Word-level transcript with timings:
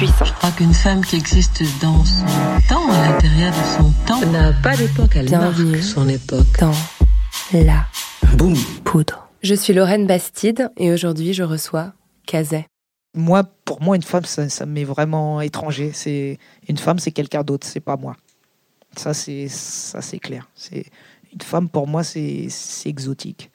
Je 0.00 0.06
crois 0.06 0.50
qu'une 0.52 0.72
femme 0.72 1.04
qui 1.04 1.16
existe 1.16 1.62
dans 1.82 2.02
son 2.06 2.24
temps, 2.70 2.90
à 2.90 3.08
l'intérieur 3.10 3.52
de 3.52 3.76
son 3.76 3.92
temps, 4.06 4.24
n'a 4.30 4.54
pas 4.54 4.74
d'époque, 4.74 5.10
elle 5.14 5.26
Bienvenue. 5.26 5.72
marque 5.72 5.82
son 5.82 6.08
époque. 6.08 6.58
Dans 6.58 6.72
la 7.52 7.84
Boum 8.34 8.56
poudre. 8.82 9.28
Je 9.42 9.54
suis 9.54 9.74
Lorraine 9.74 10.06
Bastide 10.06 10.70
et 10.78 10.90
aujourd'hui 10.90 11.34
je 11.34 11.42
reçois 11.42 11.92
Kazet. 12.26 12.64
Moi, 13.14 13.44
pour 13.66 13.82
moi, 13.82 13.94
une 13.94 14.02
femme, 14.02 14.24
ça, 14.24 14.48
ça 14.48 14.64
m'est 14.64 14.84
vraiment 14.84 15.42
étranger. 15.42 15.90
C'est 15.92 16.38
une 16.66 16.78
femme, 16.78 16.98
c'est 16.98 17.12
quelqu'un 17.12 17.42
d'autre, 17.42 17.66
c'est 17.66 17.80
pas 17.80 17.98
moi. 17.98 18.16
Ça, 18.96 19.12
c'est 19.12 19.48
ça, 19.48 20.00
c'est 20.00 20.18
clair. 20.18 20.48
C'est 20.54 20.86
une 21.30 21.42
femme 21.42 21.68
pour 21.68 21.86
moi, 21.86 22.04
c'est 22.04 22.46
c'est 22.48 22.88
exotique. 22.88 23.50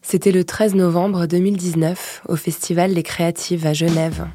C'était 0.00 0.32
le 0.32 0.44
13 0.44 0.74
novembre 0.74 1.26
2019 1.26 2.22
au 2.30 2.36
Festival 2.36 2.94
des 2.94 3.02
Créatives 3.02 3.66
à 3.66 3.74
Genève. 3.74 4.26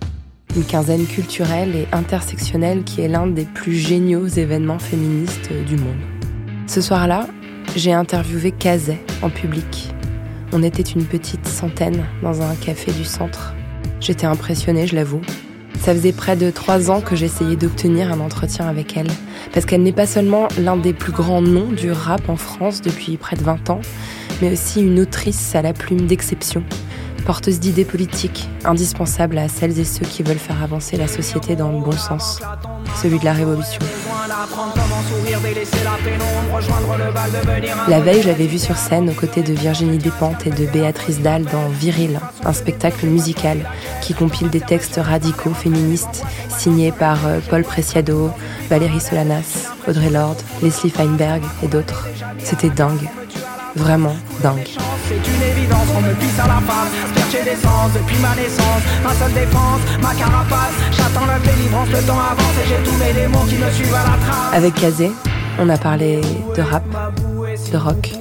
Une 0.57 0.65
quinzaine 0.65 1.05
culturelle 1.05 1.75
et 1.75 1.87
intersectionnelle 1.91 2.83
qui 2.83 3.01
est 3.01 3.07
l'un 3.07 3.27
des 3.27 3.45
plus 3.45 3.75
géniaux 3.75 4.25
événements 4.25 4.79
féministes 4.79 5.51
du 5.67 5.77
monde. 5.77 5.99
Ce 6.65 6.81
soir-là, 6.81 7.27
j'ai 7.75 7.93
interviewé 7.93 8.49
Kazet 8.49 8.99
en 9.21 9.29
public. 9.29 9.93
On 10.53 10.63
était 10.63 10.81
une 10.81 11.05
petite 11.05 11.45
centaine 11.45 12.03
dans 12.23 12.41
un 12.41 12.55
café 12.55 12.91
du 12.91 13.05
centre. 13.05 13.53
J'étais 13.99 14.25
impressionnée, 14.25 14.87
je 14.87 14.95
l'avoue. 14.95 15.21
Ça 15.79 15.93
faisait 15.93 16.11
près 16.11 16.35
de 16.35 16.49
trois 16.49 16.89
ans 16.89 17.01
que 17.01 17.15
j'essayais 17.15 17.55
d'obtenir 17.55 18.11
un 18.11 18.19
entretien 18.19 18.67
avec 18.67 18.97
elle. 18.97 19.11
Parce 19.53 19.67
qu'elle 19.67 19.83
n'est 19.83 19.91
pas 19.91 20.07
seulement 20.07 20.47
l'un 20.59 20.75
des 20.75 20.93
plus 20.93 21.11
grands 21.11 21.43
noms 21.43 21.71
du 21.71 21.91
rap 21.91 22.29
en 22.29 22.35
France 22.35 22.81
depuis 22.81 23.17
près 23.17 23.35
de 23.35 23.43
20 23.43 23.69
ans, 23.69 23.81
mais 24.41 24.51
aussi 24.51 24.81
une 24.81 24.99
autrice 25.01 25.53
à 25.53 25.61
la 25.61 25.73
plume 25.73 26.07
d'exception, 26.07 26.63
porteuse 27.25 27.59
d'idées 27.59 27.85
politiques 27.85 28.49
indispensables 28.65 29.37
à 29.37 29.47
celles 29.47 29.79
et 29.79 29.85
ceux 29.85 30.05
qui 30.05 30.23
veulent 30.23 30.37
faire 30.37 30.61
avancer 30.63 30.97
la 30.97 31.07
société 31.07 31.55
dans 31.55 31.71
le 31.71 31.79
bon 31.79 31.91
sens, 31.91 32.41
celui 33.01 33.19
de 33.19 33.25
la 33.25 33.33
révolution. 33.33 33.79
La 37.87 37.99
veille, 37.99 38.21
j'avais 38.21 38.47
vu 38.47 38.57
sur 38.57 38.77
scène 38.77 39.09
aux 39.09 39.13
côtés 39.13 39.41
de 39.41 39.53
Virginie 39.53 39.97
Despentes 39.97 40.45
et 40.45 40.51
de 40.51 40.65
Béatrice 40.65 41.21
Dalle 41.21 41.45
dans 41.45 41.69
Viril, 41.69 42.19
un 42.45 42.53
spectacle 42.53 43.05
musical 43.07 43.65
qui 44.01 44.13
compile 44.13 44.49
des 44.49 44.61
textes 44.61 44.99
radicaux 45.01 45.53
féministes 45.53 46.23
signés 46.49 46.91
par 46.91 47.25
euh, 47.25 47.39
Paul 47.49 47.63
Preciado, 47.63 48.31
Valérie 48.69 48.99
Solanas, 48.99 49.69
Audrey 49.87 50.09
Lorde, 50.09 50.41
Leslie 50.61 50.89
Feinberg 50.89 51.41
et 51.63 51.67
d'autres. 51.67 52.07
C'était 52.39 52.69
dingue. 52.69 53.09
Vraiment 53.75 54.15
dingue. 54.41 54.67
C'est 55.07 55.15
une 55.15 55.43
évidence, 55.43 55.87
on 55.95 56.01
me 56.01 56.13
pisse 56.15 56.39
à 56.39 56.47
la 56.47 56.59
face 56.61 57.06
Asperger 57.07 57.43
d'essence 57.43 57.93
depuis 57.93 58.17
ma 58.19 58.35
naissance 58.35 58.83
Ma 59.03 59.13
seule 59.13 59.33
défense, 59.33 59.81
ma 60.01 60.13
carapace 60.13 60.75
J'attends 60.91 61.25
la 61.25 61.39
délivrance, 61.39 61.89
le 61.89 62.05
temps 62.05 62.19
avance 62.19 62.57
Et 62.63 62.67
j'ai 62.67 62.83
tous 62.83 62.97
mes 62.97 63.13
démons 63.13 63.45
qui 63.45 63.55
me 63.55 63.69
suivent 63.71 63.93
à 63.95 64.03
la 64.03 64.17
trace 64.25 64.53
Avec 64.53 64.73
Kazé, 64.75 65.11
on 65.59 65.69
a 65.69 65.77
parlé 65.77 66.21
de 66.55 66.61
rap, 66.61 66.83
de 67.71 67.77
rock 67.77 68.13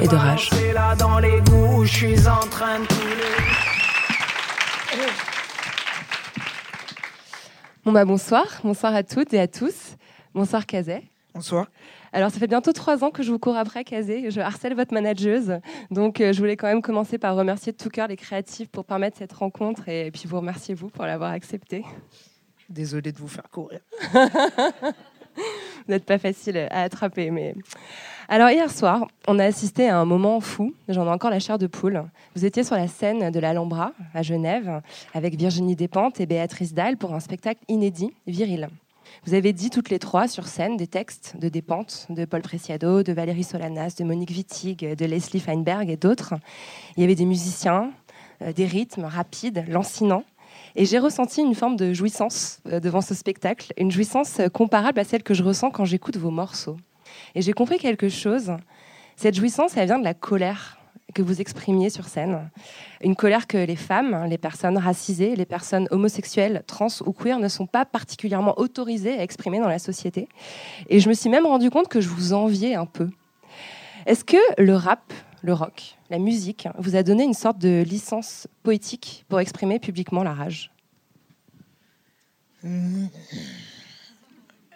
et 0.00 0.08
de 0.08 0.16
rage. 0.16 0.50
C'est 0.52 0.72
là 0.72 0.94
dans 0.96 1.18
les 1.18 1.40
goûts 1.40 1.78
où 1.80 1.84
je 1.84 1.92
suis 1.92 2.28
en 2.28 2.40
train 2.48 2.80
de 2.80 2.86
couler 2.86 3.06
Bon 7.84 7.92
bah 7.92 8.04
bonsoir, 8.04 8.44
bonsoir 8.64 8.94
à 8.94 9.02
toutes 9.02 9.32
et 9.32 9.40
à 9.40 9.46
tous. 9.46 9.96
Bonsoir 10.34 10.66
Kazé. 10.66 11.02
Bonsoir. 11.34 11.66
Alors, 12.12 12.30
ça 12.30 12.38
fait 12.38 12.46
bientôt 12.46 12.72
trois 12.72 13.04
ans 13.04 13.10
que 13.10 13.22
je 13.22 13.30
vous 13.30 13.38
cours 13.38 13.56
après, 13.56 13.84
Kazé. 13.84 14.30
Je 14.30 14.40
harcèle 14.40 14.74
votre 14.74 14.94
manageuse. 14.94 15.58
Donc, 15.90 16.20
euh, 16.20 16.32
je 16.32 16.38
voulais 16.38 16.56
quand 16.56 16.68
même 16.68 16.82
commencer 16.82 17.18
par 17.18 17.36
remercier 17.36 17.72
de 17.72 17.76
tout 17.76 17.90
cœur 17.90 18.08
les 18.08 18.16
créatifs 18.16 18.68
pour 18.68 18.84
permettre 18.84 19.18
cette 19.18 19.32
rencontre 19.32 19.88
et 19.88 20.10
puis 20.10 20.24
vous 20.26 20.36
remercier, 20.36 20.74
vous, 20.74 20.88
pour 20.88 21.04
l'avoir 21.04 21.30
accepté. 21.30 21.84
Désolé 22.68 23.12
de 23.12 23.18
vous 23.18 23.28
faire 23.28 23.48
courir. 23.50 23.80
Vous 25.36 25.92
n'êtes 25.92 26.04
pas 26.04 26.18
facile 26.18 26.56
à 26.70 26.82
attraper. 26.82 27.30
Mais... 27.30 27.54
Alors, 28.28 28.50
hier 28.50 28.70
soir, 28.70 29.06
on 29.28 29.38
a 29.38 29.44
assisté 29.44 29.88
à 29.88 29.98
un 29.98 30.04
moment 30.04 30.40
fou. 30.40 30.74
J'en 30.88 31.06
ai 31.06 31.10
encore 31.10 31.30
la 31.30 31.38
chair 31.38 31.58
de 31.58 31.66
poule. 31.66 32.02
Vous 32.34 32.44
étiez 32.44 32.64
sur 32.64 32.74
la 32.74 32.88
scène 32.88 33.30
de 33.30 33.38
l'Alhambra, 33.38 33.92
à 34.14 34.22
Genève, 34.22 34.80
avec 35.14 35.36
Virginie 35.36 35.76
Despentes 35.76 36.20
et 36.20 36.26
Béatrice 36.26 36.74
Dalle 36.74 36.96
pour 36.96 37.14
un 37.14 37.20
spectacle 37.20 37.60
inédit, 37.68 38.12
Viril. 38.26 38.68
Vous 39.26 39.34
avez 39.34 39.52
dit 39.52 39.70
toutes 39.70 39.90
les 39.90 39.98
trois 39.98 40.28
sur 40.28 40.46
scène 40.46 40.76
des 40.76 40.86
textes 40.86 41.34
de 41.36 41.48
Despentes, 41.48 42.06
de 42.10 42.24
Paul 42.26 42.42
Preciado, 42.42 43.02
de 43.02 43.12
Valérie 43.12 43.42
Solanas, 43.42 43.96
de 43.98 44.04
Monique 44.04 44.30
Wittig, 44.30 44.94
de 44.94 45.04
Leslie 45.04 45.40
Feinberg 45.40 45.90
et 45.90 45.96
d'autres. 45.96 46.34
Il 46.96 47.00
y 47.00 47.04
avait 47.04 47.16
des 47.16 47.24
musiciens, 47.24 47.90
euh, 48.40 48.52
des 48.52 48.66
rythmes 48.66 49.02
rapides, 49.02 49.64
lancinants. 49.66 50.22
Et 50.76 50.84
j'ai 50.84 51.00
ressenti 51.00 51.40
une 51.40 51.56
forme 51.56 51.74
de 51.74 51.92
jouissance 51.92 52.60
euh, 52.68 52.78
devant 52.78 53.00
ce 53.00 53.14
spectacle, 53.14 53.72
une 53.76 53.90
jouissance 53.90 54.40
comparable 54.52 55.00
à 55.00 55.04
celle 55.04 55.24
que 55.24 55.34
je 55.34 55.42
ressens 55.42 55.72
quand 55.72 55.84
j'écoute 55.84 56.16
vos 56.16 56.30
morceaux. 56.30 56.76
Et 57.34 57.42
j'ai 57.42 57.52
compris 57.52 57.78
quelque 57.78 58.08
chose. 58.08 58.52
Cette 59.16 59.34
jouissance, 59.34 59.76
elle 59.76 59.86
vient 59.86 59.98
de 59.98 60.04
la 60.04 60.14
colère 60.14 60.75
que 61.16 61.22
vous 61.22 61.40
exprimiez 61.40 61.88
sur 61.88 62.08
scène. 62.08 62.50
Une 63.00 63.16
colère 63.16 63.46
que 63.46 63.56
les 63.56 63.74
femmes, 63.74 64.26
les 64.28 64.36
personnes 64.36 64.76
racisées, 64.76 65.34
les 65.34 65.46
personnes 65.46 65.88
homosexuelles, 65.90 66.62
trans 66.66 66.88
ou 67.06 67.12
queer 67.12 67.38
ne 67.38 67.48
sont 67.48 67.66
pas 67.66 67.86
particulièrement 67.86 68.58
autorisées 68.58 69.18
à 69.18 69.22
exprimer 69.22 69.58
dans 69.58 69.68
la 69.68 69.78
société. 69.78 70.28
Et 70.90 71.00
je 71.00 71.08
me 71.08 71.14
suis 71.14 71.30
même 71.30 71.46
rendu 71.46 71.70
compte 71.70 71.88
que 71.88 72.02
je 72.02 72.10
vous 72.10 72.34
enviais 72.34 72.74
un 72.74 72.84
peu. 72.84 73.08
Est-ce 74.04 74.24
que 74.24 74.36
le 74.58 74.74
rap, 74.74 75.14
le 75.40 75.54
rock, 75.54 75.96
la 76.10 76.18
musique 76.18 76.68
vous 76.78 76.96
a 76.96 77.02
donné 77.02 77.24
une 77.24 77.32
sorte 77.32 77.58
de 77.58 77.82
licence 77.82 78.46
poétique 78.62 79.24
pour 79.30 79.40
exprimer 79.40 79.78
publiquement 79.78 80.22
la 80.22 80.34
rage? 80.34 80.70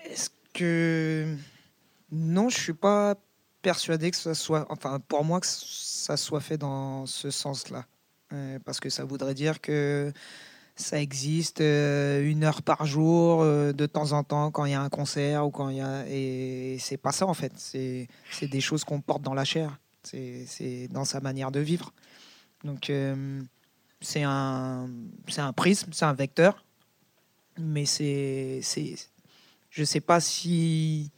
Est-ce 0.06 0.30
que 0.54 1.36
non, 2.10 2.48
je 2.48 2.58
suis 2.58 2.72
pas 2.72 3.16
persuadé 3.62 4.10
que 4.10 4.16
ça 4.16 4.34
soit, 4.34 4.66
enfin 4.70 5.00
pour 5.00 5.24
moi 5.24 5.40
que 5.40 5.46
ça 5.46 6.16
soit 6.16 6.40
fait 6.40 6.58
dans 6.58 7.06
ce 7.06 7.30
sens-là, 7.30 7.84
Euh, 8.32 8.58
parce 8.64 8.78
que 8.78 8.90
ça 8.90 9.04
voudrait 9.04 9.34
dire 9.34 9.60
que 9.60 10.12
ça 10.76 11.00
existe 11.00 11.60
euh, 11.60 12.22
une 12.22 12.44
heure 12.44 12.62
par 12.62 12.86
jour 12.86 13.42
euh, 13.42 13.72
de 13.72 13.86
temps 13.86 14.12
en 14.12 14.22
temps 14.22 14.52
quand 14.52 14.66
il 14.66 14.70
y 14.72 14.74
a 14.74 14.80
un 14.80 14.88
concert 14.88 15.44
ou 15.46 15.50
quand 15.50 15.68
il 15.68 15.78
y 15.78 15.80
a 15.80 16.06
et 16.08 16.78
c'est 16.78 16.96
pas 16.96 17.12
ça 17.12 17.26
en 17.26 17.34
fait. 17.34 17.52
C'est 17.56 18.08
des 18.48 18.60
choses 18.60 18.84
qu'on 18.84 19.00
porte 19.00 19.22
dans 19.22 19.34
la 19.34 19.44
chair. 19.44 19.78
C'est 20.04 20.88
dans 20.90 21.04
sa 21.04 21.20
manière 21.20 21.50
de 21.50 21.60
vivre. 21.60 21.92
Donc 22.64 22.92
c'est 24.00 24.22
un 24.22 24.88
un 25.36 25.52
prisme, 25.52 25.90
c'est 25.92 26.04
un 26.04 26.14
vecteur, 26.14 26.64
mais 27.58 27.86
c'est 27.86 28.60
je 29.70 29.84
sais 29.84 30.00
pas 30.00 30.20
si 30.20 31.10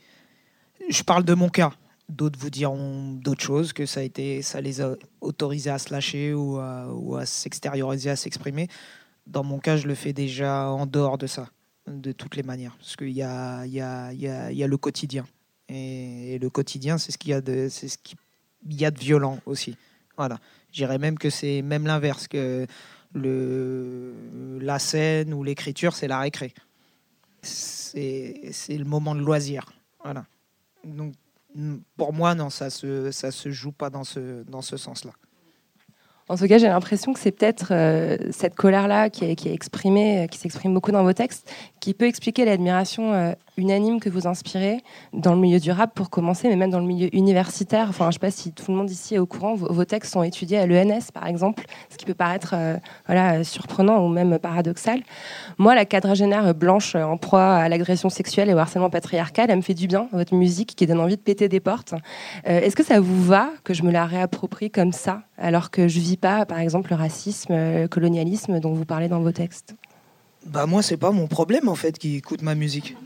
je 0.89 1.03
parle 1.03 1.25
de 1.25 1.35
mon 1.35 1.51
cas. 1.51 1.73
D'autres 2.13 2.39
vous 2.39 2.51
diront 2.51 3.13
d'autres 3.13 3.43
choses, 3.43 3.73
que 3.73 3.87
ça 3.87 4.01
a 4.01 4.03
été, 4.03 4.43
ça 4.43 4.61
les 4.61 4.83
a 4.83 4.95
autorisés 5.23 5.71
à 5.71 5.79
se 5.79 5.91
lâcher 5.91 6.35
ou 6.35 6.59
à, 6.59 6.93
ou 6.93 7.17
à 7.17 7.25
s'extérioriser, 7.25 8.11
à 8.11 8.17
s'exprimer. 8.17 8.69
Dans 9.27 9.43
mon 9.43 9.59
cas, 9.59 9.77
je 9.77 9.87
le 9.87 9.95
fais 9.95 10.13
déjà 10.13 10.69
en 10.69 10.85
dehors 10.85 11.17
de 11.17 11.27
ça, 11.27 11.49
de 11.87 12.13
toutes 12.13 12.37
les 12.37 12.43
manières, 12.43 12.77
parce 12.77 12.97
qu'il 12.97 13.13
y 13.13 13.23
a, 13.23 13.65
y, 13.65 13.81
a, 13.81 14.13
y, 14.13 14.29
a, 14.29 14.53
y 14.53 14.63
a 14.63 14.67
le 14.67 14.77
quotidien. 14.77 15.27
Et, 15.71 16.39
le 16.39 16.51
quotidien, 16.51 16.99
c'est 16.99 17.13
ce 17.13 17.19
qu'il 17.19 17.31
y 17.31 17.35
a 17.35 17.41
de, 17.41 17.69
c'est 17.71 17.89
ce 17.89 17.97
y 18.69 18.85
a 18.85 18.91
de 18.91 18.99
violent 18.99 19.39
aussi. 19.47 19.77
Voilà. 20.19 20.39
Je 20.71 20.77
dirais 20.77 20.99
même 20.99 21.19
que 21.19 21.31
c'est 21.31 21.63
même 21.63 21.87
l'inverse, 21.87 22.29
que 22.29 22.67
le, 23.15 24.15
la 24.61 24.79
scène 24.79 25.33
ou 25.33 25.43
l'écriture, 25.43 25.95
c'est 25.95 26.09
la 26.09 26.21
récré. 26.21 26.53
C'est 27.41 28.51
c'est 28.53 28.77
le 28.77 28.85
moment 28.85 29.15
de 29.15 29.21
loisir. 29.21 29.73
Voilà. 30.03 30.27
Donc, 30.85 31.15
pour 31.97 32.13
moi, 32.13 32.35
non, 32.35 32.51
ça 32.51 32.71
se, 32.71 33.11
ça 33.11 33.31
se 33.31 33.51
joue 33.51 33.73
pas 33.73 33.91
dans 33.91 34.05
ce, 34.05 34.43
dans 34.45 34.63
ce 34.63 34.77
sens-là. 34.77 35.13
En 36.29 36.37
tout 36.37 36.47
cas, 36.47 36.57
j'ai 36.57 36.69
l'impression 36.69 37.13
que 37.13 37.21
c'est 37.21 37.33
peut-être 37.33 37.73
euh, 37.73 38.17
cette 38.31 38.55
colère-là 38.55 39.11
qui 39.11 39.25
est, 39.25 39.35
qui 39.35 39.49
est 39.49 39.55
exprimée, 39.55 40.29
qui 40.31 40.39
s'exprime 40.39 40.73
beaucoup 40.73 40.93
dans 40.93 41.03
vos 41.03 41.13
textes, 41.13 41.51
qui 41.81 41.95
peut 41.95 42.07
expliquer 42.07 42.45
l'admiration 42.45 43.13
euh, 43.13 43.33
unanime 43.57 44.01
que 44.01 44.09
vous 44.09 44.27
inspirez 44.27 44.83
dans 45.13 45.35
le 45.35 45.41
milieu 45.41 45.61
du 45.61 45.71
rap 45.71 45.95
pour 45.95 46.11
commencer, 46.11 46.49
mais 46.49 46.57
même 46.57 46.71
dans 46.71 46.81
le 46.81 46.87
milieu 46.87 47.15
universitaire. 47.15 47.87
Enfin, 47.89 48.07
je 48.11 48.15
sais 48.15 48.19
pas 48.19 48.31
si 48.31 48.53
tout 48.53 48.71
le 48.71 48.77
monde 48.77 48.91
ici 48.91 49.15
est 49.15 49.19
au 49.19 49.27
courant. 49.27 49.55
Vos, 49.55 49.85
textes 49.85 50.13
sont 50.13 50.23
étudiés 50.23 50.59
à 50.59 50.67
l'ENS, 50.67 51.11
par 51.13 51.27
exemple, 51.27 51.65
ce 51.91 51.97
qui 51.97 52.05
peut 52.05 52.15
paraître 52.15 52.55
euh, 52.57 52.77
voilà, 53.07 53.45
surprenant 53.45 54.05
ou 54.05 54.09
même 54.09 54.39
paradoxal. 54.39 55.03
Moi, 55.59 55.75
la 55.75 55.85
quadragénaire 55.85 56.55
blanche 56.55 56.95
en 56.95 57.17
proie 57.17 57.55
à 57.57 57.69
l'agression 57.69 58.09
sexuelle 58.09 58.49
et 58.49 58.55
au 58.55 58.59
harcèlement 58.59 58.91
patriarcal, 58.91 59.51
elle 59.51 59.57
me 59.57 59.63
fait 59.63 59.75
du 59.75 59.87
bien, 59.87 60.09
votre 60.13 60.35
musique 60.35 60.75
qui 60.75 60.87
donne 60.87 61.01
envie 61.01 61.17
de 61.17 61.23
péter 61.23 61.49
des 61.49 61.61
portes. 61.61 61.95
Euh, 62.49 62.61
Est-ce 62.61 62.77
que 62.77 62.85
ça 62.85 63.01
vous 63.01 63.23
va 63.23 63.51
que 63.65 63.75
je 63.75 63.83
me 63.83 63.91
la 63.91 64.07
réapproprie 64.07 64.71
comme 64.71 64.93
ça, 64.93 65.23
alors 65.37 65.71
que 65.71 65.89
je 65.89 66.01
vis 66.01 66.17
pas, 66.17 66.47
par 66.47 66.59
exemple, 66.59 66.91
le 66.91 66.97
racisme, 66.97 67.53
le 67.53 67.87
colonialisme 67.87 68.61
dont 68.61 68.73
vous 68.73 68.85
parlez 68.85 69.09
dans 69.09 69.21
vos 69.21 69.33
textes? 69.33 69.75
Bah 70.47 70.67
moi, 70.67 70.83
c'est 70.83 70.97
pas 70.97 71.13
mon 71.13 71.29
problème 71.29 71.69
en 71.69 71.77
fait 71.77 71.99
qui 71.99 72.17
écoute 72.17 72.43
ma 72.43 72.55
musique. 72.55 72.97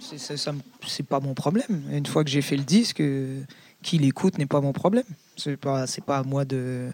C'est 0.00 1.06
pas 1.06 1.20
mon 1.20 1.34
problème. 1.34 1.82
Une 1.92 2.06
fois 2.06 2.24
que 2.24 2.30
j'ai 2.30 2.42
fait 2.42 2.56
le 2.56 2.64
disque, 2.64 3.00
euh, 3.00 3.42
qui 3.82 3.98
l'écoute 3.98 4.38
n'est 4.38 4.46
pas 4.46 4.60
mon 4.60 4.72
problème. 4.72 5.04
C'est 5.36 5.56
pas 5.56 5.84
pas 6.06 6.18
à 6.18 6.22
moi 6.22 6.44
de 6.44 6.90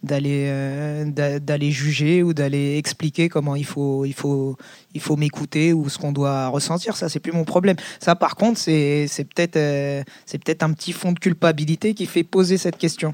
d'aller 0.00 0.44
euh, 0.46 1.04
d'a- 1.06 1.40
d'aller 1.40 1.72
juger 1.72 2.22
ou 2.22 2.32
d'aller 2.32 2.76
expliquer 2.78 3.28
comment 3.28 3.56
il 3.56 3.64
faut 3.64 4.04
il 4.04 4.12
faut 4.14 4.56
il 4.94 5.00
faut 5.00 5.16
m'écouter 5.16 5.72
ou 5.72 5.88
ce 5.88 5.98
qu'on 5.98 6.12
doit 6.12 6.48
ressentir. 6.48 6.96
Ça 6.96 7.08
c'est 7.08 7.18
plus 7.18 7.32
mon 7.32 7.44
problème. 7.44 7.76
Ça 7.98 8.14
par 8.14 8.36
contre 8.36 8.58
c'est 8.60 9.08
peut-être 9.34 9.56
euh, 9.56 10.02
c'est 10.24 10.38
peut-être 10.38 10.62
un 10.62 10.72
petit 10.72 10.92
fond 10.92 11.10
de 11.12 11.18
culpabilité 11.18 11.94
qui 11.94 12.06
fait 12.06 12.22
poser 12.22 12.58
cette 12.58 12.76
question. 12.78 13.12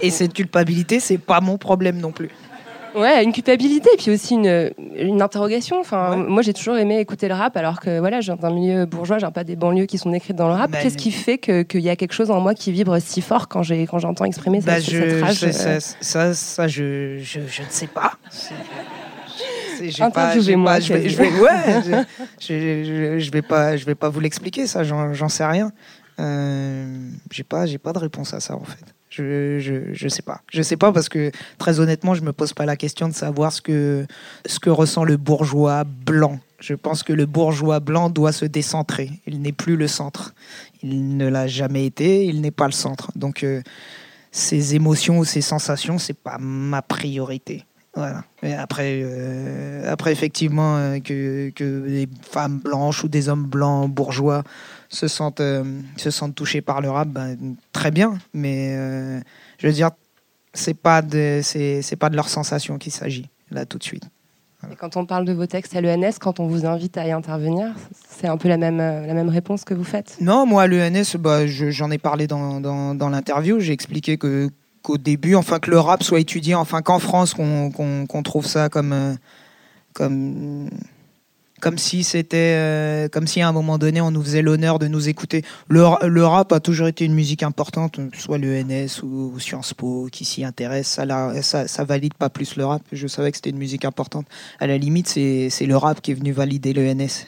Et 0.00 0.10
cette 0.10 0.34
culpabilité 0.34 0.98
c'est 1.00 1.18
pas 1.18 1.40
mon 1.40 1.58
problème 1.58 1.98
non 1.98 2.12
plus 2.12 2.30
Ouais, 2.96 3.22
une 3.22 3.32
culpabilité, 3.32 3.90
et 3.92 3.96
puis 3.96 4.10
aussi 4.10 4.34
une, 4.34 4.70
une 4.96 5.20
interrogation. 5.20 5.78
Enfin, 5.80 6.10
Ouais. 6.10 6.28
moi, 6.28 6.40
j'ai 6.42 6.52
toujours 6.54 6.76
aimé 6.78 6.98
écouter 6.98 7.28
le 7.28 7.34
rap, 7.34 7.56
alors 7.56 7.78
que 7.80 7.98
voilà, 7.98 8.20
j'ai 8.20 8.32
un 8.32 8.50
milieu 8.50 8.86
bourgeois, 8.86 9.18
j'ai 9.18 9.30
pas 9.30 9.44
des 9.44 9.54
banlieues 9.56 9.84
qui 9.86 9.98
sont 9.98 10.12
écrites 10.14 10.36
dans 10.36 10.48
le 10.48 10.54
rap. 10.54 10.70
Qu'est-ce 10.72 10.96
qui 10.96 11.10
fait 11.10 11.36
que- 11.38 11.62
qu'il 11.62 11.80
y 11.82 11.90
a 11.90 11.96
quelque 11.96 12.12
chose 12.14 12.30
en 12.30 12.40
moi 12.40 12.54
qui 12.54 12.72
vibre 12.72 12.98
si 13.00 13.20
fort 13.20 13.48
quand 13.48 13.62
j'ai 13.62 13.86
quand 13.86 13.98
j'entends 13.98 14.24
exprimer 14.24 14.60
Bah, 14.60 14.76
cette, 14.80 14.90
je, 14.90 14.98
cette 15.10 15.22
rage 15.22 15.38
je- 15.40 15.46
euh, 15.46 15.80
ça, 15.80 15.96
ça, 16.00 16.34
ça, 16.34 16.68
je, 16.68 17.18
je, 17.18 17.40
je 17.46 17.62
ne 17.62 17.68
sais 17.68 17.86
pas. 17.88 18.12
Interviewez-moi, 20.00 20.80
je 20.80 20.92
vais, 20.94 21.08
je 21.08 21.16
vais- 21.18 21.38
ouais, 21.40 22.04
je, 22.40 23.18
je, 23.18 23.30
vais 23.30 23.42
pas, 23.42 23.76
je 23.76 23.84
vais 23.84 23.94
pas 23.94 24.08
vous 24.08 24.20
l'expliquer 24.20 24.66
ça. 24.66 24.84
J'en 24.84 25.12
j'en 25.12 25.28
sais 25.28 25.44
rien. 25.44 25.70
Euh, 26.18 26.86
j'ai 27.30 27.44
pas, 27.44 27.66
j'ai 27.66 27.76
pas 27.78 27.92
de 27.92 27.98
réponse 27.98 28.32
à 28.32 28.40
ça 28.40 28.54
en 28.56 28.64
fait. 28.64 28.84
Je, 29.16 29.58
je, 29.58 29.94
je 29.94 30.08
sais 30.08 30.22
pas. 30.22 30.42
Je 30.52 30.60
sais 30.60 30.76
pas 30.76 30.92
parce 30.92 31.08
que 31.08 31.30
très 31.58 31.80
honnêtement, 31.80 32.14
je 32.14 32.22
me 32.22 32.32
pose 32.32 32.52
pas 32.52 32.66
la 32.66 32.76
question 32.76 33.08
de 33.08 33.14
savoir 33.14 33.50
ce 33.50 33.62
que, 33.62 34.06
ce 34.44 34.58
que 34.58 34.68
ressent 34.68 35.04
le 35.04 35.16
bourgeois 35.16 35.84
blanc. 35.84 36.38
Je 36.60 36.74
pense 36.74 37.02
que 37.02 37.14
le 37.14 37.24
bourgeois 37.24 37.80
blanc 37.80 38.10
doit 38.10 38.32
se 38.32 38.44
décentrer. 38.44 39.10
Il 39.26 39.40
n'est 39.40 39.52
plus 39.52 39.76
le 39.76 39.88
centre. 39.88 40.34
Il 40.82 41.16
ne 41.16 41.28
l'a 41.28 41.46
jamais 41.46 41.86
été. 41.86 42.26
Il 42.26 42.42
n'est 42.42 42.50
pas 42.50 42.66
le 42.66 42.72
centre. 42.72 43.10
Donc 43.16 43.42
euh, 43.42 43.62
ces 44.32 44.74
émotions 44.74 45.18
ou 45.18 45.24
ces 45.24 45.40
sensations, 45.40 45.98
c'est 45.98 46.18
pas 46.18 46.36
ma 46.38 46.82
priorité. 46.82 47.64
Voilà. 47.94 48.24
Et 48.42 48.52
après, 48.52 49.00
euh, 49.02 49.90
après 49.90 50.12
effectivement, 50.12 50.76
euh, 50.76 50.98
que, 50.98 51.48
que 51.50 51.88
des 51.88 52.08
femmes 52.20 52.58
blanches 52.58 53.02
ou 53.04 53.08
des 53.08 53.30
hommes 53.30 53.46
blancs 53.46 53.90
bourgeois 53.90 54.44
se 54.88 55.08
sentent, 55.08 55.40
euh, 55.40 55.64
se 55.96 56.10
sentent 56.10 56.34
touchés 56.34 56.60
par 56.62 56.80
le 56.80 56.90
rap, 56.90 57.08
ben, 57.08 57.36
très 57.72 57.90
bien. 57.90 58.18
Mais 58.34 58.74
euh, 58.76 59.20
je 59.58 59.66
veux 59.66 59.72
dire, 59.72 59.90
c'est 60.54 60.74
pas 60.74 61.02
de, 61.02 61.40
c'est, 61.42 61.82
c'est 61.82 61.96
pas 61.96 62.08
de 62.10 62.16
leur 62.16 62.28
sensation 62.28 62.78
qu'il 62.78 62.92
s'agit 62.92 63.28
là 63.50 63.66
tout 63.66 63.78
de 63.78 63.84
suite. 63.84 64.04
Et 64.72 64.74
quand 64.74 64.96
on 64.96 65.06
parle 65.06 65.24
de 65.26 65.32
vos 65.32 65.46
textes 65.46 65.76
à 65.76 65.80
l'ENS, 65.80 66.14
quand 66.18 66.40
on 66.40 66.48
vous 66.48 66.66
invite 66.66 66.96
à 66.98 67.06
y 67.06 67.12
intervenir, 67.12 67.72
c'est 68.08 68.26
un 68.26 68.36
peu 68.36 68.48
la 68.48 68.56
même, 68.56 68.80
euh, 68.80 69.06
la 69.06 69.14
même 69.14 69.28
réponse 69.28 69.64
que 69.64 69.74
vous 69.74 69.84
faites? 69.84 70.16
Non, 70.20 70.44
moi, 70.46 70.62
à 70.62 70.66
l'ENS, 70.66 71.16
bah, 71.18 71.46
je- 71.46 71.70
j'en 71.70 71.90
ai 71.90 71.98
parlé 71.98 72.26
dans, 72.26 72.60
dans, 72.60 72.94
dans 72.94 73.08
l'interview. 73.08 73.60
J'ai 73.60 73.72
expliqué 73.74 74.16
que 74.16 74.48
qu'au 74.82 74.98
début, 74.98 75.34
enfin 75.34 75.58
que 75.60 75.70
le 75.70 75.78
rap 75.78 76.02
soit 76.02 76.20
étudié, 76.20 76.54
enfin 76.54 76.80
qu'en 76.80 76.98
France, 77.00 77.34
qu'on 77.34 77.70
qu'on- 77.70 78.06
qu'on 78.06 78.22
trouve 78.22 78.46
ça 78.46 78.68
comme 78.68 79.16
comme 79.92 80.68
comme 81.60 81.78
si 81.78 82.04
c'était 82.04 82.54
euh, 82.56 83.08
comme 83.08 83.26
si 83.26 83.40
à 83.40 83.48
un 83.48 83.52
moment 83.52 83.78
donné 83.78 84.00
on 84.00 84.10
nous 84.10 84.22
faisait 84.22 84.42
l'honneur 84.42 84.78
de 84.78 84.88
nous 84.88 85.08
écouter. 85.08 85.42
Le, 85.68 85.84
ra- 85.84 86.06
le 86.06 86.24
rap 86.24 86.52
a 86.52 86.60
toujours 86.60 86.86
été 86.86 87.04
une 87.04 87.14
musique 87.14 87.42
importante, 87.42 87.98
soit 88.16 88.38
l'ENS 88.38 89.02
ou, 89.02 89.38
Sciences 89.40 89.72
Po 89.74 90.08
qui 90.12 90.24
s'y 90.24 90.44
intéresse. 90.44 90.86
Ça, 90.88 91.04
la- 91.04 91.32
valide 91.84 92.14
pas 92.14 92.28
plus 92.28 92.56
le 92.56 92.66
rap. 92.66 92.82
Je 92.92 93.06
savais 93.06 93.30
que 93.30 93.38
c'était 93.38 93.50
une 93.50 93.58
musique 93.58 93.84
importante. 93.84 94.26
À 94.60 94.66
la 94.66 94.76
limite, 94.76 95.08
c'est 95.08 95.48
c'est 95.50 95.66
le 95.66 95.76
rap 95.76 96.00
qui 96.02 96.10
est 96.10 96.14
venu 96.14 96.32
valider 96.32 96.72
l'ENS. 96.74 97.26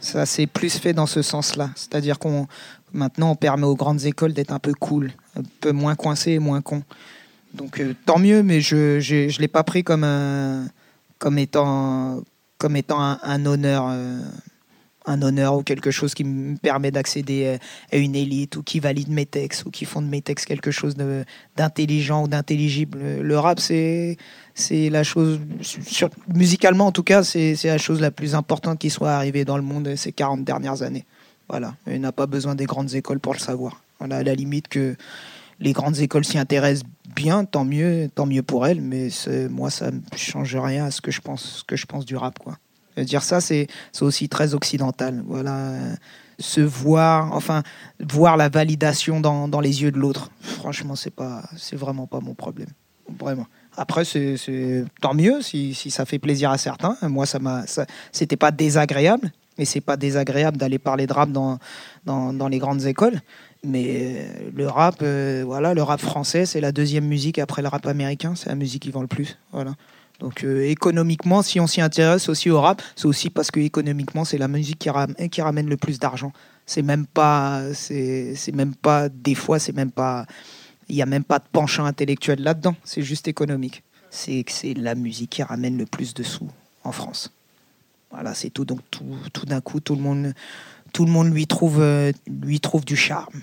Ça 0.00 0.26
s'est 0.26 0.46
plus 0.46 0.78
fait 0.78 0.92
dans 0.92 1.06
ce 1.06 1.22
sens-là. 1.22 1.70
C'est-à-dire 1.76 2.18
qu'on 2.18 2.46
maintenant 2.92 3.30
on 3.32 3.36
permet 3.36 3.64
aux 3.66 3.74
grandes 3.74 4.04
écoles 4.04 4.32
d'être 4.34 4.52
un 4.52 4.58
peu 4.58 4.74
cool, 4.74 5.12
un 5.36 5.42
peu 5.60 5.72
moins 5.72 5.94
coincé 5.96 6.32
et 6.32 6.38
moins 6.38 6.60
con. 6.60 6.82
Donc 7.54 7.80
euh, 7.80 7.94
tant 8.04 8.18
mieux, 8.18 8.42
mais 8.42 8.60
je 8.60 9.00
je, 9.00 9.28
je 9.28 9.40
l'ai 9.40 9.48
pas 9.48 9.64
pris 9.64 9.82
comme 9.82 10.04
un 10.04 10.66
comme 11.18 11.38
étant 11.38 12.22
comme 12.58 12.76
étant 12.76 13.00
un, 13.00 13.46
honneur 13.46 13.86
euh, 13.88 14.20
un 15.06 15.20
honneur 15.20 15.56
ou 15.56 15.62
quelque 15.62 15.90
chose 15.90 16.14
qui 16.14 16.24
me 16.24 16.56
permet 16.56 16.90
d'accéder 16.90 17.44
euh, 17.44 17.58
à 17.92 17.96
une 17.96 18.14
élite 18.14 18.56
ou 18.56 18.62
qui 18.62 18.80
valide 18.80 19.10
mes 19.10 19.26
textes 19.26 19.66
ou 19.66 19.70
qui 19.70 19.84
font 19.84 20.00
de 20.00 20.06
mes 20.06 20.22
textes 20.22 20.46
quelque 20.46 20.70
chose 20.70 20.96
d'intelligent 21.56 22.24
ou 22.24 22.28
d'intelligible. 22.28 22.98
Le 23.20 23.38
rap 23.38 23.60
c'est 23.60 24.16
c'est 24.54 24.88
la 24.88 25.02
chose 25.02 25.40
musicalement 26.28 26.86
en 26.86 26.92
tout 26.92 27.02
cas 27.02 27.22
c'est 27.22 27.54
c'est 27.56 27.68
la 27.68 27.78
chose 27.78 28.00
la 28.00 28.10
plus 28.10 28.34
importante 28.34 28.78
qui 28.78 28.90
soit 28.90 29.12
arrivée 29.12 29.44
dans 29.44 29.56
le 29.56 29.62
monde 29.62 29.94
ces 29.96 30.12
40 30.12 30.44
dernières 30.44 30.82
années. 30.82 31.04
Voilà, 31.48 31.74
il 31.86 32.00
n'a 32.00 32.12
pas 32.12 32.26
besoin 32.26 32.54
des 32.54 32.64
grandes 32.64 32.94
écoles 32.94 33.20
pour 33.20 33.34
le 33.34 33.38
savoir. 33.38 33.82
Voilà, 33.98 34.16
à 34.16 34.22
la 34.22 34.34
limite 34.34 34.68
que 34.68 34.96
les 35.64 35.72
grandes 35.72 35.98
écoles 35.98 36.24
s'y 36.24 36.38
intéressent 36.38 36.86
bien, 37.16 37.44
tant 37.44 37.64
mieux, 37.64 38.10
tant 38.14 38.26
mieux 38.26 38.42
pour 38.42 38.66
elles. 38.66 38.82
Mais 38.82 39.08
moi, 39.50 39.70
ça 39.70 39.90
ne 39.90 39.98
change 40.14 40.54
rien 40.54 40.84
à 40.84 40.90
ce 40.90 41.00
que 41.00 41.10
je 41.10 41.20
pense, 41.20 41.64
que 41.66 41.74
je 41.74 41.86
pense 41.86 42.04
du 42.04 42.16
rap, 42.16 42.38
quoi. 42.38 42.58
Dire 42.96 43.24
ça, 43.24 43.40
c'est 43.40 43.66
aussi 44.00 44.28
très 44.28 44.54
occidental. 44.54 45.24
Voilà, 45.26 45.72
se 46.38 46.60
voir, 46.60 47.32
enfin, 47.32 47.62
voir 47.98 48.36
la 48.36 48.48
validation 48.48 49.20
dans, 49.20 49.60
les 49.60 49.82
yeux 49.82 49.90
de 49.90 49.98
l'autre. 49.98 50.30
Franchement, 50.40 50.94
c'est 50.94 51.10
pas, 51.14 51.42
c'est 51.56 51.76
vraiment 51.76 52.06
pas 52.06 52.20
mon 52.20 52.34
problème, 52.34 52.68
vraiment. 53.18 53.46
Après, 53.76 54.04
c'est 54.04 54.84
tant 55.00 55.14
mieux 55.14 55.42
si, 55.42 55.74
ça 55.74 56.04
fait 56.04 56.20
plaisir 56.20 56.50
à 56.50 56.58
certains. 56.58 56.96
Moi, 57.02 57.26
ça 57.26 57.40
m'a, 57.40 57.64
c'était 58.12 58.36
pas 58.36 58.52
désagréable. 58.52 59.32
Et 59.56 59.64
c'est 59.64 59.80
pas 59.80 59.96
désagréable 59.96 60.56
d'aller 60.56 60.80
parler 60.80 61.06
de 61.06 61.12
rap 61.12 61.30
dans 61.30 62.48
les 62.48 62.58
grandes 62.58 62.84
écoles. 62.86 63.20
Mais 63.64 63.86
euh, 63.88 64.50
le 64.54 64.68
rap, 64.68 64.96
euh, 65.02 65.42
voilà, 65.46 65.74
le 65.74 65.82
rap 65.82 66.00
français, 66.00 66.44
c'est 66.44 66.60
la 66.60 66.70
deuxième 66.70 67.06
musique 67.06 67.38
après 67.38 67.62
le 67.62 67.68
rap 67.68 67.86
américain. 67.86 68.34
C'est 68.34 68.48
la 68.48 68.54
musique 68.54 68.82
qui 68.82 68.90
vend 68.90 69.00
le 69.00 69.06
plus. 69.06 69.38
Voilà. 69.52 69.74
Donc 70.20 70.44
euh, 70.44 70.68
économiquement, 70.68 71.42
si 71.42 71.58
on 71.58 71.66
s'y 71.66 71.80
intéresse 71.80 72.28
aussi 72.28 72.50
au 72.50 72.60
rap, 72.60 72.82
c'est 72.94 73.06
aussi 73.06 73.30
parce 73.30 73.50
que 73.50 73.60
économiquement, 73.60 74.24
c'est 74.24 74.38
la 74.38 74.48
musique 74.48 74.78
qui, 74.78 74.90
ram- 74.90 75.14
qui 75.30 75.42
ramène 75.42 75.68
le 75.68 75.76
plus 75.76 75.98
d'argent. 75.98 76.32
C'est 76.66 76.82
même 76.82 77.06
pas, 77.06 77.62
c'est 77.74 78.34
même 78.54 78.74
pas, 78.74 79.08
des 79.08 79.34
fois, 79.34 79.58
c'est 79.58 79.74
même 79.74 79.90
pas, 79.90 80.24
il 80.88 80.96
y 80.96 81.02
a 81.02 81.06
même 81.06 81.24
pas 81.24 81.38
de 81.38 81.44
penchant 81.50 81.84
intellectuel 81.84 82.42
là-dedans. 82.42 82.76
C'est 82.84 83.02
juste 83.02 83.28
économique. 83.28 83.82
C'est 84.10 84.44
que 84.44 84.52
c'est 84.52 84.74
la 84.74 84.94
musique 84.94 85.30
qui 85.30 85.42
ramène 85.42 85.76
le 85.76 85.86
plus 85.86 86.14
de 86.14 86.22
sous 86.22 86.48
en 86.84 86.92
France. 86.92 87.32
Voilà, 88.10 88.34
c'est 88.34 88.50
tout. 88.50 88.64
Donc 88.64 88.80
tout, 88.90 89.04
tout 89.32 89.46
d'un 89.46 89.60
coup, 89.60 89.80
tout 89.80 89.96
le 89.96 90.02
monde, 90.02 90.32
tout 90.92 91.04
le 91.04 91.10
monde 91.10 91.32
lui 91.32 91.46
trouve, 91.46 91.84
lui 92.28 92.60
trouve 92.60 92.84
du 92.84 92.96
charme. 92.96 93.40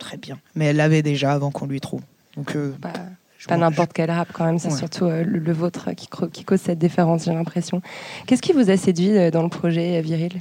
Très 0.00 0.16
bien. 0.16 0.40
Mais 0.56 0.64
elle 0.66 0.76
l'avait 0.76 1.02
déjà 1.02 1.32
avant 1.32 1.52
qu'on 1.52 1.66
lui 1.66 1.80
trouve. 1.80 2.00
Donc 2.36 2.56
euh, 2.56 2.72
Pas, 2.80 3.56
n'importe 3.56 3.92
quel 3.92 4.10
rap 4.10 4.28
quand 4.32 4.44
même, 4.46 4.58
c'est 4.58 4.72
Ouais. 4.72 4.76
surtout 4.76 5.04
euh, 5.04 5.22
le, 5.22 5.38
le 5.38 5.52
vôtre 5.52 5.92
qui, 5.92 6.08
cause 6.08 6.60
cette 6.60 6.78
différence, 6.80 7.26
j'ai 7.26 7.32
l'impression. 7.32 7.80
Qu'est-ce 8.26 8.42
qui 8.42 8.52
vous 8.52 8.68
a 8.70 8.76
séduit 8.76 9.16
euh, 9.16 9.30
dans 9.30 9.42
le 9.44 9.48
projet 9.48 10.00
Viril? 10.02 10.40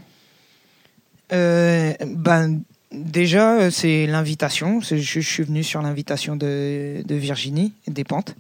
Ben, 1.32 2.62
déjà, 2.92 3.70
c'est 3.70 4.08
l'invitation. 4.08 4.82
Je, 4.82 4.96
je 4.96 5.20
suis 5.20 5.44
venu 5.44 5.64
sur 5.64 5.82
l'invitation 5.82 6.36
de, 6.36 7.04
de 7.06 7.16
Virginie 7.16 7.74
Despentes. 7.88 8.36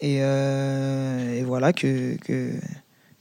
Et, 0.00 0.16
et 0.16 1.42
voilà, 1.44 1.72
que, 1.72 2.16
que, 2.24 2.50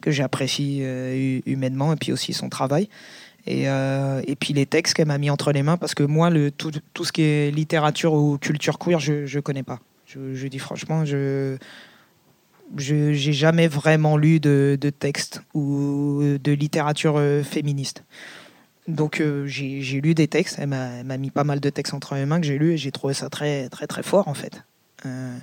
que 0.02 0.10
j'apprécie 0.10 0.82
hu- 0.82 1.44
humainement, 1.46 1.94
et 1.94 1.96
puis 1.96 2.12
aussi 2.12 2.34
son 2.34 2.50
travail. 2.50 2.90
Et, 3.48 3.70
euh, 3.70 4.22
et 4.28 4.36
puis 4.36 4.54
les 4.54 4.66
textes 4.66 4.94
qu'elle 4.94 5.08
m'a 5.08 5.18
mis 5.18 5.30
entre 5.30 5.52
les 5.52 5.64
mains, 5.64 5.78
parce 5.78 5.96
que 5.96 6.04
moi, 6.04 6.30
le, 6.30 6.52
tout, 6.52 6.72
tout 6.94 7.06
ce 7.06 7.12
qui 7.12 7.24
est 7.24 7.52
littérature 7.52 8.14
ou 8.14 8.38
culture 8.38 8.78
queer, 8.78 9.00
je 9.00 9.24
ne 9.24 9.42
connais 9.42 9.64
pas. 9.64 9.80
Je, 10.06 10.36
je 10.36 10.48
dis 10.48 10.60
franchement, 10.60 11.06
je 11.06 11.58
j'ai 12.78 13.34
jamais 13.34 13.68
vraiment 13.68 14.18
lu 14.18 14.40
de, 14.40 14.78
de 14.80 14.90
texte 14.90 15.42
ou 15.54 16.22
de 16.42 16.52
littérature 16.52 17.16
euh, 17.18 17.44
féministe. 17.44 18.04
Donc 18.88 19.22
euh, 19.22 19.46
j'ai 19.46 20.02
lu 20.02 20.16
des 20.16 20.28
textes, 20.28 20.58
elle 20.60 20.68
m'a 20.68 21.18
mis 21.18 21.30
pas 21.30 21.44
mal 21.44 21.60
de 21.60 21.70
textes 21.70 21.94
entre 21.94 22.16
les 22.16 22.26
mains 22.26 22.42
que 22.42 22.48
j'ai 22.48 22.58
lus 22.58 22.74
et 22.74 22.78
j'ai 22.78 22.92
trouvé 22.92 23.14
ça 23.14 23.30
très 23.30 23.70
très 23.70 23.88
très 23.88 24.04
fort 24.04 24.28
en 24.28 24.34
fait. 24.34 24.64
Euh, 25.06 25.38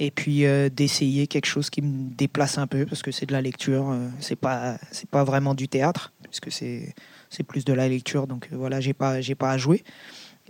et 0.00 0.10
puis 0.10 0.44
d'essayer 0.74 1.28
quelque 1.28 1.46
chose 1.46 1.70
qui 1.70 1.80
me 1.80 2.10
déplace 2.10 2.58
un 2.58 2.66
peu 2.66 2.84
parce 2.84 3.02
que 3.02 3.12
c'est 3.12 3.26
de 3.26 3.32
la 3.32 3.40
lecture, 3.40 3.96
c'est 4.18 4.36
pas 4.36 4.76
c'est 4.90 5.08
pas 5.08 5.22
vraiment 5.22 5.54
du 5.54 5.68
théâtre 5.68 6.12
puisque 6.24 6.50
c'est 6.50 6.94
c'est 7.30 7.42
plus 7.42 7.64
de 7.64 7.72
la 7.72 7.88
lecture 7.88 8.26
donc 8.26 8.48
euh, 8.52 8.56
voilà 8.56 8.80
j'ai 8.80 8.92
pas 8.94 9.20
j'ai 9.20 9.34
pas 9.34 9.50
à 9.50 9.58
jouer. 9.58 9.82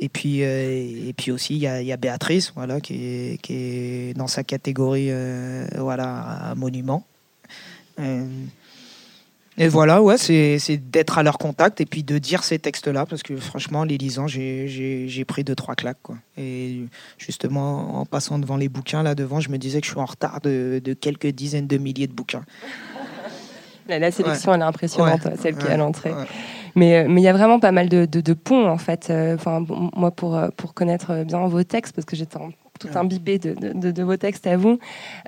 Et 0.01 0.09
puis 0.09 0.43
euh, 0.43 1.09
et 1.09 1.13
puis 1.17 1.31
aussi 1.31 1.55
il 1.55 1.61
y 1.61 1.67
a, 1.69 1.81
y 1.83 1.93
a 1.93 1.97
Béatrice 1.97 2.53
voilà 2.57 2.81
qui 2.81 2.95
est, 3.05 3.41
qui 3.43 3.53
est 3.55 4.15
dans 4.17 4.27
sa 4.27 4.43
catégorie 4.43 5.09
euh, 5.11 5.67
voilà 5.79 6.53
monument. 6.57 7.07
Euh, 8.01 8.27
et 9.57 9.69
voilà, 9.69 10.03
ouais, 10.03 10.19
c'est 10.19 10.59
d'être 10.91 11.17
à 11.17 11.23
leur 11.23 11.39
contact 11.39 11.81
et 11.81 11.87
puis 11.87 12.03
de 12.03 12.19
dire 12.19 12.43
ces 12.43 12.59
textes-là, 12.59 13.07
parce 13.07 13.23
que 13.23 13.37
franchement, 13.37 13.81
en 13.81 13.85
les 13.85 13.97
lisant, 13.99 14.27
j'ai- 14.27 15.25
pris 15.29 15.45
deux, 15.45 15.55
trois 15.55 15.77
claques. 15.77 16.03
Quoi. 16.03 16.17
Et 16.37 16.81
justement, 17.19 18.01
en 18.01 18.05
passant 18.05 18.41
devant 18.41 18.57
les 18.57 18.69
bouquins, 18.69 19.05
là 19.05 19.15
devant, 19.15 19.39
je 19.39 19.51
me 19.51 19.57
disais 19.59 19.81
que 19.81 19.87
je 19.87 19.93
suis 19.93 20.01
en 20.01 20.07
retard 20.07 20.41
de, 20.41 20.81
de 20.83 20.93
quelques 20.93 21.29
dizaines 21.29 21.69
de 21.69 21.79
milliers 21.79 22.09
de 22.09 22.13
bouquins. 22.13 22.45
La, 23.87 24.01
la 24.01 24.11
sélection, 24.11 24.53
elle 24.55 24.61
est 24.63 24.65
impressionnante, 24.65 25.25
Ouais. 25.25 25.37
celle 25.41 25.57
qui 25.57 25.67
est 25.67 25.71
à 25.71 25.77
l'entrée. 25.77 26.13
Mais 26.75 27.05
euh, 27.05 27.07
mais 27.09 27.21
il 27.21 27.25
y 27.25 27.29
a 27.29 27.33
vraiment 27.33 27.61
pas 27.61 27.73
mal 27.73 27.89
de, 27.89 28.05
de, 28.07 28.21
de 28.21 28.33
ponts 28.33 28.67
en 28.69 28.79
fait. 28.79 29.09
Euh, 29.11 29.35
Enfin 29.35 29.61
bon, 29.61 29.91
moi 29.97 30.11
pour 30.11 30.37
euh, 30.37 30.49
pour 30.57 30.75
connaître 30.75 31.25
bien 31.25 31.47
vos 31.47 31.63
textes 31.63 31.95
parce 31.95 32.05
que 32.05 32.17
j'étais 32.17 32.37
en- 32.37 32.51
tout 32.81 32.89
Ouais. 32.89 32.97
imbibée 32.97 33.39
de, 33.39 33.55
de, 33.55 33.93
de- 33.93 34.03
vos 34.03 34.17
textes 34.17 34.49
à 34.49 34.57
vous. 34.57 34.81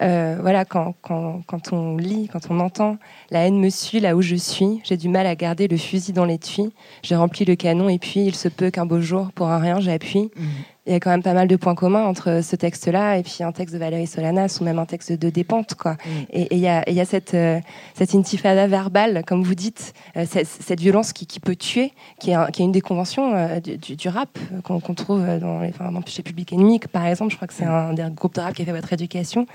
euh, 0.03 0.37
voilà 0.41 0.65
quand, 0.65 0.95
quand 1.01 1.43
quand 1.47 1.73
on 1.73 1.97
lit, 1.97 2.29
quand 2.33 2.41
on 2.51 2.59
entend 2.59 2.97
la 3.31 3.47
haine 3.47 3.61
me 3.61 3.71
suit 3.71 4.01
là 4.01 4.17
où 4.17 4.21
je 4.23 4.35
suis. 4.35 4.81
J'ai 4.83 4.97
du 4.97 5.09
mal 5.09 5.29
à 5.29 5.37
garder 5.37 5.69
le 5.69 5.77
fusil 5.77 6.13
dans 6.13 6.25
l'étui. 6.25 6.73
J'ai 7.05 7.15
rempli 7.15 7.45
le 7.45 7.55
canon 7.55 7.89
et 7.89 8.01
puis 8.01 8.21
il 8.27 8.35
se 8.35 8.49
peut 8.49 8.71
qu'un 8.73 8.85
beau 8.85 9.01
jour 9.01 9.31
pour 9.33 9.47
un 9.49 9.59
rien 9.59 9.79
j'appuie. 9.79 10.29
Mhm. 10.37 10.47
Il 10.87 10.93
y 10.93 10.95
a 10.95 11.01
quand 11.01 11.11
même 11.11 11.23
pas 11.23 11.35
mal 11.35 11.49
de 11.49 11.57
points 11.57 11.75
communs 11.75 12.05
entre 12.05 12.43
ce 12.45 12.55
texte-là 12.55 13.19
et 13.19 13.23
puis 13.25 13.43
un 13.43 13.51
texte 13.51 13.75
de 13.75 13.79
Valérie 13.81 14.07
Solanas 14.07 14.59
ou 14.61 14.65
même 14.65 14.79
un 14.79 14.87
texte 14.87 15.13
de 15.13 15.31
Dépente 15.31 15.75
quoi. 15.75 15.93
Mm. 15.95 16.09
Et 16.31 16.55
il 16.55 16.61
y 16.61 16.69
a, 16.69 16.89
et 16.89 16.93
il 16.93 16.97
y 16.97 17.01
a 17.01 17.05
cette, 17.05 17.35
euh, 17.35 17.59
cette 17.95 18.15
intifada 18.15 18.69
verbale, 18.69 19.25
comme 19.27 19.43
vous 19.43 19.57
dites, 19.57 19.95
euh, 20.17 20.25
cette, 20.29 20.47
cette 20.47 20.81
violence 20.81 21.13
qui, 21.13 21.27
qui 21.27 21.41
peut 21.41 21.57
tuer, 21.57 21.93
qui 22.21 22.31
est, 22.31 22.35
un- 22.35 22.47
qui 22.47 22.63
est 22.63 22.65
une 22.65 22.73
des 22.73 22.81
conventions 22.81 23.35
euh, 23.35 23.59
du, 23.61 24.09
rap 24.09 24.39
qu'on 24.63 24.79
trouve 24.95 25.27
dans 25.41 25.61
les, 25.61 25.71
enfin, 25.71 25.91
chez 26.07 26.23
Public 26.23 26.53
Enemy, 26.53 26.79
par 26.93 27.05
exemple. 27.07 27.33
Je 27.33 27.37
crois 27.37 27.49
que 27.49 27.55
c'est 27.55 27.65
un 27.65 27.93
des 27.93 28.05
groupes 28.15 28.35
de 28.35 28.41
rap 28.41 28.55
qui 28.55 28.63
a 28.63 28.65
fait 28.65 28.73
votre 28.73 28.93
éducation. 28.93 29.47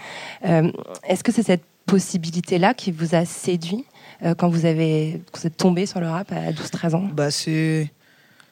Est-ce 0.44 1.24
que 1.24 1.32
c'est 1.32 1.44
cette 1.44 1.64
possibilité-là 1.86 2.74
qui 2.74 2.92
vous 2.92 3.16
a 3.16 3.24
séduit 3.26 3.86
quand 4.38 4.50
vous, 4.50 4.66
avez, 4.66 5.22
quand 5.32 5.42
vous 5.42 5.48
êtes 5.48 5.58
tombé 5.58 5.86
sur 5.86 6.00
le 6.00 6.10
rap 6.10 6.32
à 6.32 6.52
12-13 6.52 6.96
ans? 6.96 7.08
Bah, 7.14 7.32
c'est 7.32 7.90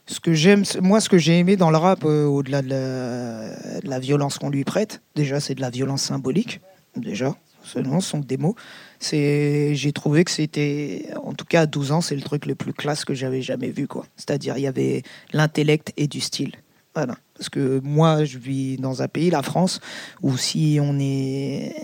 ce 0.09 0.19
que 0.19 0.33
j'aime. 0.33 0.63
Moi, 0.81 0.99
ce 1.01 1.07
que 1.07 1.17
j'ai 1.17 1.37
aimé 1.37 1.55
dans 1.55 1.69
le 1.69 1.77
rap, 1.77 2.03
euh, 2.03 2.25
au-delà 2.25 2.61
de 2.61 3.87
la, 3.87 3.99
violence 3.99 4.37
qu'on 4.39 4.49
lui 4.49 4.63
prête, 4.63 5.01
déjà, 5.15 5.39
c'est 5.39 5.55
de 5.55 5.61
la 5.61 5.69
violence 5.69 6.01
symbolique. 6.01 6.61
Déjà, 6.95 7.35
ce 7.63 7.79
sont 8.01 8.19
des 8.19 8.37
mots. 8.37 8.55
C'est, 8.99 9.75
j'ai 9.75 9.91
trouvé 9.91 10.23
que 10.23 10.31
c'était, 10.31 11.05
en 11.23 11.33
tout 11.33 11.45
cas 11.45 11.61
à 11.61 11.65
12 11.67 11.91
ans, 11.91 12.01
c'est 12.01 12.15
le 12.15 12.21
truc 12.21 12.47
le 12.47 12.55
plus 12.55 12.73
classe 12.73 13.05
que 13.05 13.13
j'avais 13.13 13.41
jamais 13.41 13.69
vu, 13.69 13.87
quoi. 13.87 14.05
C'est-à-dire, 14.15 14.57
il 14.57 14.61
y 14.61 14.67
avait 14.67 15.03
l'intellect 15.31 15.93
et 15.95 16.07
du 16.07 16.21
style. 16.21 16.53
Voilà. 16.95 17.15
Parce 17.35 17.49
que 17.49 17.79
moi, 17.83 18.25
je 18.25 18.39
vis 18.39 18.77
dans 18.77 19.03
un 19.03 19.07
pays, 19.07 19.29
la 19.29 19.43
France, 19.43 19.79
où 20.23 20.35
si 20.37 20.79
on 20.81 20.97
est, 20.99 21.75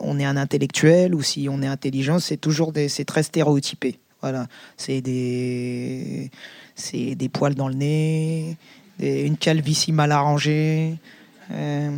on 0.00 0.18
est 0.18 0.24
un 0.24 0.36
intellectuel 0.36 1.14
ou 1.14 1.22
si 1.22 1.48
on 1.48 1.62
est 1.62 1.68
intelligent, 1.68 2.18
c'est 2.18 2.36
toujours 2.36 2.72
c'est 2.88 3.04
très 3.04 3.22
stéréotypé. 3.22 4.00
Voilà. 4.22 4.48
C'est 4.76 5.00
des, 5.00 6.30
c'est 6.80 7.14
des 7.14 7.28
poils 7.28 7.54
dans 7.54 7.68
le 7.68 7.74
nez, 7.74 8.56
une 9.00 9.36
calvitie 9.36 9.92
mal 9.92 10.12
arrangée, 10.12 10.94
euh, 11.52 11.90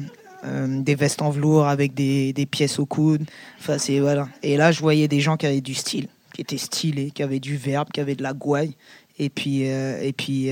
euh, 0.45 0.81
des 0.83 0.95
vestes 0.95 1.23
en 1.23 1.31
velours 1.31 1.67
avec 1.67 1.95
des, 1.95 2.33
des 2.33 2.47
pièces 2.47 2.79
au 2.79 2.87
coude. 2.87 3.23
Enfin, 3.59 3.79
c'est 3.79 3.99
voilà. 4.01 4.29
Et 4.43 4.57
là, 4.57 4.73
je 4.73 4.81
voyais 4.81 5.09
des 5.09 5.21
gens 5.21 5.37
qui 5.37 5.47
avaient 5.47 5.61
du 5.61 5.75
style, 5.75 6.09
qui 6.35 6.41
étaient 6.43 6.59
stylés, 6.59 7.11
qui 7.11 7.23
avaient 7.23 7.41
du 7.41 7.57
verbe, 7.57 7.89
qui 7.93 8.01
avaient 8.01 8.15
de 8.17 8.23
la 8.23 8.33
gouaille, 8.33 8.75
et 9.19 9.31
puis, 9.31 9.71
euh, 9.71 10.01
et 10.03 10.13
puis, 10.13 10.49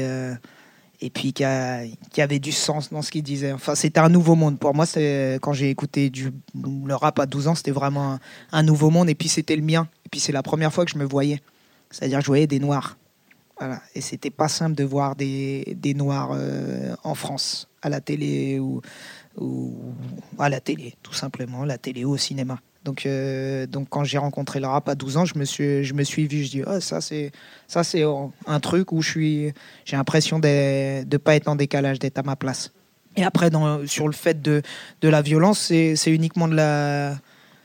et 1.02 1.08
puis 1.10 1.32
qui, 1.32 1.44
a- 1.44 1.82
qui 2.12 2.40
du 2.40 2.52
sens 2.52 2.90
dans 2.90 3.02
ce 3.02 3.10
qu'ils 3.10 3.22
disaient. 3.22 3.52
Enfin, 3.52 3.74
c'était 3.74 4.00
un 4.00 4.08
nouveau 4.10 4.34
monde. 4.34 4.58
Pour 4.58 4.74
moi, 4.74 4.86
c'est 4.86 5.38
quand 5.40 5.52
j'ai 5.52 5.70
écouté 5.70 6.10
du, 6.10 6.30
le 6.54 6.94
rap 6.94 7.18
à 7.18 7.26
12 7.26 7.48
ans, 7.48 7.54
c'était 7.54 7.70
vraiment 7.70 8.12
un, 8.14 8.20
un 8.52 8.62
nouveau 8.62 8.90
monde. 8.90 9.08
Et 9.08 9.14
puis, 9.14 9.28
c'était 9.28 9.56
le 9.56 9.62
mien. 9.62 9.88
Et 10.04 10.08
puis, 10.10 10.20
c'est 10.20 10.32
la 10.32 10.42
première 10.42 10.72
fois 10.72 10.84
que 10.84 10.90
je 10.90 10.98
me 10.98 11.04
voyais. 11.04 11.40
C'est-à-dire, 11.90 12.20
je 12.20 12.26
voyais 12.26 12.46
des 12.46 12.60
noirs. 12.60 12.96
Et 13.94 14.00
c'était 14.00 14.30
pas 14.30 14.48
simple 14.48 14.74
de 14.74 14.84
voir 14.84 15.16
des, 15.16 15.76
des 15.76 15.94
noirs 15.94 16.30
euh, 16.32 16.94
en 17.04 17.14
France, 17.14 17.68
à 17.82 17.88
la 17.88 18.00
télé 18.00 18.58
ou, 18.58 18.80
à 20.38 20.48
la 20.48 20.60
télé, 20.60 20.94
tout 21.02 21.12
simplement, 21.12 21.64
la 21.64 21.78
télé 21.78 22.04
ou 22.04 22.12
au 22.12 22.16
cinéma. 22.16 22.58
Donc, 22.84 23.04
euh, 23.04 23.66
donc 23.66 23.88
quand 23.90 24.04
j'ai 24.04 24.16
rencontré 24.16 24.58
le 24.58 24.66
rap 24.66 24.88
à 24.88 24.94
12 24.94 25.16
ans, 25.18 25.24
je 25.26 25.38
me 25.38 25.44
suis, 25.44 25.84
je 25.84 25.92
me 25.92 26.02
suis 26.02 26.26
vu, 26.26 26.44
je 26.44 26.50
dis, 26.50 26.62
Ah, 26.66 26.80
ça 26.80 27.00
c'est, 27.02 27.32
un 28.46 28.60
truc 28.60 28.92
où 28.92 29.02
j'ai 29.02 29.52
l'impression 29.92 30.38
de 30.38 31.04
ne 31.04 31.16
pas 31.18 31.36
être 31.36 31.48
en 31.48 31.56
décalage, 31.56 31.98
d'être 31.98 32.18
à 32.18 32.22
ma 32.22 32.36
place. 32.36 32.72
Et 33.16 33.24
après, 33.24 33.50
sur 33.86 34.06
le 34.06 34.14
fait 34.14 34.40
de, 34.40 34.62
de 35.02 35.08
la 35.08 35.20
violence, 35.20 35.58
c'est 35.58 35.94
uniquement 36.06 36.48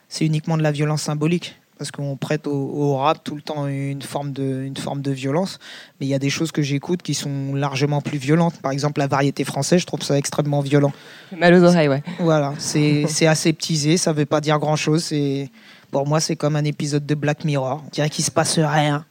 c'est 0.08 0.26
uniquement 0.26 0.58
de 0.58 0.64
la 0.64 0.72
violence 0.72 1.04
symbolique. 1.04 1.56
Parce 1.78 1.92
qu'on 1.92 2.16
prête 2.16 2.48
au, 2.48 2.54
au 2.54 2.96
rap 2.98 3.24
tout 3.24 3.36
le 3.36 3.42
temps 3.42 3.68
une 3.68 4.02
forme, 4.02 4.32
de, 4.32 4.64
une 4.64 4.78
forme 4.78 5.02
de 5.02 5.12
violence. 5.12 5.60
Mais 6.00 6.06
il 6.06 6.10
y 6.10 6.14
a 6.14 6.20
des 6.20 6.30
choses 6.30 6.52
que 6.52 6.62
j'écoute 6.62 7.02
qui 7.02 7.14
sont 7.14 7.54
largement 7.54 8.02
plus 8.02 8.18
violentes. 8.18 8.56
Par 8.62 8.72
exemple, 8.72 9.00
la 9.00 9.08
variété 9.08 9.44
française, 9.44 9.82
je 9.82 9.86
trouve 9.86 10.02
ça 10.02 10.18
extrêmement 10.18 10.62
violent. 10.62 10.94
Mal 11.38 11.54
aux 11.54 11.64
oreilles, 11.64 11.90
ouais. 11.90 12.04
Voilà, 12.20 12.54
c'est 12.58 13.06
aseptisé, 13.28 13.98
ça 13.98 14.14
veut 14.14 14.26
pas 14.26 14.42
dire 14.42 14.58
grand 14.60 14.78
chose. 14.78 15.04
C'est 15.04 15.50
pour 15.92 16.08
moi, 16.08 16.20
c'est 16.20 16.36
comme 16.36 16.56
un 16.56 16.64
épisode 16.64 17.06
de 17.06 17.16
Black 17.16 17.44
Mirror. 17.46 17.84
On 17.86 17.90
dirait 17.90 18.10
qu'il 18.10 18.24
se 18.24 18.32
passe 18.32 18.58
rien 18.58 19.06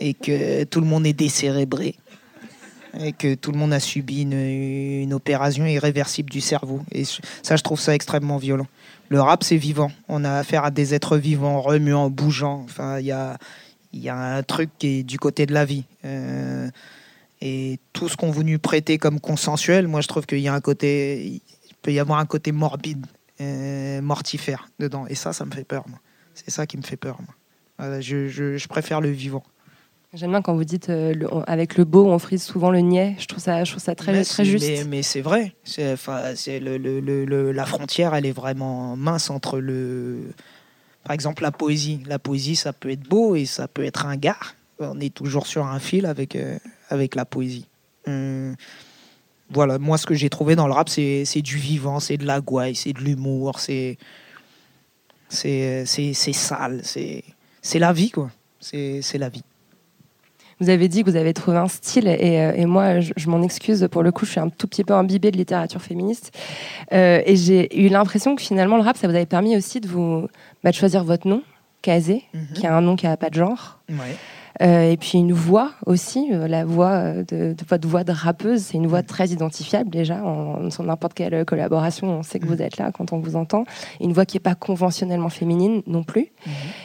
et 0.00 0.14
que 0.14 0.64
tout 0.64 0.80
le 0.80 0.86
monde 0.86 1.06
est 1.06 1.12
décérébré 1.12 1.96
et 2.98 3.12
que 3.12 3.34
tout 3.34 3.52
le 3.52 3.58
monde 3.58 3.72
a 3.72 3.80
subi 3.80 4.22
une, 4.22 5.12
opération 5.12 5.66
irréversible 5.66 6.30
du 6.30 6.40
cerveau. 6.40 6.82
Et 6.92 7.04
ça, 7.04 7.56
je 7.56 7.62
trouve 7.62 7.80
ça 7.80 7.94
extrêmement 7.94 8.36
violent. 8.36 8.66
Le 9.08 9.20
rap, 9.20 9.42
c'est 9.42 9.56
vivant. 9.56 9.90
On 10.08 10.24
a 10.24 10.34
affaire 10.34 10.64
à 10.64 10.70
des 10.70 10.94
êtres 10.94 11.16
vivants, 11.16 11.60
remuants, 11.60 12.10
bougeants. 12.10 12.62
Enfin, 12.64 12.98
il 12.98 13.06
y 13.06 13.12
a, 13.12 13.38
un 14.14 14.42
truc 14.42 14.70
qui 14.78 14.98
est 14.98 15.02
du 15.02 15.18
côté 15.18 15.46
de 15.46 15.54
la 15.54 15.64
vie. 15.64 15.84
Euh, 16.04 16.68
et 17.40 17.78
tout 17.92 18.08
ce 18.08 18.16
qu'on 18.16 18.30
voulu 18.30 18.58
prêter 18.58 18.98
comme 18.98 19.20
consensuel, 19.20 19.88
moi, 19.88 20.00
je 20.00 20.08
trouve 20.08 20.26
qu'il 20.26 20.40
y 20.40 20.48
a 20.48 20.54
un 20.54 20.60
côté, 20.60 21.26
il 21.26 21.74
peut 21.80 21.92
y 21.92 22.00
avoir 22.00 22.18
un 22.18 22.26
côté 22.26 22.52
morbide, 22.52 23.06
euh, 23.40 24.02
mortifère 24.02 24.68
dedans. 24.78 25.06
Et 25.08 25.14
ça, 25.14 25.32
ça 25.32 25.44
me 25.44 25.52
fait 25.52 25.64
peur. 25.64 25.84
C'est 26.34 26.50
ça 26.50 26.66
qui 26.66 26.76
me 26.76 26.82
fait 26.82 26.96
peur, 26.96 27.18
je 27.80 28.68
préfère 28.68 29.00
le 29.00 29.10
vivant. 29.10 29.44
J'aime 30.14 30.30
bien 30.30 30.40
quand 30.40 30.54
vous 30.54 30.64
dites 30.64 30.88
euh, 30.88 31.12
le- 31.12 31.32
on- 31.32 31.42
avec 31.42 31.76
le 31.76 31.84
beau, 31.84 32.06
on 32.08 32.18
frise 32.18 32.42
souvent 32.42 32.70
le 32.70 32.78
niais. 32.80 33.14
Je 33.18 33.26
trouve 33.26 33.42
ça, 33.42 33.62
je 33.64 33.72
trouve 33.72 33.82
ça 33.82 33.94
très, 33.94 34.12
mais 34.12 34.24
très 34.24 34.44
juste. 34.44 34.66
Mais, 34.66 34.84
mais 34.84 35.02
c'est 35.02 35.20
vrai. 35.20 35.54
C'est, 35.64 35.96
le, 36.60 36.78
le- 36.78 37.52
la 37.52 37.66
frontière, 37.66 38.14
elle 38.14 38.24
est 38.24 38.32
vraiment 38.32 38.96
mince 38.96 39.28
entre 39.28 39.58
le. 39.58 40.30
Par 41.04 41.12
exemple, 41.12 41.42
la 41.42 41.52
poésie. 41.52 42.00
La 42.06 42.18
poésie, 42.18 42.56
ça 42.56 42.72
peut 42.72 42.90
être 42.90 43.06
beau 43.06 43.34
et 43.36 43.44
ça 43.44 43.68
peut 43.68 43.84
être 43.84 44.06
un 44.06 44.16
gars. 44.16 44.38
On 44.78 44.98
est 45.00 45.12
toujours 45.12 45.46
sur 45.46 45.66
un 45.66 45.78
fil 45.78 46.06
avec, 46.06 46.36
euh, 46.36 46.58
avec 46.88 47.14
la 47.14 47.24
poésie. 47.26 47.66
Hum, 48.06 48.54
voilà, 49.50 49.78
moi, 49.78 49.98
ce 49.98 50.06
que 50.06 50.14
j'ai 50.14 50.30
trouvé 50.30 50.56
dans 50.56 50.66
le 50.66 50.72
rap, 50.72 50.88
c'est, 50.88 51.24
c'est 51.26 51.42
du 51.42 51.56
vivant, 51.56 52.00
c'est 52.00 52.16
de 52.16 52.24
la 52.26 52.40
gouaille, 52.40 52.74
c'est 52.74 52.92
de 52.94 53.00
l'humour, 53.00 53.60
c'est. 53.60 53.98
C'est, 55.30 55.84
c'est, 55.84 56.14
c'est 56.14 56.32
sale, 56.32 56.80
c'est, 56.84 57.22
c'est 57.60 57.78
la 57.78 57.92
vie, 57.92 58.10
quoi. 58.10 58.30
C'est, 58.60 59.02
c'est 59.02 59.18
la 59.18 59.28
vie. 59.28 59.42
Vous 60.60 60.70
avez 60.70 60.88
dit 60.88 61.04
que 61.04 61.10
vous 61.10 61.16
avez 61.16 61.32
trouvé 61.34 61.56
un 61.56 61.68
style, 61.68 62.08
et, 62.08 62.40
euh, 62.40 62.52
et 62.54 62.66
moi, 62.66 63.00
je, 63.00 63.12
je 63.16 63.30
m'en 63.30 63.42
excuse, 63.42 63.88
pour 63.90 64.02
le 64.02 64.12
coup, 64.12 64.24
je 64.26 64.32
suis 64.32 64.40
un 64.40 64.48
tout 64.48 64.66
petit 64.66 64.84
peu 64.84 64.94
imbibée 64.94 65.30
de 65.30 65.36
littérature 65.36 65.80
féministe. 65.80 66.36
Euh, 66.92 67.22
et 67.24 67.36
j'ai 67.36 67.80
eu 67.80 67.88
l'impression 67.88 68.34
que 68.36 68.42
finalement, 68.42 68.76
le 68.76 68.82
rap, 68.82 68.96
ça 68.96 69.08
vous 69.08 69.14
avait 69.14 69.26
permis 69.26 69.56
aussi 69.56 69.80
de 69.80 69.88
vous 69.88 70.28
bah, 70.64 70.70
de 70.70 70.74
choisir 70.76 71.04
votre 71.04 71.28
nom, 71.28 71.42
Kazé, 71.82 72.24
qui 72.54 72.66
a 72.66 72.76
un 72.76 72.80
nom 72.80 72.96
qui 72.96 73.06
n'a 73.06 73.16
pas 73.16 73.30
de 73.30 73.34
genre. 73.34 73.78
Ouais. 73.88 74.16
Euh, 74.60 74.90
et 74.90 74.96
puis 74.96 75.18
une 75.18 75.32
voix 75.32 75.70
aussi, 75.86 76.30
euh, 76.32 76.48
la 76.48 76.64
voix 76.64 77.12
de, 77.12 77.52
de 77.52 77.64
votre 77.68 77.86
voix 77.86 78.02
de 78.02 78.10
rappeuse, 78.10 78.62
c'est 78.62 78.76
une 78.76 78.88
voix 78.88 79.02
très 79.02 79.28
identifiable 79.28 79.88
déjà. 79.88 80.16
En, 80.24 80.68
sur 80.70 80.82
n'importe 80.82 81.14
quelle 81.14 81.44
collaboration, 81.44 82.08
on 82.08 82.22
sait 82.24 82.40
que 82.40 82.46
vous 82.46 82.60
êtes 82.60 82.76
là 82.76 82.90
quand 82.90 83.12
on 83.12 83.20
vous 83.20 83.36
entend. 83.36 83.64
Et 84.00 84.04
une 84.04 84.12
voix 84.12 84.24
qui 84.24 84.36
n'est 84.36 84.40
pas 84.40 84.56
conventionnellement 84.56 85.28
féminine 85.28 85.82
non 85.86 86.02
plus. 86.02 86.32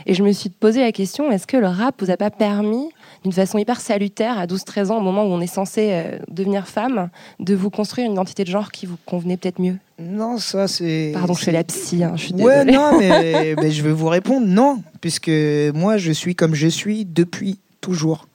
Et 0.05 0.13
je 0.13 0.23
me 0.23 0.31
suis 0.31 0.49
posé 0.49 0.81
la 0.81 0.91
question 0.91 1.31
est-ce 1.31 1.47
que 1.47 1.57
le 1.57 1.67
rap 1.67 1.95
vous 1.99 2.11
a 2.11 2.17
pas 2.17 2.29
permis, 2.29 2.89
d'une 3.23 3.31
façon 3.31 3.57
hyper 3.57 3.79
salutaire, 3.81 4.37
à 4.37 4.45
12-13 4.45 4.91
ans, 4.91 4.97
au 4.97 5.01
moment 5.01 5.23
où 5.23 5.27
on 5.31 5.41
est 5.41 5.47
censé 5.47 5.89
euh, 5.91 6.17
devenir 6.29 6.67
femme, 6.67 7.09
de 7.39 7.55
vous 7.55 7.69
construire 7.69 8.05
une 8.05 8.13
identité 8.13 8.43
de 8.43 8.49
genre 8.49 8.71
qui 8.71 8.85
vous 8.85 8.97
convenait 9.05 9.37
peut-être 9.37 9.59
mieux 9.59 9.77
Non, 9.99 10.37
ça, 10.37 10.67
c'est. 10.67 11.11
Pardon, 11.13 11.33
je 11.33 11.43
c'est- 11.45 11.51
la 11.51 11.63
psy, 11.63 12.03
hein, 12.03 12.13
je 12.15 12.25
suis 12.25 12.33
Ouais, 12.35 12.65
désolée. 12.65 12.71
non, 12.73 12.99
mais, 12.99 13.55
mais 13.61 13.71
je 13.71 13.81
vais 13.81 13.91
vous 13.93 14.07
répondre 14.09 14.45
non, 14.45 14.83
puisque 15.01 15.31
moi, 15.73 15.97
je 15.97 16.11
suis 16.11 16.35
comme 16.35 16.53
je 16.53 16.67
suis 16.67 17.05
depuis 17.05 17.59
toujours, 17.81 18.27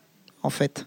en 0.43 0.51
fait. 0.51 0.87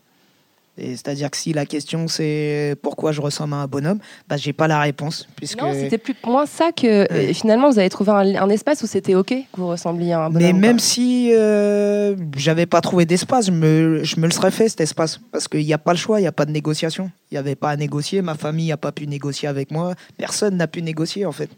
Et 0.82 0.96
C'est-à-dire 0.96 1.30
que 1.30 1.38
si 1.38 1.54
la 1.54 1.66
question 1.66 2.08
c'est 2.08 2.76
pourquoi 2.82 3.12
je 3.12 3.22
ressemble 3.22 3.54
à 3.54 3.58
un 3.58 3.68
bonhomme, 3.68 4.00
bah, 4.28 4.36
j'ai 4.36 4.52
pas 4.52 4.68
la 4.68 4.80
réponse. 4.80 5.28
Puisque... 5.36 5.62
Non, 5.62 5.74
c'était 5.74 6.00
plus 6.00 6.16
moins 6.26 6.48
ça 6.48 6.72
que 6.72 7.12
euh, 7.12 7.34
finalement 7.34 7.70
vous 7.70 7.78
avez 7.78 7.90
trouvé 7.90 8.12
un, 8.12 8.36
un 8.36 8.50
espace 8.50 8.82
où 8.82 8.88
c'était 8.88 9.14
ok 9.14 9.28
que 9.30 9.60
vous 9.60 9.68
ressembliez 9.68 10.14
à 10.14 10.26
un 10.26 10.30
bonhomme. 10.30 10.42
Mais 10.42 10.54
même 10.54 10.80
si 10.80 11.30
euh, 11.34 12.16
j'avais 12.36 12.66
pas 12.66 12.82
trouvé 12.82 13.06
d'espace, 13.06 13.46
je 13.46 13.52
me, 13.52 14.04
je 14.04 14.20
me 14.20 14.26
le 14.26 14.32
serais 14.32 14.52
fait 14.52 14.70
cet 14.70 14.82
espace. 14.82 15.20
Parce 15.32 15.48
qu'il 15.48 15.66
n'y 15.66 15.74
a 15.74 15.78
pas 15.78 15.94
le 15.94 16.00
choix, 16.00 16.20
il 16.20 16.24
n'y 16.24 16.28
a 16.28 16.32
pas 16.32 16.46
de 16.46 16.52
négociation. 16.52 17.12
Il 17.30 17.36
n'y 17.36 17.38
avait 17.38 17.56
pas 17.56 17.70
à 17.70 17.78
négocier, 17.78 18.24
ma 18.24 18.36
famille 18.36 18.70
n'a 18.70 18.78
pas 18.78 18.92
pu 18.92 19.06
négocier 19.06 19.48
avec 19.48 19.70
moi. 19.70 19.94
Personne 20.18 20.58
n'a 20.58 20.68
pu 20.68 20.82
négocier 20.82 21.26
en 21.28 21.32
fait. 21.32 21.50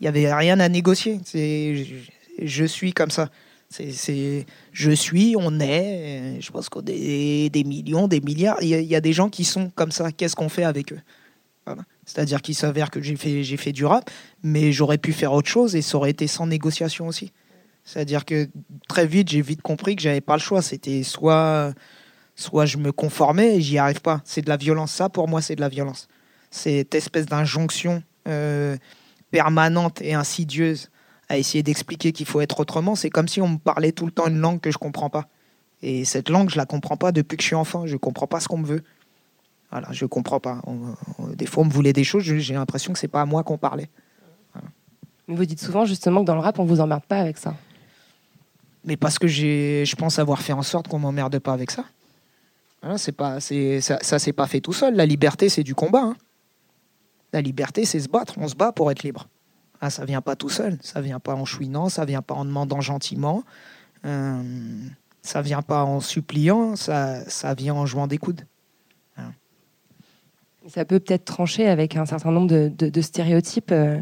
Il 0.00 0.04
n'y 0.04 0.08
avait 0.08 0.32
rien 0.32 0.60
à 0.60 0.68
négocier. 0.68 1.20
C'est, 1.24 1.74
je, 1.74 2.46
je 2.46 2.64
suis 2.64 2.92
comme 2.92 3.10
ça. 3.10 3.30
C'est, 3.72 4.46
je 4.72 4.90
suis, 4.90 5.36
on 5.38 5.60
est. 5.60 6.40
Je 6.40 6.50
pense 6.50 6.68
qu'on 6.68 6.82
est 6.88 7.50
des 7.50 7.62
millions, 7.62 8.08
des 8.08 8.20
milliards. 8.20 8.60
Il 8.62 8.68
y, 8.68 8.96
a- 8.96 9.00
des 9.00 9.12
gens 9.12 9.28
qui 9.28 9.44
sont 9.44 9.70
comme 9.70 9.92
ça. 9.92 10.10
Qu'est-ce 10.10 10.34
qu'on 10.34 10.48
fait 10.48 10.64
avec 10.64 10.92
eux? 10.92 11.00
C'est-à-dire 12.04 12.42
qu'il 12.42 12.56
s'avère 12.56 12.90
que 12.90 13.00
j'ai 13.00 13.14
fait, 13.14 13.44
j'ai 13.44 13.56
fait 13.56 13.70
du 13.70 13.84
rap, 13.84 14.10
mais 14.42 14.72
j'aurais 14.72 14.98
pu 14.98 15.12
faire 15.12 15.32
autre 15.32 15.48
chose 15.48 15.76
et 15.76 15.82
ça 15.82 15.98
aurait 15.98 16.10
été 16.10 16.26
sans 16.26 16.48
négociation 16.48 17.06
aussi. 17.06 17.32
C'est-à-dire 17.84 18.24
que 18.24 18.48
très 18.88 19.06
vite, 19.06 19.28
j'ai 19.28 19.40
vite 19.40 19.62
compris 19.62 19.94
que 19.94 20.02
j'avais 20.02 20.20
pas 20.20 20.34
le 20.34 20.40
choix. 20.40 20.62
C'était 20.62 21.04
soit, 21.04 21.72
soit 22.34 22.66
je 22.66 22.76
me 22.76 22.90
conformais 22.90 23.56
et 23.56 23.60
j'y 23.60 23.78
arrive 23.78 24.00
pas. 24.00 24.20
C'est 24.24 24.42
de 24.42 24.48
la 24.48 24.56
violence. 24.56 24.90
Ça, 24.90 25.08
pour 25.08 25.28
moi, 25.28 25.42
c'est 25.42 25.54
de 25.54 25.60
la 25.60 25.68
violence. 25.68 26.08
Cette 26.50 26.96
espèce 26.96 27.26
d'injonction 27.26 28.02
euh, 28.26 28.76
permanente 29.30 30.02
et 30.02 30.14
insidieuse 30.14 30.90
à 31.30 31.38
essayer 31.38 31.62
d'expliquer 31.62 32.10
qu'il 32.12 32.26
faut 32.26 32.40
être 32.42 32.60
autrement. 32.60 32.94
C'est 32.96 33.08
comme 33.08 33.28
si 33.28 33.40
on 33.40 33.48
me 33.48 33.56
parlait 33.58 33.92
tout 33.92 34.04
le 34.04 34.12
temps 34.12 34.26
une 34.26 34.38
langue 34.40 34.60
que 34.60 34.70
je 34.70 34.78
comprends 34.78 35.08
pas. 35.10 35.28
Et 35.80 36.04
cette 36.04 36.28
langue, 36.28 36.50
je 36.50 36.56
la 36.58 36.66
comprends 36.66 36.96
pas 36.98 37.12
depuis 37.12 37.36
que 37.36 37.42
je 37.42 37.46
suis 37.46 37.56
enfant. 37.56 37.86
Je 37.86 37.96
comprends 37.96 38.26
pas 38.26 38.40
ce 38.40 38.48
qu'on 38.48 38.58
me 38.58 38.66
veut. 38.66 38.82
Voilà, 39.70 39.88
je 39.92 40.04
comprends 40.04 40.40
pas. 40.40 40.60
On- 40.66 40.94
on- 41.18 41.28
des 41.28 41.46
fois, 41.46 41.62
on 41.62 41.66
me 41.66 41.72
voulait 41.72 41.92
des 41.92 42.02
choses. 42.04 42.24
J'ai 42.24 42.54
l'impression 42.54 42.92
que 42.92 42.98
c'est 42.98 43.08
pas 43.08 43.22
à 43.22 43.26
moi 43.26 43.44
qu'on 43.44 43.56
parlait. 43.58 43.88
Mais 45.28 45.36
vous 45.36 45.46
dites 45.46 45.60
souvent 45.60 45.84
justement 45.84 46.20
que 46.22 46.26
dans 46.26 46.34
le 46.34 46.40
rap 46.40 46.58
on 46.58 46.64
vous 46.64 46.80
emmerde 46.80 47.04
pas 47.04 47.18
avec 47.20 47.38
ça. 47.38 47.54
mais 48.84 48.96
parce 48.96 49.18
que 49.18 49.28
j'ai, 49.28 49.84
je 49.86 49.94
pense 49.94 50.18
avoir 50.18 50.40
fait 50.42 50.52
en 50.54 50.62
sorte 50.62 50.88
qu'on 50.88 50.98
m'emmerde 50.98 51.38
pas 51.38 51.52
avec 51.52 51.70
ça. 51.70 51.84
Voilà, 52.82 52.98
c'est 52.98 53.12
pas, 53.12 53.38
c'est, 53.38 53.80
ça, 53.80 53.98
ça 54.02 54.18
s'est 54.18 54.32
pas 54.32 54.46
fait 54.48 54.60
tout 54.60 54.72
seul. 54.72 54.96
La 54.96 55.06
liberté, 55.06 55.48
c'est 55.50 55.62
du 55.62 55.74
combat. 55.76 56.00
hein. 56.02 56.16
La 57.32 57.40
liberté, 57.42 57.84
c'est 57.84 58.00
se 58.00 58.08
battre. 58.08 58.34
On 58.38 58.48
se 58.48 58.54
bat 58.56 58.72
pour 58.72 58.90
être 58.90 59.02
libre. 59.04 59.28
Ah, 59.80 59.90
ça 59.90 60.04
vient 60.04 60.20
pas 60.20 60.36
tout 60.36 60.48
seul. 60.48 60.78
Ça 60.82 61.00
vient 61.00 61.20
pas 61.20 61.34
en 61.34 61.44
chouinant. 61.44 61.88
Ça 61.88 62.04
vient 62.04 62.22
pas 62.22 62.34
en 62.34 62.44
demandant 62.44 62.80
gentiment. 62.80 63.44
Euh, 64.04 64.42
ça 65.22 65.42
vient 65.42 65.62
pas 65.62 65.84
en 65.84 66.00
suppliant. 66.00 66.76
Ça, 66.76 67.28
ça 67.28 67.54
vient 67.54 67.74
en 67.74 67.86
jouant 67.86 68.06
des 68.06 68.18
coudes. 68.18 68.42
Ça 70.68 70.84
peut 70.84 71.00
peut-être 71.00 71.24
trancher 71.24 71.68
avec 71.68 71.96
un 71.96 72.04
certain 72.04 72.30
nombre 72.30 72.48
de 72.50 73.00
stéréotypes 73.00 73.72
euh, 73.72 73.98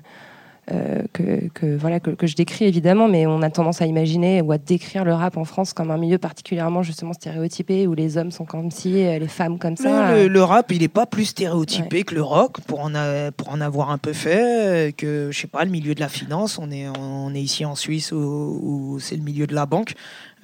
euh, 0.70 1.02
que, 1.14 1.48
que, 1.54 1.76
voilà, 1.76 1.98
que, 1.98 2.10
que 2.10 2.26
je 2.26 2.36
décris 2.36 2.66
évidemment, 2.66 3.08
mais 3.08 3.26
on 3.26 3.40
a 3.42 3.48
tendance 3.50 3.80
à 3.80 3.86
imaginer 3.86 4.42
ou 4.42 4.52
à 4.52 4.58
décrire 4.58 5.04
le 5.04 5.14
rap 5.14 5.36
en 5.38 5.44
France 5.44 5.72
comme 5.72 5.90
un 5.90 5.96
milieu 5.96 6.18
particulièrement 6.18 6.82
justement 6.82 7.14
stéréotypé 7.14 7.86
où 7.86 7.94
les 7.94 8.18
hommes 8.18 8.30
sont 8.30 8.44
comme 8.44 8.70
ci, 8.70 9.02
euh, 9.06 9.18
les 9.18 9.28
femmes 9.28 9.58
comme 9.58 9.76
ça. 9.76 10.26
Le, 10.26 10.42
rap, 10.42 10.70
il 10.70 10.80
n'est 10.80 10.88
pas 10.88 11.06
plus 11.06 11.24
stéréotypé 11.26 12.02
que 12.02 12.14
le 12.14 12.22
rock, 12.22 12.60
pour 12.62 12.80
en, 12.80 12.94
a- 12.94 13.30
pour 13.32 13.48
en 13.50 13.60
avoir 13.60 13.90
un 13.90 13.98
peu 13.98 14.12
fait, 14.12 14.88
euh, 14.88 14.90
que, 14.94 15.30
je 15.32 15.38
sais 15.40 15.46
pas, 15.46 15.64
le 15.64 15.70
milieu 15.70 15.94
de 15.94 16.00
la 16.00 16.08
finance. 16.08 16.58
On 16.58 16.70
est, 16.70 16.86
on 16.98 17.34
est 17.34 17.40
ici 17.40 17.64
en 17.64 17.74
Suisse 17.74 18.12
où, 18.12 18.16
où 18.62 18.98
c'est 19.00 19.16
le 19.16 19.22
milieu 19.22 19.46
de 19.46 19.54
la 19.54 19.64
banque. 19.64 19.94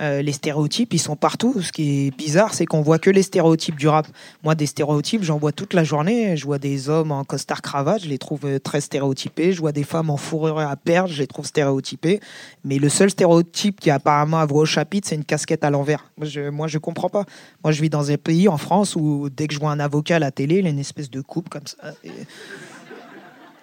Euh, 0.01 0.23
les 0.23 0.33
stéréotypes, 0.33 0.93
ils 0.93 0.99
sont 0.99 1.17
partout. 1.17 1.61
Ce 1.61 1.73
qui 1.73 2.07
est 2.07 2.17
bizarre, 2.17 2.55
c'est 2.55 2.67
qu'on 2.67 2.83
voit 2.83 2.99
que 2.99 3.11
les 3.11 3.23
stéréotypes 3.23 3.77
du 3.77 3.89
rap. 3.89 4.07
Moi, 4.43 4.55
des 4.55 4.67
stéréotypes, 4.67 5.23
j'en 5.23 5.39
vois 5.39 5.53
toute 5.53 5.75
la 5.75 5.85
journée. 5.85 6.37
Je 6.37 6.45
vois 6.45 6.59
des 6.59 6.89
hommes 6.89 7.13
en 7.13 7.25
costard 7.25 7.63
cravate, 7.63 8.03
je 8.03 8.09
les 8.09 8.19
trouve 8.19 8.61
très 8.61 8.81
stéréotypés. 8.81 9.53
Je 9.53 9.61
vois 9.61 9.73
des 9.73 9.85
femmes 9.85 10.11
en 10.11 10.17
fourrure 10.17 10.59
à 10.59 10.77
perche, 10.77 11.13
je 11.13 11.19
les 11.21 11.27
trouve 11.27 11.47
stéréotypées. 11.47 12.21
Mais 12.65 12.79
le 12.79 12.89
seul 12.89 13.11
stéréotype 13.11 13.81
qui 13.81 13.91
apparemment 13.91 14.39
a 14.39 14.47
voix 14.47 14.63
au 14.63 14.67
chapitre, 14.67 15.09
c'est 15.09 15.17
une 15.17 15.25
casquette 15.25 15.65
à 15.65 15.71
l'envers. 15.71 16.05
Moi, 16.19 16.27
je, 16.27 16.49
moi, 16.51 16.67
je 16.67 16.79
comprends 16.79 17.09
pas. 17.09 17.25
Moi, 17.63 17.73
je 17.73 17.81
vis 17.81 17.91
dans 17.91 18.11
un 18.11 18.17
pays, 18.17 18.49
en 18.49 18.59
France, 18.59 18.97
où 18.97 19.29
dès 19.31 19.47
que 19.47 19.55
je 19.55 19.61
vois 19.61 19.71
un 19.71 19.81
avocat 19.81 20.17
à 20.17 20.19
la 20.19 20.31
télé, 20.31 20.59
il 20.59 20.67
a 20.67 20.71
une 20.71 20.79
espèce 20.79 21.11
de 21.11 21.21
coupe 21.21 21.49
comme 21.49 21.67
ça. 21.67 21.77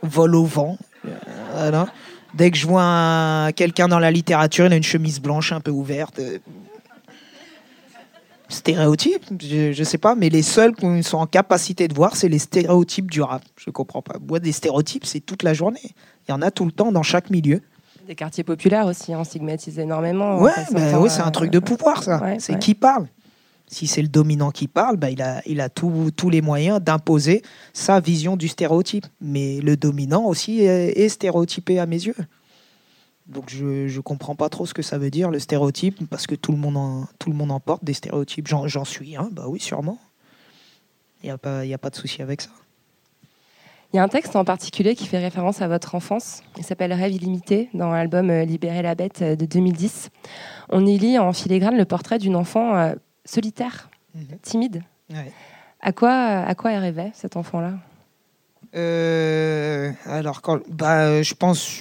Vol 0.04 0.36
au 0.36 0.46
vent. 0.46 0.78
Euh, 1.06 1.10
voilà. 1.54 1.88
Dès 2.34 2.50
que 2.52 2.58
je 2.58 2.66
vois 2.66 2.84
un- 2.84 3.52
quelqu'un 3.52 3.88
dans 3.88 4.00
la 4.00 4.12
littérature, 4.12 4.66
il 4.66 4.74
a 4.74 4.76
une 4.78 4.84
chemise 4.84 5.20
blanche 5.20 5.52
un 5.52 5.60
peu 5.60 5.72
ouverte. 5.72 6.20
euh, 6.20 6.38
Stéréotypes, 8.50 9.24
je, 9.42 9.72
je 9.72 9.84
sais 9.84 9.98
pas, 9.98 10.14
mais 10.14 10.28
les 10.28 10.42
seuls 10.42 10.76
qui 10.76 11.04
sont 11.04 11.18
en 11.20 11.26
capacité 11.26 11.88
de 11.88 11.94
voir, 11.94 12.18
c'est 12.18 12.28
les 12.28 12.40
stéréotypes 12.40 13.10
du 13.10 13.22
rap. 13.22 13.42
Je 13.56 13.70
comprends 13.70 14.02
pas. 14.02 14.16
Moi, 14.28 14.40
des 14.40 14.52
stéréotypes, 14.52 15.06
c'est 15.06 15.22
toute 15.22 15.44
la 15.44 15.54
journée. 15.54 15.80
Il 16.28 16.32
y 16.32 16.34
en 16.34 16.42
a 16.42 16.52
tout 16.52 16.66
le 16.66 16.72
temps 16.74 16.92
dans 16.92 17.04
chaque 17.04 17.30
milieu. 17.30 17.62
Des 18.08 18.16
quartiers 18.16 18.44
populaires 18.44 18.88
aussi, 18.88 19.16
on 19.16 19.24
stigmatise 19.24 19.80
énormément. 19.80 20.38
Ouais, 20.42 20.52
bah 20.74 20.82
par, 20.92 21.02
ouais, 21.02 21.08
c'est 21.10 21.22
un 21.22 21.28
euh, 21.28 21.32
truc 21.32 21.50
de 21.50 21.60
pouvoir, 21.60 22.04
ça. 22.04 22.22
ouais, 22.22 22.38
c'est 22.40 22.54
ouais. 22.54 22.60
qui 22.60 22.74
parle. 22.76 23.08
Si 23.72 23.88
c'est 23.88 24.02
le 24.02 24.10
dominant 24.10 24.52
qui 24.52 24.68
parle, 24.68 24.98
bah, 24.98 25.10
il 25.10 25.22
a, 25.22 25.42
il 25.46 25.62
a 25.62 25.70
tous 25.70 26.30
les 26.30 26.42
moyens 26.42 26.82
d'imposer 26.82 27.42
sa 27.72 28.02
vision 28.02 28.36
du 28.36 28.50
stéréotype. 28.50 29.08
Mais 29.22 29.62
le 29.62 29.78
dominant 29.78 30.26
aussi 30.26 30.60
est, 30.62 31.08
stéréotypé 31.08 31.80
à 31.80 31.86
mes 31.86 32.04
yeux. 32.04 32.16
Donc 33.28 33.50
je 33.50 33.96
ne 33.96 34.02
comprends 34.02 34.36
pas 34.36 34.50
trop 34.50 34.66
ce 34.66 34.74
que 34.74 34.82
ça 34.82 34.98
veut 34.98 35.10
dire, 35.10 35.32
le 35.32 35.40
stéréotype, 35.40 36.06
parce 36.10 36.28
que 36.28 36.36
tout 36.36 36.52
le 36.52 36.58
monde 36.58 36.76
en, 36.76 37.08
tout 37.18 37.30
le 37.30 37.36
monde 37.36 37.58
porte 37.64 37.86
des 37.86 37.94
stéréotypes. 37.94 38.50
J'en 38.50 38.84
suis 38.84 39.16
un, 39.16 39.30
bah 39.32 39.46
oui, 39.48 39.62
sûrement. 39.62 39.98
Il 41.24 41.28
n'y 41.28 41.32
a, 41.32 41.38
pas- 41.38 41.62
a 41.62 41.78
pas 41.78 41.90
de 41.90 41.96
souci 41.96 42.22
avec 42.22 42.42
ça. 42.42 42.50
Il 43.94 43.98
y 43.98 44.00
a 44.00 44.04
un 44.04 44.10
texte 44.10 44.36
en 44.36 44.44
particulier 44.44 44.96
qui 44.96 45.06
fait 45.06 45.18
référence 45.20 45.62
à 45.62 45.70
votre 45.70 45.96
enfance. 45.96 46.44
Il 46.58 46.64
s'appelle 46.64 46.92
Rêve 46.94 47.14
illimité 47.14 47.70
dans 47.74 47.92
l'album 47.92 48.30
euh, 48.30 48.44
Libérer 48.44 48.82
la 48.82 48.96
bête 48.96 49.22
euh, 49.22 49.36
de 49.36 49.46
2010. 49.46 50.10
On 50.70 50.86
y 50.86 50.98
lit 50.98 51.20
en 51.20 51.32
filigrane 51.34 51.78
le 51.78 51.86
portrait 51.86 52.18
d'une 52.18 52.38
enfant 52.38 52.76
euh, 52.76 52.96
solitaire, 53.26 53.90
Mhm. 54.16 54.38
timide. 54.42 54.84
Ouais. 55.10 55.32
À 55.82 55.92
quoi, 55.92 56.12
à 56.14 56.56
quoi 56.56 56.72
elle 56.72 56.80
rêvait, 56.82 57.12
cet 57.14 57.36
enfant-là? 57.38 57.74
Euh, 58.76 59.92
alors, 60.06 60.42
quand, 60.42 60.60
bah, 60.70 61.22
je 61.22 61.34
pense 61.34 61.80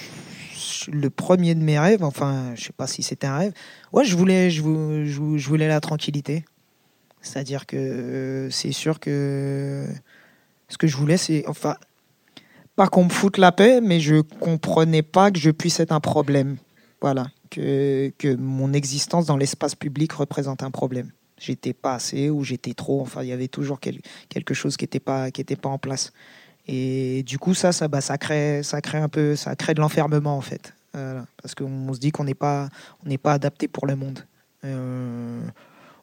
le 0.91 1.09
premier 1.09 1.55
de 1.55 1.61
mes 1.61 1.79
rêves, 1.79 2.03
enfin, 2.03 2.53
je 2.55 2.65
sais 2.65 2.73
pas 2.73 2.87
si 2.87 3.03
c'était 3.03 3.27
un 3.27 3.37
rêve. 3.37 3.53
Ouais, 3.93 4.03
je 4.05 4.15
voulais, 4.17 4.49
je, 4.49 4.61
vou- 4.61 5.05
je 5.05 5.19
vou- 5.19 5.37
je 5.37 5.47
voulais 5.47 5.67
la 5.67 5.79
tranquillité. 5.79 6.43
C'est-à-dire 7.21 7.67
que 7.67 7.77
euh, 7.77 8.49
c'est 8.49 8.71
sûr 8.71 8.99
que 8.99 9.85
ce 10.69 10.77
que 10.77 10.87
je 10.87 10.97
voulais, 10.97 11.17
c'est, 11.17 11.47
enfin, 11.47 11.75
pas 12.75 12.87
qu'on 12.87 13.03
me 13.05 13.09
foute 13.09 13.37
la 13.37 13.51
paix, 13.51 13.79
mais 13.81 13.99
je 13.99 14.21
comprenais 14.21 15.03
pas 15.03 15.29
que 15.31 15.37
je 15.39 15.51
puisse 15.51 15.79
être 15.79 15.91
un 15.91 15.99
problème. 15.99 16.57
Voilà, 16.99 17.27
que, 17.51 18.11
que 18.17 18.35
mon 18.35 18.73
existence 18.73 19.25
dans 19.27 19.37
l'espace 19.37 19.75
public 19.75 20.11
représente 20.13 20.63
un 20.63 20.71
problème. 20.71 21.11
J'étais 21.41 21.73
pas 21.73 21.95
assez 21.95 22.29
ou 22.29 22.43
j'étais 22.43 22.73
trop. 22.75 23.01
Enfin, 23.01 23.23
il 23.23 23.29
y 23.29 23.31
avait 23.31 23.47
toujours 23.47 23.79
quel- 23.79 24.01
quelque 24.29 24.53
chose 24.53 24.77
qui 24.77 24.83
n'était 24.83 24.99
pas, 24.99 25.29
pas 25.61 25.69
en 25.69 25.79
place. 25.79 26.13
Et 26.67 27.23
du 27.23 27.39
coup, 27.39 27.55
ça, 27.55 27.71
ça, 27.71 27.87
bah, 27.87 28.01
ça 28.01 28.17
crée, 28.19 28.61
ça 28.63 28.79
crée 28.81 28.99
un 28.99 29.09
peu, 29.09 29.35
ça 29.35 29.55
crée 29.55 29.73
de 29.73 29.81
l'enfermement 29.81 30.37
en 30.37 30.41
fait, 30.41 30.73
parce 30.93 31.55
qu'on 31.55 31.91
se 31.93 31.99
dit 31.99 32.11
qu'on 32.11 32.23
n'est 32.25 32.35
pas, 32.35 32.69
pas 33.23 33.33
adapté 33.33 33.67
pour 33.67 33.87
le 33.87 33.95
monde. 33.95 34.19
Euh, 34.63 35.41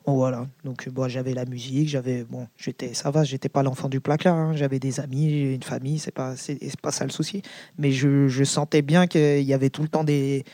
voilà. 0.05 0.49
Donc, 0.65 0.89
bon, 0.89 1.09
j'avais 1.09 1.35
la 1.35 1.45
musique, 1.45 1.89
j'avais, 1.89 2.25
bon, 2.25 2.49
ça 2.93 3.11
va, 3.11 3.23
j'étais 3.25 3.49
pas 3.49 3.63
l'enfant 3.63 3.89
du 3.89 4.01
placard. 4.01 4.35
hein. 4.37 4.57
J'avais 4.57 4.81
des 4.81 4.99
amis, 5.01 5.55
une 5.55 5.63
famille, 5.63 5.99
c'est 5.99 6.11
pas, 6.11 6.35
c'est 6.37 6.59
pas 6.81 6.91
ça 6.91 7.05
le 7.05 7.11
souci. 7.11 7.43
Mais 7.79 7.93
je, 7.93 8.27
je 8.27 8.43
sentais 8.45 8.83
bien 8.83 9.07
qu'il 9.07 9.43
y 9.43 9.55
avait 9.55 9.71
tout 9.71 9.83
le 9.83 9.89
temps 9.89 10.05
des, 10.05 10.45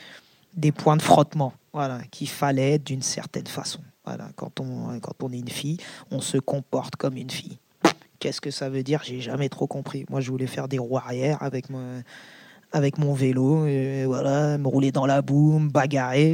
des 0.53 0.71
points 0.71 0.97
de 0.97 1.01
frottement, 1.01 1.53
voilà, 1.73 1.99
qu'il 2.11 2.29
fallait 2.29 2.79
d'une 2.79 3.01
certaine 3.01 3.47
façon. 3.47 3.79
Voilà, 4.05 4.29
quand 4.35 4.59
on, 4.59 4.99
quand 4.99 5.23
on 5.23 5.31
est 5.31 5.39
une 5.39 5.49
fille, 5.49 5.77
on 6.11 6.21
se 6.21 6.37
comporte 6.37 6.95
comme 6.95 7.17
une 7.17 7.31
fille. 7.31 7.57
Qu'est-ce 8.19 8.39
que 8.39 8.51
ça 8.51 8.69
veut 8.69 8.83
dire? 8.83 9.01
J'ai 9.03 9.19
jamais 9.19 9.49
trop 9.49 9.67
compris. 9.67 10.05
Moi, 10.09 10.21
je 10.21 10.31
voulais 10.31 10.47
faire 10.47 10.67
des 10.67 10.77
roues 10.77 10.97
arrière 10.97 11.41
avec 11.41 11.69
mon, 11.69 12.03
avec 12.71 12.97
mon 12.97 13.13
vélo, 13.13 13.65
et 13.65 14.05
voilà, 14.05 14.57
me 14.57 14.67
rouler 14.67 14.91
dans 14.91 15.05
la 15.05 15.21
boue, 15.21 15.59
me 15.59 15.69
bagarrer. 15.69 16.33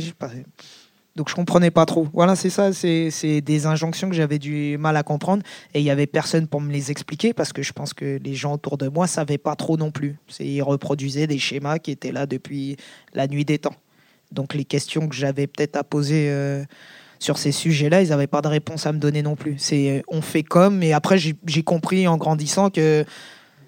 Donc, 1.16 1.30
je 1.30 1.36
comprenais 1.36 1.72
pas 1.72 1.86
trop. 1.86 2.08
Voilà, 2.14 2.36
c'est 2.36 2.50
ça. 2.50 2.72
C'est 2.74 3.42
des 3.42 3.66
injonctions 3.66 4.10
que 4.10 4.16
j'avais 4.16 4.40
du 4.40 4.78
mal 4.78 4.96
à 4.96 5.04
comprendre. 5.04 5.44
Et 5.74 5.80
il 5.80 5.86
y 5.86 5.90
avait 5.90 6.08
personne 6.08 6.48
pour 6.48 6.62
me 6.62 6.72
les 6.72 6.92
expliquer 6.92 7.34
parce 7.34 7.52
que 7.52 7.62
je 7.62 7.74
pense 7.74 7.94
que 7.94 8.20
les 8.24 8.36
gens 8.36 8.54
autour 8.54 8.78
de 8.78 8.88
moi 8.88 9.08
savaient 9.08 9.38
pas 9.38 9.56
trop 9.56 9.76
non 9.76 9.92
plus. 9.92 10.18
Ils 10.40 10.62
reproduisaient 10.62 11.28
des 11.28 11.40
schémas 11.40 11.80
qui 11.80 11.92
étaient 11.92 12.12
là 12.12 12.26
depuis 12.26 12.78
la 13.14 13.28
nuit 13.28 13.44
des 13.44 13.60
temps. 13.60 13.76
Donc, 14.32 14.54
les 14.54 14.66
questions 14.66 15.10
que 15.10 15.16
j'avais 15.16 15.48
peut-être 15.48 15.76
à 15.78 15.84
poser. 15.84 16.30
euh, 16.30 16.64
sur 17.22 17.38
ces 17.38 17.52
sujets-là, 17.52 18.02
ils 18.02 18.10
n'avaient 18.10 18.26
pas 18.26 18.42
de 18.42 18.48
réponse 18.48 18.88
à 18.88 18.92
me 18.92 18.98
donner 18.98 19.22
non 19.22 19.36
plus. 19.36 19.56
C'est 19.60 20.00
euh, 20.00 20.02
on 20.08 20.22
fait 20.22 20.42
comme, 20.42 20.82
et 20.82 20.92
après 20.92 21.20
j'ai 21.20 21.64
compris 21.64 22.08
en 22.08 22.18
grandissant 22.18 22.72
que 22.72 23.06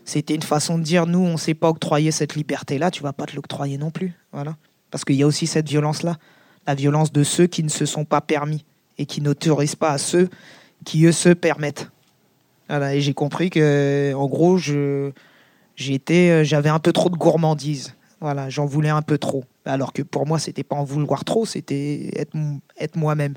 c'était 0.06 0.34
une 0.34 0.42
façon 0.42 0.80
de 0.80 0.84
dire 0.84 1.06
nous, 1.06 1.20
on 1.20 1.34
ne 1.34 1.38
sait 1.38 1.54
pas 1.54 1.70
octroyer 1.70 2.10
cette 2.10 2.36
liberté-là, 2.36 2.90
tu 2.90 3.04
vas 3.04 3.14
pas 3.14 3.26
te 3.26 3.36
l'octroyer 3.36 3.78
non 3.78 3.92
plus. 3.92 4.14
Voilà. 4.32 4.58
Parce 4.90 5.06
qu'il 5.06 5.16
y 5.16 5.24
a 5.24 5.28
aussi 5.28 5.46
cette 5.46 5.70
violence-là, 5.70 6.18
la 6.66 6.74
violence 6.74 7.12
de 7.12 7.24
ceux 7.24 7.46
qui 7.46 7.64
ne 7.64 7.70
se 7.70 7.86
sont 7.86 8.06
pas 8.06 8.22
permis 8.22 8.66
et 8.98 9.06
qui 9.06 9.22
n'autorisent 9.22 9.76
pas 9.76 9.92
à 9.92 9.98
ceux 10.00 10.30
qui, 10.84 11.06
eux, 11.06 11.12
se 11.12 11.30
permettent. 11.30 11.92
Voilà, 12.70 12.96
et 12.96 13.02
j'ai 13.02 13.14
compris 13.14 13.52
que, 13.52 14.14
en 14.16 14.26
gros, 14.26 14.58
euh, 14.70 15.12
j'avais 15.76 16.70
un 16.70 16.80
peu 16.80 16.92
trop 16.92 17.10
de 17.10 17.16
gourmandise. 17.16 17.96
Voilà, 18.20 18.50
j'en 18.50 18.66
voulais 18.66 18.90
un 18.90 19.02
peu 19.04 19.20
trop. 19.20 19.44
Alors 19.66 19.94
que 19.94 20.02
pour 20.02 20.28
moi, 20.28 20.40
c'était 20.40 20.64
pas 20.64 20.76
en 20.76 20.84
vouloir 20.84 21.24
trop, 21.24 21.46
c'était 21.46 22.12
être, 22.78 22.96
moi-même. 22.96 23.36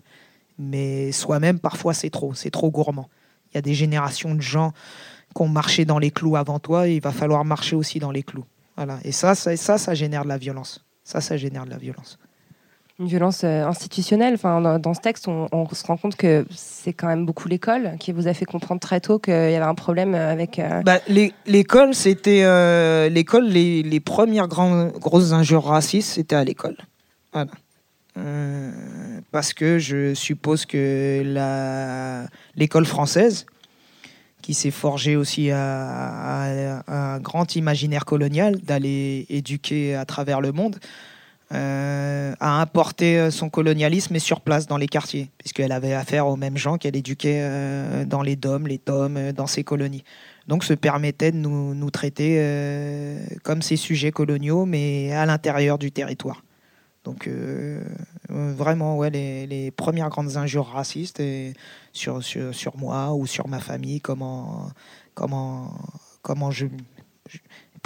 Mais 0.59 1.13
soi-même, 1.13 1.59
parfois, 1.59 1.95
c'est 1.95 2.11
trop, 2.11 2.35
c'est 2.35 2.51
trop 2.51 2.71
gourmand. 2.71 3.09
Il 3.53 3.57
y 3.57 3.59
a 3.59 3.63
des 3.63 3.75
générations 3.75 4.35
de 4.35 4.41
gens 4.41 4.73
qui 5.35 5.43
ont 5.43 5.49
marché 5.49 5.85
dans 5.85 5.99
les 5.99 6.11
clous 6.11 6.37
avant 6.37 6.59
toi, 6.59 6.89
il 6.89 7.01
va 7.01 7.13
falloir 7.13 7.45
marcher 7.45 7.77
aussi 7.77 7.99
dans 7.99 8.11
les 8.11 8.23
clous. 8.23 8.45
Voilà, 8.77 8.99
et 9.05 9.13
ça, 9.13 9.35
ça, 9.35 9.57
ça, 9.57 9.79
ça 9.79 9.95
génère 9.95 10.25
de 10.25 10.29
la 10.29 10.39
violence. 10.39 10.85
Ça, 11.05 11.21
ça 11.21 11.37
génère 11.37 11.65
de 11.65 11.71
la 11.71 11.79
violence. 11.79 12.19
Une 12.99 13.09
violence 13.09 13.45
euh, 13.45 13.67
institutionnelle. 13.67 14.35
Enfin, 14.35 14.79
dans, 14.79 14.95
ce 14.95 15.01
texte, 15.01 15.29
on, 15.29 15.69
se 15.71 15.85
rend 15.85 15.99
compte 15.99 16.17
que 16.17 16.47
c'est 16.51 16.95
quand 16.95 17.09
même 17.09 17.27
beaucoup 17.27 17.47
l'école 17.47 17.97
qui 18.01 18.11
vous 18.11 18.27
a 18.27 18.33
fait 18.33 18.47
comprendre 18.47 18.81
très 18.81 19.01
tôt 19.01 19.19
qu'il 19.19 19.35
y 19.35 19.37
avait 19.37 19.59
un 19.59 19.75
problème 19.75 20.15
avec. 20.15 20.59
euh, 20.59 20.81
Bah, 20.83 21.01
l'école, 21.47 21.95
c'était 21.95 22.45
euh, 22.45 23.11
l'école. 23.11 23.49
Les, 23.49 24.01
premières 24.01 24.49
grandes, 24.49 24.93
grosses 24.93 25.33
injures 25.33 25.65
racistes, 25.65 26.13
c'était 26.13 26.37
à 26.37 26.45
l'école. 26.45 26.77
Voilà. 27.35 27.51
Parce 29.31 29.53
que 29.53 29.79
je 29.79 30.15
suppose 30.15 30.65
que 30.65 31.23
l'école 32.57 32.87
française, 32.87 33.45
qui 34.41 34.55
s'est 34.55 34.71
forgée 34.71 35.17
aussi 35.17 35.51
à 35.51 36.81
un 36.87 37.19
grand 37.19 37.57
imaginaire 37.57 38.07
colonial 38.07 38.57
d'aller 38.59 39.27
éduquer 39.29 39.95
à 39.95 40.07
travers 40.07 40.41
le 40.41 40.53
monde, 40.53 40.79
euh, 41.53 42.35
a 42.41 42.61
importé 42.61 43.31
son 43.31 43.49
colonialisme 43.49 44.17
et 44.17 44.19
sur 44.19 44.41
place 44.41 44.67
dans 44.67 44.77
les 44.77 44.89
quartiers, 44.89 45.31
puisqu'elle 45.39 45.73
avait 45.73 45.93
affaire 45.93 46.27
aux 46.27 46.37
mêmes 46.37 46.57
gens 46.57 46.77
qu'elle 46.77 46.97
éduquait 46.97 47.41
euh, 47.41 48.05
dans 48.05 48.23
les 48.23 48.37
DOM, 48.37 48.67
les 48.67 48.79
TOM, 48.79 49.17
euh, 49.17 49.33
dans 49.33 49.47
ses 49.47 49.63
colonies. 49.63 50.03
Donc 50.47 50.63
se 50.63 50.75
permettait 50.75 51.33
de 51.33 51.39
nous, 51.39 51.91
traiter 51.91 52.37
euh, 52.39 53.19
comme 53.43 53.63
ces 53.63 53.77
sujets 53.77 54.13
coloniaux, 54.13 54.65
mais 54.65 55.13
à 55.13 55.27
l'intérieur 55.27 55.79
du 55.79 55.91
territoire. 55.91 56.45
Donc 57.05 57.27
euh, 57.27 57.83
euh, 58.31 58.53
vraiment, 58.57 58.97
ouais, 58.97 59.11
les, 59.11 59.71
premières 59.73 60.09
grandes 60.09 60.37
injures 60.37 60.67
racistes 60.67 61.23
sur, 61.93 62.23
sur, 62.23 62.77
moi 62.77 63.13
ou 63.13 63.27
sur 63.27 63.49
ma 63.49 63.59
famille, 63.59 64.01
comment, 64.01 64.69
comment, 65.15 65.77
comment 66.23 66.51
je 66.51 66.67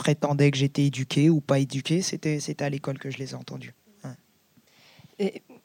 prétendais 0.01 0.51
que 0.51 0.57
j'étais 0.57 0.87
éduqué 0.87 1.29
ou 1.29 1.41
pas 1.43 1.59
éduqué, 1.59 2.01
c'était 2.01 2.63
à 2.63 2.71
l'école 2.71 2.99
que 2.99 3.11
je 3.11 3.19
les 3.19 3.33
ai 3.33 3.35
entendus. 3.35 3.75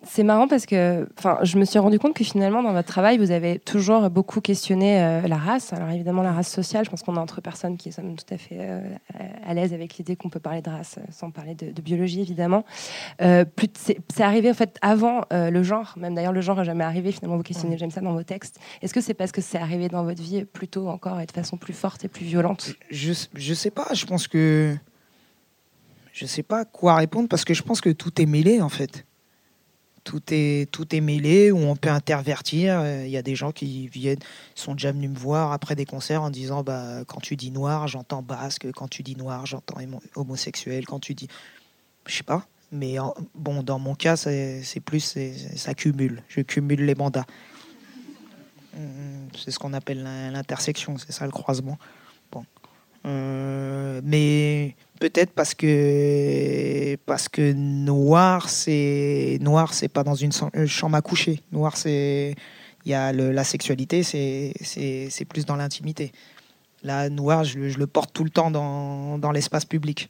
C'est 0.07 0.23
marrant 0.23 0.47
parce 0.47 0.65
que 0.65 1.07
enfin, 1.17 1.39
je 1.43 1.57
me 1.57 1.65
suis 1.65 1.79
rendu 1.79 1.99
compte 1.99 2.13
que 2.13 2.23
finalement, 2.23 2.63
dans 2.63 2.71
votre 2.73 2.87
travail, 2.87 3.17
vous 3.17 3.31
avez 3.31 3.59
toujours 3.59 4.09
beaucoup 4.09 4.41
questionné 4.41 5.01
euh, 5.01 5.27
la 5.27 5.37
race. 5.37 5.73
Alors 5.73 5.89
évidemment, 5.89 6.21
la 6.21 6.31
race 6.31 6.49
sociale, 6.49 6.85
je 6.85 6.89
pense 6.89 7.03
qu'on 7.03 7.15
est 7.15 7.19
entre 7.19 7.41
personnes 7.41 7.77
qui 7.77 7.91
sommes 7.91 8.15
tout 8.15 8.33
à 8.33 8.37
fait 8.37 8.57
euh, 8.59 8.81
à 9.45 9.53
l'aise 9.53 9.73
avec 9.73 9.97
l'idée 9.97 10.15
qu'on 10.15 10.29
peut 10.29 10.39
parler 10.39 10.61
de 10.61 10.69
race 10.69 10.95
euh, 10.97 11.05
sans 11.11 11.31
parler 11.31 11.55
de, 11.55 11.71
de 11.71 11.81
biologie, 11.81 12.21
évidemment. 12.21 12.63
Euh, 13.21 13.45
plus- 13.45 13.67
c'est 13.77 13.97
c'est 14.13 14.23
arrivé 14.23 14.49
en 14.49 14.53
fait 14.53 14.77
avant 14.81 15.21
le 15.31 15.63
genre, 15.63 15.93
même 15.97 16.15
d'ailleurs 16.15 16.33
le 16.33 16.41
genre 16.41 16.57
n'est 16.57 16.65
jamais 16.65 16.83
arrivé, 16.83 17.11
finalement 17.11 17.37
vous 17.37 17.43
questionnez 17.43 17.77
j'aime 17.77 17.91
ça 17.91 18.01
dans 18.01 18.13
vos 18.13 18.23
textes. 18.23 18.59
Est-ce 18.81 18.93
que 18.93 19.01
c'est 19.01 19.13
parce 19.13 19.31
que 19.31 19.41
c'est 19.41 19.57
arrivé 19.57 19.89
dans 19.89 20.03
votre 20.03 20.21
vie 20.21 20.45
plus 20.45 20.67
tôt 20.67 20.87
encore 20.87 21.19
et 21.19 21.25
de 21.25 21.31
façon 21.31 21.57
plus 21.57 21.73
forte 21.73 22.05
et 22.05 22.07
plus 22.07 22.25
violente? 22.25 22.73
Je, 22.89 23.13
je 23.33 23.53
sais 23.53 23.71
pas, 23.71 23.87
je 23.93 24.05
pense 24.05 24.27
que. 24.27 24.75
Je 26.13 26.25
sais 26.25 26.43
pas 26.43 26.63
quoi 26.63 26.95
répondre 26.95 27.27
parce 27.27 27.43
que 27.43 27.53
je 27.53 27.61
pense 27.61 27.81
que 27.81 27.89
tout 27.89 28.21
est 28.21 28.25
mêlé 28.25 28.61
en 28.61 28.69
fait. 28.69 29.05
Tout 30.05 30.21
est, 30.31 30.71
tout 30.71 30.87
mêlé, 31.01 31.51
où 31.51 31.57
on 31.57 31.75
peut 31.75 31.89
intervertir. 31.89 32.79
Euh, 32.79 33.03
Il 33.05 33.11
y 33.11 33.17
a 33.17 33.21
des 33.23 33.35
gens 33.35 33.51
qui 33.51 33.87
viennent, 33.87 34.19
sont 34.53 34.73
déjà 34.73 34.91
venus 34.93 35.09
me 35.09 35.17
voir 35.17 35.51
après 35.51 35.75
des 35.75 35.85
concerts 35.85 36.21
en 36.21 36.29
disant 36.29 36.63
bah, 36.63 37.03
quand 37.07 37.19
tu 37.19 37.35
dis 37.35 37.49
noir, 37.51 37.87
j'entends 37.87 38.21
basque, 38.21 38.71
quand 38.71 38.87
tu 38.87 39.01
dis 39.03 39.15
noir, 39.17 39.45
j'entends 39.47 39.79
homo- 39.81 40.01
homosexuel, 40.15 40.85
quand 40.85 40.99
tu 40.99 41.15
dis. 41.15 41.27
Je 42.05 42.15
sais 42.15 42.23
pas. 42.23 42.45
Mais 42.71 42.97
bon, 43.33 43.63
dans 43.63 43.79
mon 43.79 43.95
cas, 43.95 44.15
c'est 44.15 44.61
plus. 44.85 45.17
ça 45.55 45.73
cumule. 45.73 46.21
Je 46.27 46.41
cumule 46.41 46.85
les 46.85 46.95
mandats. 46.95 47.25
C'est 49.37 49.51
ce 49.51 49.57
qu'on 49.59 49.73
appelle 49.73 50.03
l'in- 50.03 50.31
l'intersection, 50.31 50.97
c'est 50.97 51.11
ça 51.13 51.25
le 51.25 51.31
croisement. 51.31 51.77
Bon. 52.31 52.45
Euh, 53.05 54.01
mais 54.03 54.75
peut-être 54.99 55.31
parce 55.31 55.53
que 55.53 56.95
parce 57.05 57.29
que 57.29 57.53
noir 57.53 58.49
c'est 58.49 59.37
noir 59.41 59.73
c'est 59.73 59.87
pas 59.87 60.03
dans 60.03 60.15
une 60.15 60.31
euh, 60.55 60.65
chambre 60.67 60.95
à 60.95 61.01
coucher. 61.01 61.41
Noir 61.51 61.77
c'est 61.77 62.35
il 62.85 62.91
y 62.91 62.93
a 62.93 63.11
la 63.13 63.43
sexualité 63.43 64.03
c'est 64.03 65.25
plus 65.27 65.45
dans 65.45 65.55
l'intimité. 65.55 66.11
Là 66.83 67.09
noir 67.09 67.43
je, 67.43 67.59
le- 67.59 67.87
porte 67.87 68.13
tout 68.13 68.23
le 68.23 68.29
temps 68.29 68.51
dans, 68.51 69.17
dans 69.17 69.31
l'espace 69.31 69.65
public. 69.65 70.09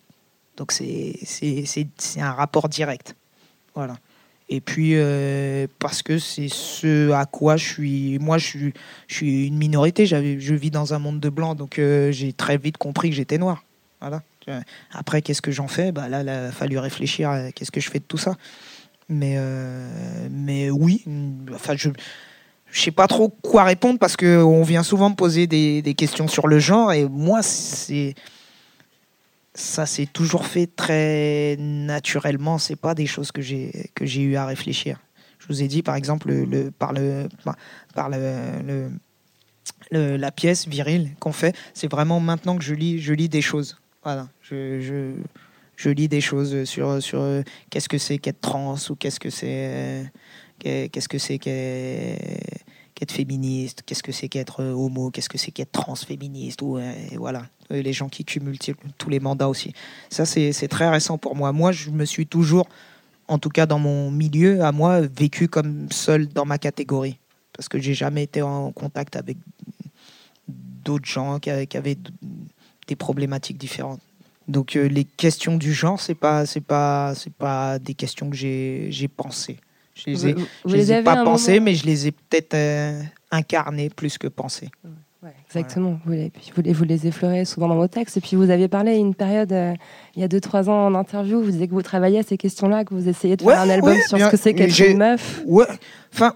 Donc 0.58 0.72
c'est 0.72 1.18
un 2.18 2.32
rapport 2.32 2.70
direct. 2.70 3.16
Voilà. 3.76 3.96
Et 4.48 4.62
puis 4.62 4.92
euh, 4.94 5.66
parce 5.80 6.04
que 6.04 6.20
c'est 6.20 6.50
ce 6.50 7.12
à 7.12 7.26
quoi 7.26 7.58
je 7.58 7.66
suis 7.66 8.20
moi 8.20 8.38
je 8.38 8.46
suis 8.46 8.74
je 9.08 9.16
suis 9.16 9.48
une 9.48 9.58
minorité, 9.58 10.06
je 10.06 10.54
vis 10.54 10.70
dans 10.70 10.94
un 10.94 11.00
monde 11.00 11.20
de 11.20 11.30
blancs, 11.30 11.58
donc 11.58 11.80
euh, 11.80 12.12
j'ai 12.12 12.32
très 12.32 12.58
vite 12.58 12.78
compris 12.78 13.10
que 13.10 13.16
j'étais 13.16 13.40
noir. 13.40 13.65
Après, 14.92 15.22
qu'est-ce 15.22 15.42
que 15.42 15.52
j'en 15.52 15.68
fais? 15.68 15.92
Bah, 15.92 16.08
Là, 16.10 16.22
il 16.22 16.30
a 16.30 16.52
fallu 16.52 16.78
réfléchir 16.78 17.30
à 17.30 17.52
qu'est-ce 17.52 17.72
que 17.72 17.82
je 17.82 17.90
fais 17.90 18.00
de 18.00 18.04
tout 18.04 18.18
ça. 18.18 18.36
Mais, 19.10 19.36
euh, 19.38 20.28
mais 20.32 20.70
oui, 20.70 21.04
enfin, 21.54 21.76
je 21.76 21.90
ne 21.90 21.94
sais 22.72 22.92
pas 22.92 23.08
trop 23.08 23.30
quoi 23.30 23.64
répondre 23.64 24.00
parce 24.00 24.18
qu'on 24.18 24.64
vient 24.64 24.84
souvent 24.84 25.10
me 25.10 25.16
poser 25.16 25.48
des, 25.48 25.94
questions 25.96 26.28
sur 26.28 26.48
le 26.48 26.60
genre 26.60 26.92
et 26.92 27.06
moi, 27.08 27.42
c'est 27.44 28.16
ça 29.54 29.86
s'est 29.86 30.08
toujours 30.08 30.46
fait 30.46 30.68
très 30.68 31.56
naturellement. 31.60 32.58
C'est 32.58 32.76
pas 32.76 32.94
des 32.94 33.06
choses 33.06 33.32
que 33.32 33.42
j'ai 33.42 33.92
que 33.96 34.06
j'ai 34.06 34.22
eu 34.22 34.36
à 34.36 34.46
réfléchir. 34.46 35.00
Je 35.40 35.48
vous 35.48 35.62
ai 35.62 35.68
dit, 35.68 35.82
par 35.84 35.96
exemple, 35.96 36.32
le, 36.32 36.72
par 36.72 36.92
le 36.92 37.30
par 37.94 38.10
le, 38.10 38.90
le- 39.92 40.18
la 40.18 40.32
pièce 40.32 40.68
virile 40.68 41.12
qu'on 41.20 41.32
fait, 41.32 41.56
c'est 41.74 41.90
vraiment 41.90 42.20
maintenant 42.20 42.58
que 42.58 42.64
je 42.64 42.74
lis, 42.74 43.00
je 43.00 43.14
lis 43.14 43.30
des 43.30 43.42
choses. 43.42 43.78
Voilà, 44.06 44.30
je, 44.40 45.16
je, 45.76 45.90
lis 45.90 46.08
des 46.08 46.22
choses 46.22 46.66
sur, 46.66 47.02
sur 47.02 47.22
euh, 47.22 47.42
qu'est-ce 47.72 47.90
que 47.90 47.98
c'est 47.98 48.20
qu'être 48.20 48.40
trans 48.40 48.76
ou 48.92 48.96
qu'est-ce 48.96 49.20
que 49.20 49.32
c'est 49.32 49.48
euh, 49.48 50.04
qu'est- 50.60 50.90
qu'est-ce 50.90 51.10
que 51.10 51.18
c'est 51.18 51.40
qu'être 51.40 53.12
féministe, 53.12 53.82
qu'est-ce 53.84 54.04
que 54.04 54.12
c'est 54.12 54.30
qu'être 54.30 54.62
euh, 54.62 54.74
homo, 54.74 55.10
qu'est-ce 55.10 55.28
que 55.28 55.40
c'est 55.40 55.50
qu'être 55.50 55.72
transféministe, 55.72 56.62
ou 56.62 56.78
et 56.78 57.18
voilà, 57.18 57.48
les 57.72 57.94
gens 57.94 58.08
qui 58.08 58.24
cumulent 58.24 58.60
tous 59.00 59.10
les 59.10 59.20
mandats 59.20 59.50
aussi. 59.50 59.74
Ça, 60.12 60.24
c'est 60.28 60.68
très 60.68 60.88
récent 60.88 61.18
pour 61.18 61.36
moi. 61.36 61.52
Moi, 61.52 61.72
je 61.72 61.90
me 61.90 62.06
suis 62.06 62.28
toujours, 62.28 62.68
en 63.28 63.40
tout 63.40 63.50
cas 63.50 63.66
dans 63.66 63.80
mon 63.80 64.12
milieu, 64.12 64.64
à 64.64 64.72
moi, 64.72 65.02
vécu 65.02 65.48
comme 65.48 65.88
seul 65.92 66.28
dans 66.28 66.46
ma 66.46 66.60
catégorie. 66.60 67.18
Parce 67.54 67.68
que 67.70 67.80
j'ai 67.80 67.96
jamais 67.96 68.22
été 68.22 68.44
en 68.44 68.72
contact 68.72 69.16
avec 69.16 69.38
d'autres 70.48 71.08
gens 71.08 71.40
qui 71.40 71.50
avaient, 71.50 71.98
des 72.88 72.96
problématiques 72.96 73.58
différentes. 73.58 74.02
Donc 74.48 74.76
euh, 74.76 74.88
les 74.88 75.04
questions 75.06 75.58
du 75.58 75.74
genre, 75.74 76.00
c'est 76.00 76.14
pas, 76.16 76.46
c'est 76.46 76.62
pas, 76.62 77.14
c'est 77.16 77.34
pas 77.34 77.80
des 77.80 77.94
questions 77.96 78.30
que 78.30 78.36
j'ai, 78.36 78.88
j'ai 78.92 79.08
pensées. 79.08 79.58
Je 79.96 80.04
les 80.08 80.28
ai, 80.28 80.34
Vous- 80.34 80.42
vous 80.42 80.48
je 80.72 80.76
les 80.76 80.92
ai 80.92 81.02
pas 81.02 81.24
pensées, 81.24 81.54
moment- 81.54 81.66
mais 81.66 81.76
je 81.76 81.86
les 81.86 82.08
ai 82.08 82.12
peut-être 82.12 82.54
euh, 82.54 83.02
incarnées 83.32 83.90
plus 83.90 84.18
que 84.18 84.28
pensées. 84.28 84.70
Ouais, 85.24 85.32
exactement. 85.48 86.00
Vous, 86.06 86.12
les, 86.12 86.32
vous, 86.56 86.62
les, 86.62 86.74
vous 86.74 86.84
les 86.84 87.08
effleurez 87.08 87.46
souvent 87.46 87.68
dans 87.70 87.76
vos 87.78 87.88
textes. 87.88 88.18
Et 88.18 88.22
puis 88.22 88.36
vous 88.36 88.52
aviez 88.52 88.68
parlé 88.68 88.98
une 88.98 89.16
période, 89.16 89.52
euh, 89.54 89.74
il 90.16 90.22
y 90.22 90.24
a 90.24 90.28
2-3 90.28 90.70
ans 90.70 90.86
en 90.86 90.94
interview, 90.94 91.42
vous 91.42 91.50
disiez 91.50 91.68
que 91.68 91.74
vous 91.74 91.82
travailliez 91.82 92.20
à 92.20 92.24
ces 92.24 92.38
questions-là, 92.38 92.84
que 92.86 92.94
vous 92.94 93.10
essayez 93.10 93.36
de 93.38 93.44
Ouais, 93.44 93.54
faire 93.54 93.64
un 93.64 93.70
album 93.70 93.94
ouais, 93.96 94.02
sur 94.08 94.18
bien, 94.18 94.28
ce 94.28 94.32
que 94.32 94.38
c'est 94.38 94.54
qu'être 94.54 94.78
une 94.80 94.98
meuf. 94.98 95.42
Ouais, 95.48 95.66
enfin, 96.14 96.34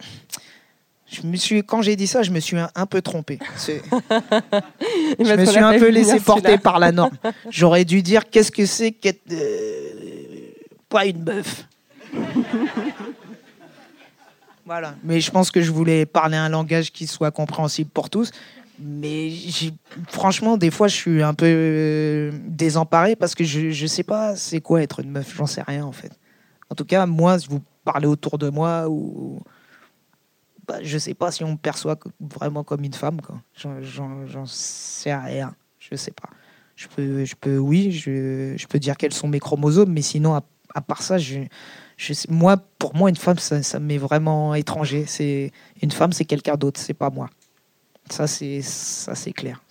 je 1.11 1.25
me 1.25 1.35
suis, 1.35 1.63
quand 1.63 1.81
j'ai 1.81 1.95
dit 1.95 2.07
ça, 2.07 2.21
je 2.23 2.31
me 2.31 2.39
suis 2.39 2.57
un, 2.57 2.69
un 2.75 2.85
peu 2.85 3.01
trompé. 3.01 3.39
Je 5.19 5.35
me 5.35 5.45
suis 5.45 5.57
a 5.57 5.67
un 5.67 5.79
peu 5.79 5.89
laissé 5.89 6.19
porter 6.19 6.57
par 6.57 6.79
la 6.79 6.91
norme. 6.91 7.17
J'aurais 7.49 7.85
dû 7.85 8.01
dire 8.01 8.29
qu'est-ce 8.29 8.51
que 8.51 8.65
c'est 8.65 8.91
qu'être 8.91 9.31
euh, 9.31 10.51
pas 10.87 11.05
une 11.05 11.23
meuf? 11.23 11.65
voilà. 14.65 14.95
Mais 15.03 15.19
je 15.19 15.31
pense 15.31 15.51
que 15.51 15.61
je 15.61 15.71
voulais 15.71 16.05
parler 16.05 16.37
un 16.37 16.49
langage 16.49 16.91
qui 16.91 17.07
soit 17.07 17.31
compréhensible 17.31 17.89
pour 17.89 18.09
tous. 18.09 18.31
Mais 18.79 19.31
franchement, 20.07 20.57
des 20.57 20.71
fois, 20.71 20.87
je 20.87 20.95
suis 20.95 21.23
un 21.23 21.33
peu 21.33 21.45
euh, 21.47 22.31
désemparé 22.47 23.15
parce 23.15 23.35
que 23.35 23.43
je 23.43 23.81
ne 23.81 23.87
sais 23.87 24.03
pas 24.03 24.35
c'est 24.35 24.61
quoi 24.61 24.81
être 24.81 25.01
une 25.01 25.11
meuf. 25.11 25.35
J'en 25.35 25.47
sais 25.47 25.63
rien 25.63 25.83
en 25.85 25.91
fait. 25.91 26.11
En 26.69 26.75
tout 26.75 26.85
cas, 26.85 27.05
moi, 27.05 27.39
si 27.39 27.47
vous 27.47 27.61
parlez 27.83 28.07
autour 28.07 28.37
de 28.37 28.49
moi 28.49 28.87
ou 28.87 29.41
bah, 30.69 30.77
je 30.84 30.99
sais 30.99 31.15
pas 31.15 31.32
si 31.32 31.43
on 31.43 31.53
me 31.53 31.58
perçoit 31.58 31.97
vraiment 32.19 32.63
comme 32.63 32.84
une 32.84 32.93
femme. 32.93 33.19
J'en- 33.55 34.45
sais 34.45 35.15
rien. 35.15 35.55
Je 35.79 35.95
sais 35.95 36.12
pas. 36.12 36.29
Je 36.75 36.88
peux, 36.88 37.25
je 37.25 37.36
peux 37.36 37.58
oui, 37.58 37.91
je, 37.91 38.53
je 38.55 38.67
peux 38.67 38.77
dire 38.77 38.95
quels 38.95 39.13
sont 39.13 39.27
mes 39.27 39.39
chromosomes, 39.39 39.91
mais 39.91 40.03
sinon, 40.03 40.36
à, 40.36 40.43
à 40.75 40.82
part 40.82 41.01
ça, 41.01 41.17
je, 41.17 41.39
je 41.97 42.13
moi, 42.29 42.58
pour 42.77 42.95
moi, 42.95 43.10
une 43.10 43.15
femme, 43.15 43.39
ça, 43.39 43.79
m'est 43.79 43.97
vraiment 43.97 44.53
étranger. 44.53 45.05
C'est 45.08 45.51
une 45.82 45.91
femme, 45.91 46.13
c'est 46.13 46.25
quelqu'un 46.25 46.55
d'autre, 46.55 46.79
c'est 46.79 46.93
pas 46.93 47.10
moi. 47.10 47.32
Ça, 48.12 48.27
c'est 48.27 49.34
clair. 49.34 49.63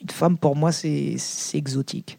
Une 0.00 0.10
femme 0.10 0.38
pour 0.38 0.56
moi, 0.56 0.72
c'est 0.72 1.18
exotique. 1.52 2.18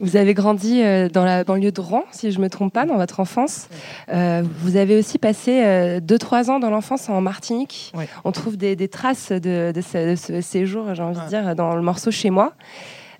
Vous 0.00 0.16
avez 0.16 0.32
grandi 0.32 0.80
euh, 0.82 1.08
dans 1.08 1.24
la 1.24 1.42
banlieue 1.42 1.72
de 1.72 1.80
Rouen, 1.80 2.04
si 2.12 2.30
je 2.30 2.38
ne 2.38 2.44
me 2.44 2.48
trompe 2.48 2.72
pas, 2.72 2.86
dans 2.86 2.96
votre 2.96 3.18
enfance. 3.18 3.68
Euh, 4.10 4.44
vous 4.62 4.76
avez 4.76 4.96
aussi 4.96 5.18
passé 5.18 5.60
2-3 6.00 6.50
ans 6.50 6.60
dans 6.60 6.70
l'enfance 6.70 7.08
en 7.08 7.20
Martinique. 7.20 7.92
On 8.24 8.30
trouve 8.30 8.56
des, 8.56 8.76
des 8.76 8.86
traces 8.88 9.32
de, 9.32 9.72
de 9.74 9.80
ce, 9.80 10.10
de 10.10 10.14
ce 10.14 10.40
séjour, 10.40 10.94
j'ai 10.94 11.02
envie 11.02 11.20
de 11.20 11.28
dire, 11.28 11.56
dans 11.56 11.74
le 11.74 11.82
morceau 11.82 12.10
Chez 12.12 12.30
moi. 12.30 12.52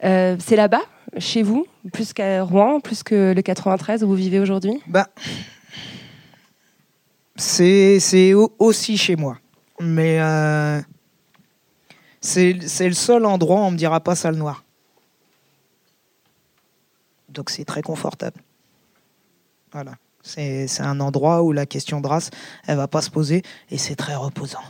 Euh, 0.05 0.37
c'est 0.39 0.55
là-bas, 0.55 0.83
chez 1.19 1.43
vous, 1.43 1.67
plus 1.93 2.13
qu'à 2.13 2.45
Rouen, 2.45 2.79
plus 2.79 3.03
que 3.03 3.33
le 3.35 3.43
93 3.43 4.05
où 4.05 4.09
vous 4.09 4.15
vivez 4.15 4.39
aujourd'hui? 4.39 4.81
Bah, 4.87 5.09
c'est 7.35 7.99
c'est 8.01 8.35
au- 8.35 8.53
aussi 8.61 8.97
chez 8.97 9.17
moi. 9.17 9.39
Mais 9.81 10.21
euh, 10.21 10.81
c'est 12.21 12.53
le 12.53 12.93
seul 12.95 13.27
endroit 13.27 13.57
où 13.57 13.65
on 13.65 13.71
me 13.73 13.77
dira 13.77 13.99
pas 14.01 14.15
salle 14.15 14.37
noire. 14.37 14.63
Donc 17.29 17.51
c'est 17.51 17.65
très 17.65 17.83
confortable. 17.83 18.41
Voilà. 19.73 19.93
C'est 20.23 20.81
un 20.81 21.01
endroit 21.01 21.43
où 21.43 21.53
la 21.53 21.65
question 21.65 22.01
de 22.01 22.07
race, 22.07 22.31
elle 22.67 22.77
va 22.77 22.89
pas 22.89 23.01
se 23.01 23.11
poser 23.11 23.43
et 23.71 23.79
c'est 23.79 23.97
très 23.97 24.15
reposant. 24.15 24.63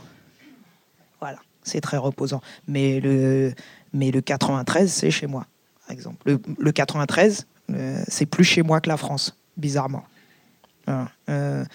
Voilà, 1.19 1.39
c'est 1.63 1.81
très 1.81 1.97
reposant. 1.97 2.39
Mais 2.67 2.99
le, 2.99 3.53
mais 3.91 4.11
le 4.11 4.21
93, 4.21 4.91
c'est 4.91 5.11
chez 5.11 5.27
moi, 5.27 5.47
par 5.85 5.91
exemple. 5.91 6.17
Le, 6.25 6.39
le 6.57 6.71
93, 6.71 7.45
euh, 7.71 8.03
c'est 8.07 8.25
plus 8.25 8.43
chez 8.43 8.61
moi 8.61 8.79
que 8.79 8.89
la 8.89 8.97
France, 8.97 9.35
bizarrement. 9.57 10.03
Voilà. 10.85 11.09
Euh, 11.29 11.65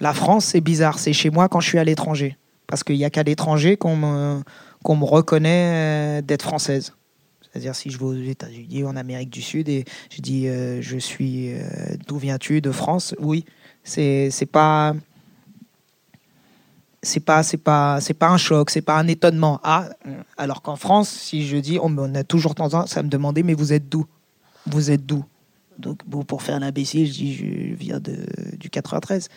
la 0.00 0.14
France, 0.14 0.46
c'est 0.46 0.60
bizarre. 0.60 0.98
C'est 0.98 1.12
chez 1.12 1.30
moi 1.30 1.48
quand 1.48 1.60
je 1.60 1.68
suis 1.68 1.78
à 1.78 1.84
l'étranger. 1.84 2.36
Parce 2.66 2.84
qu'il 2.84 2.96
n'y 2.96 3.04
a 3.04 3.10
qu'à 3.10 3.22
l'étranger 3.22 3.76
qu'on 3.76 3.96
me, 3.96 4.42
qu'on 4.82 4.96
me 4.96 5.04
reconnaît 5.04 6.20
euh, 6.20 6.22
d'être 6.22 6.42
française. 6.42 6.94
C'est-à-dire 7.50 7.74
si 7.74 7.90
je 7.90 7.98
vais 7.98 8.04
aux 8.04 8.14
États-Unis 8.14 8.84
en 8.84 8.96
Amérique 8.96 9.30
du 9.30 9.42
Sud 9.42 9.68
et 9.68 9.84
je 10.10 10.20
dis 10.20 10.46
euh, 10.46 10.80
je 10.80 10.98
suis 10.98 11.52
euh, 11.52 11.64
d'où 12.06 12.16
viens-tu 12.16 12.60
de 12.60 12.70
France 12.70 13.14
Oui, 13.18 13.44
c'est 13.82 14.30
c'est 14.30 14.46
pas 14.46 14.94
c'est 17.02 17.20
pas 17.20 17.42
c'est 17.42 17.56
pas 17.56 18.00
c'est 18.00 18.14
pas 18.14 18.28
un 18.28 18.36
choc, 18.36 18.70
c'est 18.70 18.82
pas 18.82 18.96
un 18.98 19.08
étonnement. 19.08 19.60
Ah, 19.64 19.88
alors 20.36 20.62
qu'en 20.62 20.76
France, 20.76 21.08
si 21.08 21.46
je 21.46 21.56
dis 21.56 21.78
on, 21.82 22.14
a 22.14 22.22
toujours 22.22 22.54
tendance 22.54 22.96
à 22.96 23.02
me 23.02 23.08
demander 23.08 23.42
mais 23.42 23.54
vous 23.54 23.72
êtes 23.72 23.88
d'où? 23.88 24.06
Vous 24.66 24.92
êtes 24.92 25.04
d'où? 25.04 25.24
Donc 25.78 26.04
pour 26.04 26.42
faire 26.42 26.60
l'imbécile, 26.60 27.06
je 27.08 27.12
dis 27.12 27.34
je 27.34 27.74
viens 27.74 27.98
de 27.98 28.16
du 28.58 28.70
93. 28.70 29.28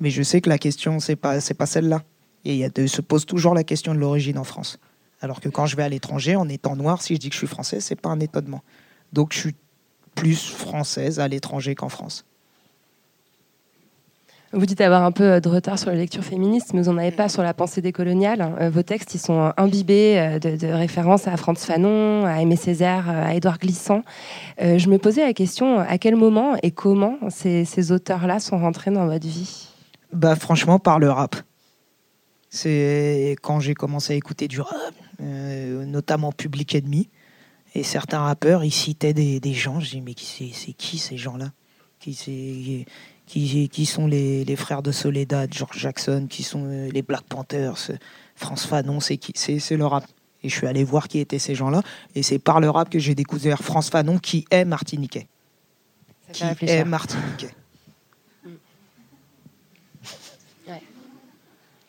Mais 0.00 0.10
je 0.10 0.22
sais 0.22 0.40
que 0.40 0.48
la 0.48 0.58
question 0.58 1.00
c'est 1.00 1.16
pas 1.16 1.40
c'est 1.40 1.54
pas 1.54 1.66
celle-là. 1.66 2.02
Et 2.46 2.64
il 2.76 2.88
se 2.88 3.02
pose 3.02 3.26
toujours 3.26 3.52
la 3.52 3.64
question 3.64 3.94
de 3.94 3.98
l'origine 3.98 4.38
en 4.38 4.44
France. 4.44 4.78
Alors 5.20 5.40
que 5.40 5.48
quand 5.48 5.66
je 5.66 5.76
vais 5.76 5.82
à 5.82 5.88
l'étranger, 5.88 6.36
en 6.36 6.48
étant 6.48 6.76
noir, 6.76 7.02
si 7.02 7.14
je 7.14 7.20
dis 7.20 7.28
que 7.28 7.34
je 7.34 7.38
suis 7.38 7.46
français, 7.46 7.80
c'est 7.80 8.00
pas 8.00 8.08
un 8.08 8.20
étonnement. 8.20 8.62
Donc 9.12 9.32
je 9.32 9.38
suis 9.38 9.54
plus 10.14 10.50
française 10.50 11.18
à 11.20 11.28
l'étranger 11.28 11.74
qu'en 11.74 11.88
France. 11.88 12.24
Vous 14.54 14.64
dites 14.64 14.80
avoir 14.80 15.02
un 15.02 15.12
peu 15.12 15.42
de 15.42 15.48
retard 15.50 15.78
sur 15.78 15.90
la 15.90 15.96
lecture 15.96 16.24
féministe, 16.24 16.72
mais 16.72 16.80
vous 16.80 16.90
n'en 16.90 16.96
avez 16.96 17.10
pas 17.10 17.28
sur 17.28 17.42
la 17.42 17.52
pensée 17.52 17.82
décoloniale. 17.82 18.56
Euh, 18.60 18.70
Vos 18.70 18.82
textes, 18.82 19.14
ils 19.14 19.18
sont 19.18 19.52
imbibés 19.58 20.18
euh, 20.18 20.38
de, 20.38 20.56
de 20.56 20.68
références 20.68 21.28
à 21.28 21.36
Franz 21.36 21.62
Fanon, 21.66 22.24
à 22.24 22.40
Aimé 22.40 22.56
Césaire, 22.56 23.10
euh, 23.10 23.26
à 23.26 23.34
Édouard 23.34 23.58
Glissant. 23.58 24.04
Euh, 24.62 24.78
je 24.78 24.88
me 24.88 24.96
posais 24.96 25.22
la 25.22 25.34
question, 25.34 25.80
à 25.80 25.98
quel 25.98 26.16
moment 26.16 26.56
et 26.62 26.70
comment 26.70 27.18
ces, 27.28 27.66
ces 27.66 27.92
auteurs-là 27.92 28.40
sont 28.40 28.56
rentrés 28.58 28.90
dans 28.90 29.06
votre 29.06 29.26
vie? 29.26 29.68
Bah 30.14 30.34
franchement 30.34 30.78
par 30.78 30.98
le 30.98 31.10
rap. 31.10 31.36
C'est 32.48 33.36
quand 33.42 33.60
j'ai 33.60 33.74
commencé 33.74 34.14
à 34.14 34.16
écouter 34.16 34.48
du 34.48 34.62
rap, 34.62 34.74
euh, 34.74 35.07
notamment 35.20 36.32
Public 36.32 36.74
Enemy, 36.74 37.08
et 37.74 37.82
certains 37.82 38.20
rappeurs, 38.20 38.64
ils 38.64 38.70
citaient 38.72 39.12
des, 39.14 39.40
des 39.40 39.52
gens. 39.54 39.80
Je 39.80 39.90
dis 39.90 40.00
mais 40.00 40.14
qui 40.14 40.52
c'est, 40.54 40.72
qui 40.72 40.98
ces 40.98 41.16
gens-là 41.16 41.52
qui, 42.00 42.14
c'est- 42.14 42.86
qui, 43.26 43.68
qui 43.68 43.86
sont 43.86 44.06
les, 44.06 44.44
les 44.44 44.56
frères 44.56 44.82
de 44.82 44.90
Soledad, 44.92 45.52
George 45.52 45.76
Jackson, 45.78 46.26
qui 46.30 46.42
sont 46.42 46.64
euh, 46.64 46.88
les 46.90 47.02
Black 47.02 47.24
Panthers, 47.24 47.74
euh, 47.90 47.96
France 48.36 48.64
Fanon, 48.66 49.00
c'est 49.00 49.16
qui 49.18 49.32
c'est, 49.34 49.58
c'est 49.58 49.76
le 49.76 49.84
rap. 49.84 50.06
Et 50.44 50.48
je 50.48 50.54
suis 50.54 50.66
allé 50.68 50.84
voir 50.84 51.08
qui 51.08 51.18
étaient 51.18 51.40
ces 51.40 51.54
gens-là, 51.56 51.82
et 52.14 52.22
c'est 52.22 52.38
par 52.38 52.60
le 52.60 52.70
rap 52.70 52.88
que 52.88 52.98
j'ai 53.00 53.14
découvert 53.16 53.58
France 53.62 53.90
Fanon, 53.90 54.18
qui 54.18 54.44
est 54.50 54.64
martiniquais. 54.64 55.26
Ça 56.32 56.54
Qui 56.54 56.64
est 56.66 56.84
martiniquais. 56.84 57.50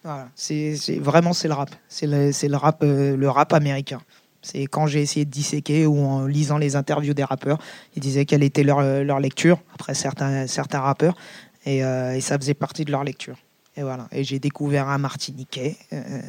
Voilà, 0.03 0.29
c'est 0.35 0.75
c'est- 0.75 0.99
vraiment 0.99 1.33
c'est 1.33 1.47
le 1.47 1.53
rap, 1.53 1.69
c'est 1.87 2.07
le, 2.07 2.31
c'est 2.31 2.47
le 2.47 2.55
rap, 2.57 2.81
euh, 2.83 3.15
le 3.17 3.29
rap 3.29 3.53
américain. 3.53 3.99
C'est 4.41 4.65
quand 4.67 4.87
j'ai 4.87 5.01
essayé 5.01 5.25
de 5.25 5.29
disséquer 5.31 5.85
ou 5.85 5.99
en 5.99 6.25
lisant 6.25 6.57
les 6.57 6.77
interviews 6.77 7.13
des 7.13 7.25
rappeurs, 7.25 7.57
ils 7.95 8.01
disaient 8.01 8.23
quelle 8.25 8.43
était 8.43 8.63
leur, 8.63 8.79
euh, 8.79 9.03
leur 9.03 9.19
lecture 9.19 9.59
après 9.73 9.93
certains 9.93 10.47
certains 10.47 10.79
rappeurs 10.79 11.15
et, 11.65 11.83
euh, 11.83 12.13
et 12.15 12.21
ça 12.21 12.37
faisait 12.37 12.53
partie 12.53 12.85
de 12.85 12.91
leur 12.91 13.03
lecture. 13.03 13.35
Et 13.75 13.83
voilà, 13.83 14.07
et 14.13 14.23
j'ai 14.23 14.39
découvert 14.39 14.87
un 14.87 14.97
Martiniquais 14.97 15.75
euh, 15.91 16.21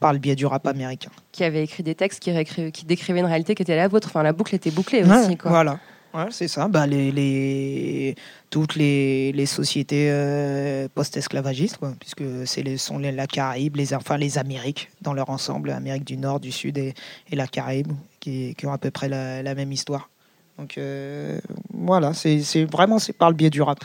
par 0.00 0.12
le 0.12 0.18
biais 0.18 0.34
du 0.34 0.46
rap 0.46 0.66
américain. 0.66 1.10
Qui 1.32 1.44
avait 1.44 1.62
écrit 1.62 1.82
des 1.84 1.94
textes 1.94 2.20
qui, 2.20 2.84
décrivaient 2.84 3.20
une 3.20 3.26
réalité 3.26 3.54
qui 3.54 3.62
était 3.62 3.76
la 3.76 3.88
vôtre. 3.88 4.08
Enfin, 4.08 4.22
la 4.22 4.32
boucle 4.32 4.54
était 4.54 4.70
bouclée 4.72 5.02
Ouais, 5.04 5.16
aussi. 5.24 5.36
Quoi. 5.36 5.50
Voilà. 5.50 5.78
Ouais, 6.14 6.26
c'est 6.30 6.46
ça. 6.48 6.68
Bah, 6.68 6.86
les, 6.86 7.10
les, 7.10 8.14
toutes 8.50 8.76
les, 8.76 9.32
les 9.32 9.46
sociétés 9.46 10.08
euh, 10.10 10.86
post-esclavagistes, 10.94 11.78
quoi, 11.78 11.92
puisque 11.98 12.22
c'est 12.46 12.62
les, 12.62 12.76
sont 12.78 12.98
les, 12.98 13.10
la 13.10 13.26
Caraïbe, 13.26 13.76
les, 13.76 13.92
enfin 13.94 14.16
les 14.16 14.38
Amériques 14.38 14.90
dans 15.02 15.12
leur 15.12 15.28
ensemble, 15.30 15.70
Amérique 15.70 16.04
du 16.04 16.16
Nord, 16.16 16.38
du 16.38 16.52
Sud 16.52 16.78
et, 16.78 16.94
et 17.30 17.36
la 17.36 17.48
Caraïbe, 17.48 17.92
qui, 18.20 18.54
qui 18.56 18.66
ont 18.66 18.72
à 18.72 18.78
peu 18.78 18.92
près 18.92 19.08
la, 19.08 19.42
la 19.42 19.54
même 19.56 19.72
histoire. 19.72 20.08
Donc 20.56 20.78
euh, 20.78 21.40
voilà, 21.72 22.14
c'est 22.14 22.40
c'est- 22.42 22.64
vraiment 22.64 23.00
c'est 23.00 23.12
par 23.12 23.28
le 23.30 23.34
biais 23.34 23.50
du 23.50 23.60
rap. 23.60 23.84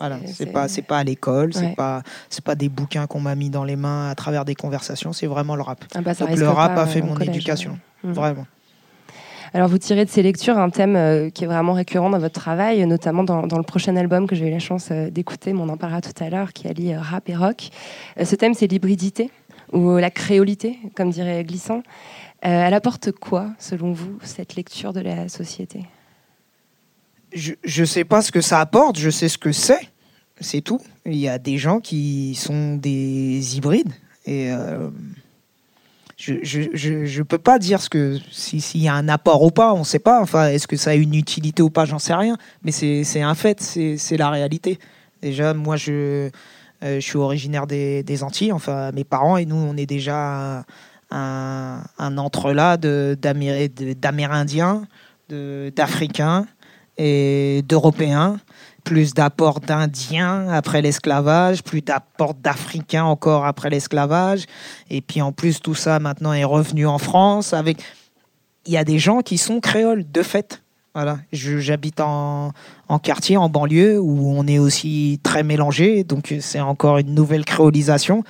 Voilà, 0.00 0.18
C'est- 0.20 0.26
c'est 0.28 0.34
c'est- 0.44 0.46
pas 0.46 0.68
c'est 0.68 0.80
pas 0.82 0.98
à 0.98 1.04
l'école, 1.04 1.52
c'est 1.52 1.60
Ouais. 1.60 1.74
pas 1.74 2.02
c'est 2.30 2.42
pas 2.42 2.54
des 2.54 2.70
bouquins 2.70 3.06
qu'on 3.06 3.20
m'a 3.20 3.34
mis 3.34 3.50
dans 3.50 3.64
les 3.64 3.76
mains 3.76 4.08
à 4.08 4.14
travers 4.14 4.46
des 4.46 4.54
conversations, 4.54 5.12
c'est 5.12 5.26
vraiment 5.26 5.56
le 5.56 5.62
rap. 5.62 5.84
Ah 5.94 6.00
bah, 6.00 6.14
Donc 6.14 6.36
le 6.36 6.48
rap 6.48 6.78
a 6.78 6.86
fait 6.86 7.02
euh, 7.02 7.04
mon 7.04 7.12
collège, 7.14 7.36
éducation, 7.36 7.78
ouais. 8.02 8.12
Vraiment. 8.12 8.46
Alors, 9.56 9.70
vous 9.70 9.78
tirez 9.78 10.04
de 10.04 10.10
ces 10.10 10.22
lectures 10.22 10.58
un 10.58 10.68
thème 10.68 10.96
euh, 10.96 11.30
qui 11.30 11.44
est 11.44 11.46
vraiment 11.46 11.72
récurrent 11.72 12.10
dans 12.10 12.18
votre 12.18 12.38
travail, 12.38 12.86
notamment 12.86 13.24
dans, 13.24 13.46
dans 13.46 13.56
le 13.56 13.62
prochain 13.62 13.96
album 13.96 14.26
que 14.26 14.36
j'ai 14.36 14.48
eu 14.48 14.50
la 14.50 14.58
chance 14.58 14.90
euh, 14.90 15.08
d'écouter, 15.08 15.54
mais 15.54 15.60
on 15.60 15.70
en 15.70 15.78
parlera 15.78 16.02
tout 16.02 16.12
à 16.22 16.28
l'heure, 16.28 16.52
qui 16.52 16.68
allie 16.68 16.92
euh, 16.92 17.00
rap 17.00 17.26
et 17.30 17.34
rock. 17.34 17.70
Euh, 18.20 18.26
ce 18.26 18.36
thème, 18.36 18.52
c'est 18.52 18.66
l'hybridité, 18.66 19.30
ou 19.72 19.96
la 19.96 20.10
créolité, 20.10 20.78
comme 20.94 21.08
dirait 21.08 21.42
Glissant. 21.42 21.82
Elle 22.42 22.74
apporte 22.74 23.12
quoi, 23.12 23.48
selon 23.58 23.92
vous, 23.92 24.18
cette 24.22 24.56
lecture 24.56 24.92
de 24.92 25.00
la 25.00 25.30
société? 25.30 25.86
Je 27.32 27.54
je 27.64 27.84
sais 27.84 28.04
pas 28.04 28.20
ce 28.20 28.32
que 28.32 28.42
ça 28.42 28.60
apporte, 28.60 28.98
je 28.98 29.08
sais 29.08 29.30
ce 29.30 29.38
que 29.38 29.52
c'est, 29.52 29.88
c'est 30.38 30.60
tout. 30.60 30.82
Il 31.06 31.16
y 31.16 31.30
a 31.30 31.38
des 31.38 31.56
gens 31.56 31.80
qui 31.80 32.34
sont 32.34 32.74
des 32.74 33.56
hybrides 33.56 33.94
et 34.26 34.50
je, 36.16 36.34
je, 36.42 36.62
je, 36.72 37.04
je 37.04 37.22
peux 37.22 37.38
pas 37.38 37.58
dire 37.58 37.80
ce 37.80 37.90
que 37.90 38.18
si- 38.30 38.60
s'il 38.60 38.82
y 38.82 38.88
a 38.88 38.94
un 38.94 39.08
apport 39.08 39.42
ou 39.42 39.50
pas, 39.50 39.74
on 39.74 39.84
sait 39.84 39.98
pas. 39.98 40.22
Enfin, 40.22 40.48
est-ce 40.48 40.66
que 40.66 40.76
ça 40.76 40.90
a 40.90 40.94
une 40.94 41.14
utilité 41.14 41.62
ou 41.62 41.70
pas, 41.70 41.84
j'en 41.84 41.98
sais 41.98 42.14
rien. 42.14 42.36
Mais 42.62 42.72
c'est 42.72 43.22
un 43.22 43.34
fait, 43.34 43.60
c'est 43.60 44.16
la 44.16 44.30
réalité. 44.30 44.78
Déjà, 45.20 45.52
moi, 45.54 45.76
je 45.76 46.30
euh, 46.82 47.00
suis 47.00 47.18
originaire 47.18 47.66
des, 47.66 48.22
Antilles. 48.22 48.52
Enfin, 48.52 48.92
mes 48.92 49.04
parents 49.04 49.36
et 49.36 49.44
nous, 49.44 49.56
on 49.56 49.76
est 49.76 49.86
déjà 49.86 50.64
un, 51.10 51.82
un, 51.98 52.18
entrelac 52.18 52.80
d'Amérindiens, 52.80 54.86
d'Africains 55.28 56.46
et 56.96 57.62
d'Européens, 57.68 58.38
plus 58.86 59.14
d'apports 59.14 59.58
d'Indiens 59.58 60.48
après 60.48 60.80
l'esclavage, 60.80 61.64
plus 61.64 61.82
d'apports 61.82 62.34
d'Africains 62.34 63.04
encore 63.04 63.44
après 63.44 63.68
l'esclavage, 63.68 64.44
et 64.90 65.00
puis 65.00 65.20
en 65.20 65.32
plus 65.32 65.60
tout 65.60 65.74
ça 65.74 65.98
maintenant 65.98 66.32
est 66.32 66.44
revenu 66.44 66.86
en 66.86 66.98
France 66.98 67.52
avec. 67.52 67.78
Il 68.64 68.72
y 68.72 68.76
a 68.76 68.84
des 68.84 68.98
gens 68.98 69.20
qui 69.20 69.38
sont 69.38 69.60
créoles 69.60 70.04
de 70.10 70.22
fait. 70.22 70.62
Voilà, 70.94 71.18
j'habite 71.32 72.00
en, 72.00 72.52
en 72.88 72.98
quartier, 72.98 73.36
en 73.36 73.48
banlieue, 73.48 74.00
où 74.00 74.32
on 74.32 74.46
est 74.46 74.58
aussi 74.58 75.20
très 75.22 75.42
mélangé, 75.42 76.04
donc 76.04 76.34
c'est 76.40 76.60
encore 76.60 76.98
une 76.98 77.14
nouvelle 77.14 77.44
créolisation. 77.44 78.24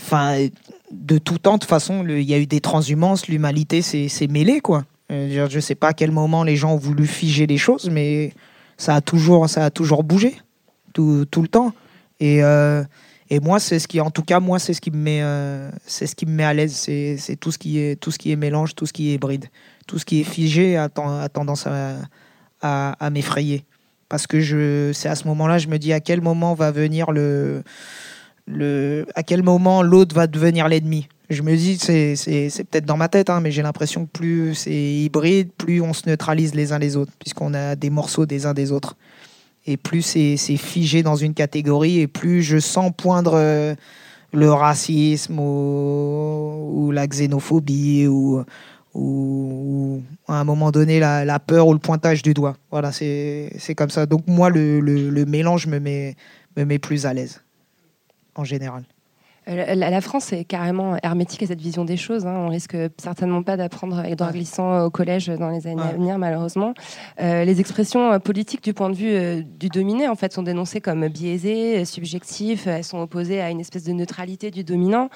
Enfin, 0.00 0.46
de 0.90 1.18
tout 1.18 1.38
temps, 1.38 1.54
de 1.54 1.58
toute 1.58 1.68
façon, 1.68 2.06
il 2.06 2.22
y 2.22 2.34
a 2.34 2.38
eu 2.38 2.46
des 2.46 2.60
transhumances, 2.60 3.28
l'humanité 3.28 3.82
s'est 3.82 4.08
s'est 4.08 4.28
mêlée, 4.28 4.60
quoi. 4.60 4.84
Euh, 5.10 5.46
Je 5.48 5.56
ne 5.56 5.60
sais 5.60 5.74
pas 5.74 5.88
à 5.88 5.92
quel 5.92 6.10
moment 6.10 6.42
les 6.44 6.56
gens 6.56 6.72
ont 6.72 6.78
voulu 6.78 7.06
figer 7.06 7.46
les 7.46 7.58
choses, 7.58 7.90
mais 7.90 8.32
ça 8.76 8.96
a 8.96 9.00
toujours, 9.00 9.48
ça 9.48 9.64
a 9.66 9.70
toujours 9.70 10.04
bougé, 10.04 10.36
tout, 10.92 11.24
tout 11.30 11.42
le 11.42 11.48
temps. 11.48 11.72
Et, 12.20 12.42
euh, 12.42 12.82
et 13.30 13.40
moi, 13.40 13.58
c'est 13.58 13.78
ce 13.78 13.88
qui, 13.88 14.00
en 14.00 14.10
tout 14.10 14.22
cas, 14.22 14.40
moi, 14.40 14.58
c'est 14.58 14.74
ce 14.74 14.80
qui 14.80 14.90
me 14.90 14.96
met, 14.96 15.20
euh, 15.22 15.70
c'est 15.86 16.06
ce 16.06 16.14
qui 16.14 16.26
me 16.26 16.32
met 16.32 16.44
à 16.44 16.54
l'aise. 16.54 16.72
C'est 16.74 17.36
tout 17.40 17.50
ce 17.50 17.58
qui 17.58 17.78
est, 17.78 17.96
tout 18.00 18.10
ce 18.10 18.18
qui 18.18 18.32
est 18.32 18.36
mélange, 18.36 18.74
tout 18.74 18.86
ce 18.86 18.92
qui 18.92 19.10
est 19.10 19.14
hybride, 19.14 19.46
tout 19.86 19.98
ce 19.98 20.04
qui 20.04 20.20
est 20.20 20.24
figé 20.24 20.76
a 20.76 20.88
tendance 20.88 21.66
à, 21.66 21.96
à, 22.60 22.92
à 23.04 23.10
m'effrayer. 23.10 23.64
Parce 24.08 24.26
que 24.26 24.40
je, 24.40 24.92
c'est 24.92 25.08
à 25.08 25.14
ce 25.14 25.26
moment-là, 25.28 25.58
je 25.58 25.68
me 25.68 25.78
dis 25.78 25.92
à 25.92 26.00
quel 26.00 26.20
moment 26.20 26.54
va 26.54 26.70
venir 26.70 27.10
le 27.10 27.62
le, 28.46 29.06
à 29.14 29.22
quel 29.22 29.42
moment 29.42 29.82
l'autre 29.82 30.14
va 30.14 30.26
devenir 30.26 30.68
l'ennemi. 30.68 31.08
Je 31.30 31.42
me 31.42 31.56
dis, 31.56 31.78
c'est, 31.78 32.64
peut-être 32.70 32.84
dans 32.84 32.98
ma 32.98 33.08
tête, 33.08 33.30
hein, 33.30 33.40
mais 33.40 33.50
j'ai 33.50 33.62
l'impression 33.62 34.04
que 34.04 34.10
plus 34.10 34.54
c'est 34.54 34.72
hybride, 34.72 35.50
plus 35.56 35.80
on 35.80 35.94
se 35.94 36.08
neutralise 36.08 36.54
les 36.54 36.72
uns 36.72 36.78
les 36.78 36.96
autres, 36.96 37.12
puisqu'on 37.18 37.54
a 37.54 37.76
des 37.76 37.88
morceaux 37.88 38.26
des 38.26 38.44
uns 38.44 38.52
des 38.52 38.72
autres. 38.72 38.96
Et 39.66 39.78
plus 39.78 40.02
c'est, 40.02 40.36
figé 40.56 41.02
dans 41.02 41.16
une 41.16 41.32
catégorie, 41.32 42.00
et 42.00 42.06
plus 42.08 42.42
je 42.42 42.58
sens 42.58 42.92
poindre 42.94 43.34
euh, 43.36 43.74
le 44.32 44.52
racisme 44.52 45.38
ou, 45.38 46.90
la 46.92 47.06
xénophobie 47.06 48.06
ou, 48.06 48.44
à 50.28 50.40
un 50.40 50.44
moment 50.44 50.70
donné 50.70 51.00
la, 51.00 51.38
peur 51.38 51.68
ou 51.68 51.72
le 51.72 51.78
pointage 51.78 52.22
du 52.22 52.34
doigt. 52.34 52.56
Voilà, 52.70 52.92
c'est, 52.92 53.74
comme 53.76 53.90
ça. 53.90 54.04
Donc 54.04 54.24
moi, 54.26 54.50
le, 54.50 55.24
mélange 55.24 55.66
me 55.68 55.78
met 55.78 56.78
plus 56.78 57.06
à 57.06 57.14
l'aise, 57.14 57.40
en 58.34 58.44
général. 58.44 58.84
Euh, 59.48 59.74
La, 59.74 60.00
France 60.00 60.32
est 60.32 60.44
carrément 60.44 60.96
hermétique 61.02 61.42
à 61.42 61.46
cette 61.46 61.60
vision 61.60 61.84
des 61.84 61.96
choses. 61.96 62.26
hein. 62.26 62.34
On 62.36 62.48
risque 62.48 62.76
certainement 62.98 63.42
pas 63.42 63.56
d'apprendre 63.56 64.04
Edouard 64.04 64.30
Ouais. 64.30 64.36
Glissant 64.38 64.84
au 64.84 64.90
collège 64.90 65.26
dans 65.26 65.50
les 65.50 65.66
années 65.66 65.82
à 65.82 65.92
venir, 65.92 66.18
malheureusement. 66.18 66.74
Euh, 67.20 67.44
les 67.44 67.60
expressions 67.60 68.12
euh, 68.12 68.18
politiques 68.18 68.64
du 68.64 68.72
point 68.72 68.90
de 68.90 68.94
vue 68.96 69.12
euh, 69.14 69.42
du 69.42 69.68
dominé, 69.68 70.08
en 70.08 70.14
fait, 70.14 70.32
sont 70.32 70.42
dénoncées 70.42 70.80
comme 70.80 71.06
biaisées, 71.08 71.84
subjectives. 71.84 72.62
Elles 72.66 72.84
sont 72.84 72.98
opposées 72.98 73.40
à 73.40 73.50
une 73.50 73.60
espèce 73.60 73.84
de 73.84 73.92
neutralité 73.92 74.50
du 74.50 74.64
dominant. 74.64 75.08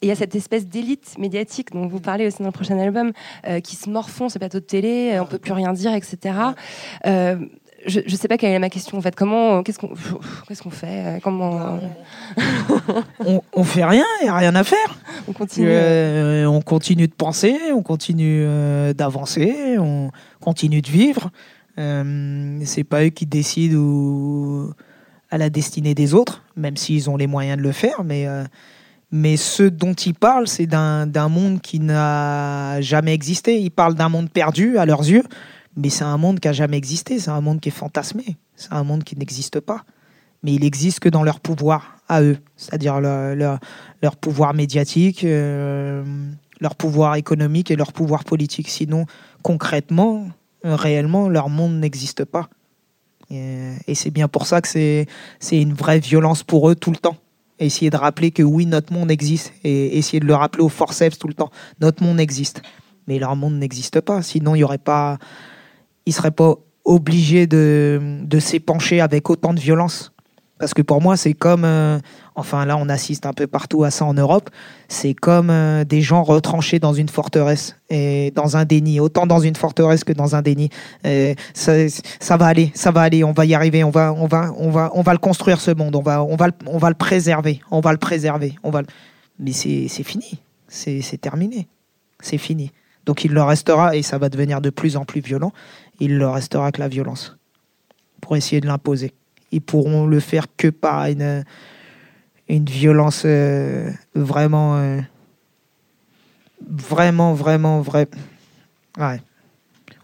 Et 0.00 0.06
il 0.06 0.08
y 0.08 0.12
a 0.12 0.16
cette 0.16 0.34
espèce 0.34 0.66
d'élite 0.66 1.16
médiatique 1.18 1.72
dont 1.72 1.86
vous 1.86 2.00
parlez 2.00 2.26
aussi 2.26 2.38
dans 2.38 2.46
le 2.48 2.52
prochain 2.52 2.78
album, 2.78 3.12
euh, 3.46 3.60
qui 3.60 3.76
se 3.76 3.90
morfond 3.90 4.28
ce 4.28 4.38
plateau 4.38 4.60
de 4.60 4.64
télé. 4.64 5.18
On 5.20 5.26
peut 5.26 5.38
plus 5.38 5.52
rien 5.52 5.72
dire, 5.72 5.92
etc. 5.94 6.34
Euh, 7.86 7.90
je 7.90 8.00
ne 8.00 8.16
sais 8.16 8.28
pas 8.28 8.36
quelle 8.38 8.52
est 8.52 8.58
ma 8.58 8.70
question 8.70 8.98
en 8.98 9.00
fait. 9.00 9.14
Comment, 9.14 9.62
qu'est-ce 9.62 9.78
qu'on, 9.78 9.90
qu'est-ce 10.48 10.62
qu'on 10.62 10.70
fait 10.70 11.16
euh, 11.16 11.18
Comment 11.22 11.78
On, 13.24 13.42
on 13.54 13.64
fait 13.64 13.84
rien, 13.84 14.04
il 14.20 14.24
n'y 14.24 14.30
a 14.30 14.36
rien 14.36 14.54
à 14.54 14.64
faire. 14.64 14.98
on 15.28 15.32
continue 15.32 15.66
Euh, 15.70 16.46
on 16.46 16.60
continue 16.62 17.08
de 17.08 17.12
penser, 17.14 17.56
on 17.74 17.82
continue 17.82 18.42
euh, 18.46 18.92
d'avancer, 18.92 19.76
on 19.78 20.10
continue 20.40 20.82
de 20.82 20.88
vivre. 20.90 21.30
Euh, 21.78 22.60
c'est 22.64 22.84
pas 22.84 23.04
eux 23.04 23.08
qui 23.10 23.26
décident 23.26 23.76
où- 23.78 24.70
à 25.30 25.38
la 25.38 25.50
destinée 25.50 25.94
des 25.94 26.14
autres, 26.14 26.42
même 26.56 26.76
s'ils 26.76 27.10
ont 27.10 27.16
les 27.16 27.26
moyens 27.26 27.58
de 27.58 27.62
le 27.62 27.72
faire. 27.72 28.04
Mais, 28.04 28.26
euh, 28.28 28.44
mais 29.10 29.36
ce 29.36 29.64
dont 29.64 29.92
ils 29.94 30.14
parlent, 30.14 30.46
c'est 30.46 30.66
d'un 30.66 31.06
d'un 31.08 31.28
monde 31.28 31.60
qui 31.60 31.80
n'a 31.80 32.80
jamais 32.80 33.12
existé. 33.14 33.58
Ils 33.58 33.70
parlent 33.70 33.94
d'un 33.94 34.08
monde 34.08 34.30
perdu 34.30 34.78
à 34.78 34.86
leurs 34.86 35.00
yeux, 35.02 35.24
mais 35.76 35.90
c'est 35.90 36.04
un 36.04 36.16
monde 36.16 36.40
qui 36.40 36.48
a 36.48 36.52
jamais 36.52 36.76
existé. 36.76 37.18
C'est 37.18 37.30
un 37.30 37.40
monde 37.40 37.60
qui 37.60 37.68
est 37.68 37.72
fantasmé. 37.72 38.36
C'est 38.56 38.72
un 38.72 38.84
monde 38.84 39.04
qui 39.04 39.16
n'existe 39.16 39.60
pas. 39.60 39.84
Mais 40.42 40.54
il 40.54 40.64
existe 40.64 41.00
que 41.00 41.08
dans 41.08 41.22
leur 41.22 41.40
pouvoir 41.40 41.98
à 42.08 42.22
eux, 42.22 42.36
c'est-à-dire 42.56 43.00
leur, 43.00 44.16
pouvoir 44.20 44.52
médiatique, 44.54 45.24
euh, 45.24 46.04
leur 46.60 46.76
pouvoir 46.76 47.16
économique 47.16 47.70
et 47.70 47.76
leur 47.76 47.92
pouvoir 47.92 48.24
politique. 48.24 48.68
Sinon, 48.68 49.06
concrètement, 49.42 50.28
euh, 50.64 50.76
réellement, 50.76 51.28
leur 51.28 51.48
monde 51.48 51.74
n'existe 51.80 52.24
pas. 52.24 52.50
Et, 53.30 53.72
et 53.86 53.94
c'est 53.94 54.10
bien 54.10 54.28
pour 54.28 54.46
ça 54.46 54.60
que 54.60 54.68
c'est 54.68 55.06
une 55.50 55.72
vraie 55.72 55.98
violence 55.98 56.42
pour 56.42 56.68
eux 56.68 56.74
tout 56.74 56.90
le 56.90 56.98
temps. 56.98 57.16
Essayer 57.58 57.88
de 57.88 57.96
rappeler 57.96 58.30
que 58.30 58.42
oui, 58.42 58.66
notre 58.66 58.92
monde 58.92 59.10
existe 59.10 59.52
et 59.64 59.96
essayer 59.96 60.20
de 60.20 60.26
le 60.26 60.34
rappeler 60.34 60.62
au 60.62 60.68
forceps 60.68 61.18
tout 61.18 61.28
le 61.28 61.34
temps. 61.34 61.50
Notre 61.80 62.02
monde 62.02 62.20
existe, 62.20 62.60
mais 63.06 63.18
leur 63.18 63.34
monde 63.34 63.54
n'existe 63.54 64.00
pas. 64.00 64.22
Sinon, 64.22 64.54
il 64.54 64.58
y 64.58 64.64
aurait 64.64 64.76
pas, 64.76 65.18
ils 66.06 66.12
seraient 66.12 66.30
pas 66.30 66.54
obligés 66.84 67.46
de, 67.46 68.20
de 68.22 68.38
s'épancher 68.38 69.00
avec 69.00 69.30
autant 69.30 69.54
de 69.54 69.60
violence. 69.60 70.10
Parce 70.58 70.72
que 70.72 70.82
pour 70.82 71.02
moi, 71.02 71.16
c'est 71.16 71.32
comme, 71.34 71.64
euh, 71.64 71.98
enfin 72.36 72.64
là, 72.64 72.76
on 72.76 72.88
assiste 72.88 73.26
un 73.26 73.32
peu 73.32 73.48
partout 73.48 73.82
à 73.82 73.90
ça 73.90 74.04
en 74.04 74.14
Europe, 74.14 74.50
c'est 74.88 75.12
comme 75.12 75.50
euh, 75.50 75.84
des 75.84 76.00
gens 76.00 76.22
retranchés 76.22 76.78
dans 76.78 76.92
une 76.92 77.08
forteresse 77.08 77.76
et 77.90 78.30
dans 78.36 78.56
un 78.56 78.64
déni, 78.64 79.00
autant 79.00 79.26
dans 79.26 79.40
une 79.40 79.56
forteresse 79.56 80.04
que 80.04 80.12
dans 80.12 80.36
un 80.36 80.42
déni. 80.42 80.70
Ça, 81.54 81.72
ça 82.20 82.36
va 82.36 82.46
aller, 82.46 82.70
ça 82.74 82.92
va 82.92 83.00
aller, 83.02 83.24
on 83.24 83.32
va 83.32 83.44
y 83.46 83.54
arriver, 83.54 83.82
on 83.82 83.90
va, 83.90 84.12
on 84.14 84.26
va, 84.26 84.52
on 84.56 84.70
va, 84.70 84.90
on 84.94 85.02
va 85.02 85.12
le 85.12 85.18
construire 85.18 85.60
ce 85.60 85.72
monde, 85.72 85.96
on 85.96 86.02
va, 86.02 86.22
on 86.22 86.36
va, 86.36 86.46
le, 86.46 86.52
on 86.66 86.78
va 86.78 86.88
le 86.88 86.94
préserver, 86.94 87.60
on 87.72 87.80
va 87.80 87.90
le 87.90 87.98
préserver, 87.98 88.54
on 88.62 88.70
va. 88.70 88.82
le- 88.82 88.86
Mais 89.40 89.52
c'est, 89.52 89.88
fini, 90.04 90.38
c'est, 90.68 91.02
c'est 91.02 91.18
terminé, 91.18 91.66
c'est 92.20 92.38
fini. 92.38 92.70
Donc 93.06 93.24
il 93.24 93.32
leur 93.32 93.48
restera 93.48 93.96
et 93.96 94.02
ça 94.02 94.16
va 94.18 94.28
devenir 94.30 94.60
de 94.62 94.70
plus 94.70 94.96
en 94.96 95.04
plus 95.04 95.20
violent. 95.20 95.52
Il 96.00 96.18
leur 96.18 96.34
restera 96.34 96.72
que 96.72 96.80
la 96.80 96.88
violence 96.88 97.36
pour 98.20 98.36
essayer 98.36 98.60
de 98.60 98.66
l'imposer. 98.66 99.12
Ils 99.52 99.60
pourront 99.60 100.06
le 100.06 100.18
faire 100.18 100.46
que 100.56 100.68
par 100.68 101.04
une, 101.06 101.44
une 102.48 102.64
violence 102.64 103.22
euh, 103.26 103.90
vraiment, 104.14 104.76
euh, 104.76 105.00
vraiment, 106.66 107.34
vraiment, 107.34 107.80
vrai. 107.80 108.08
Ouais, 108.98 109.20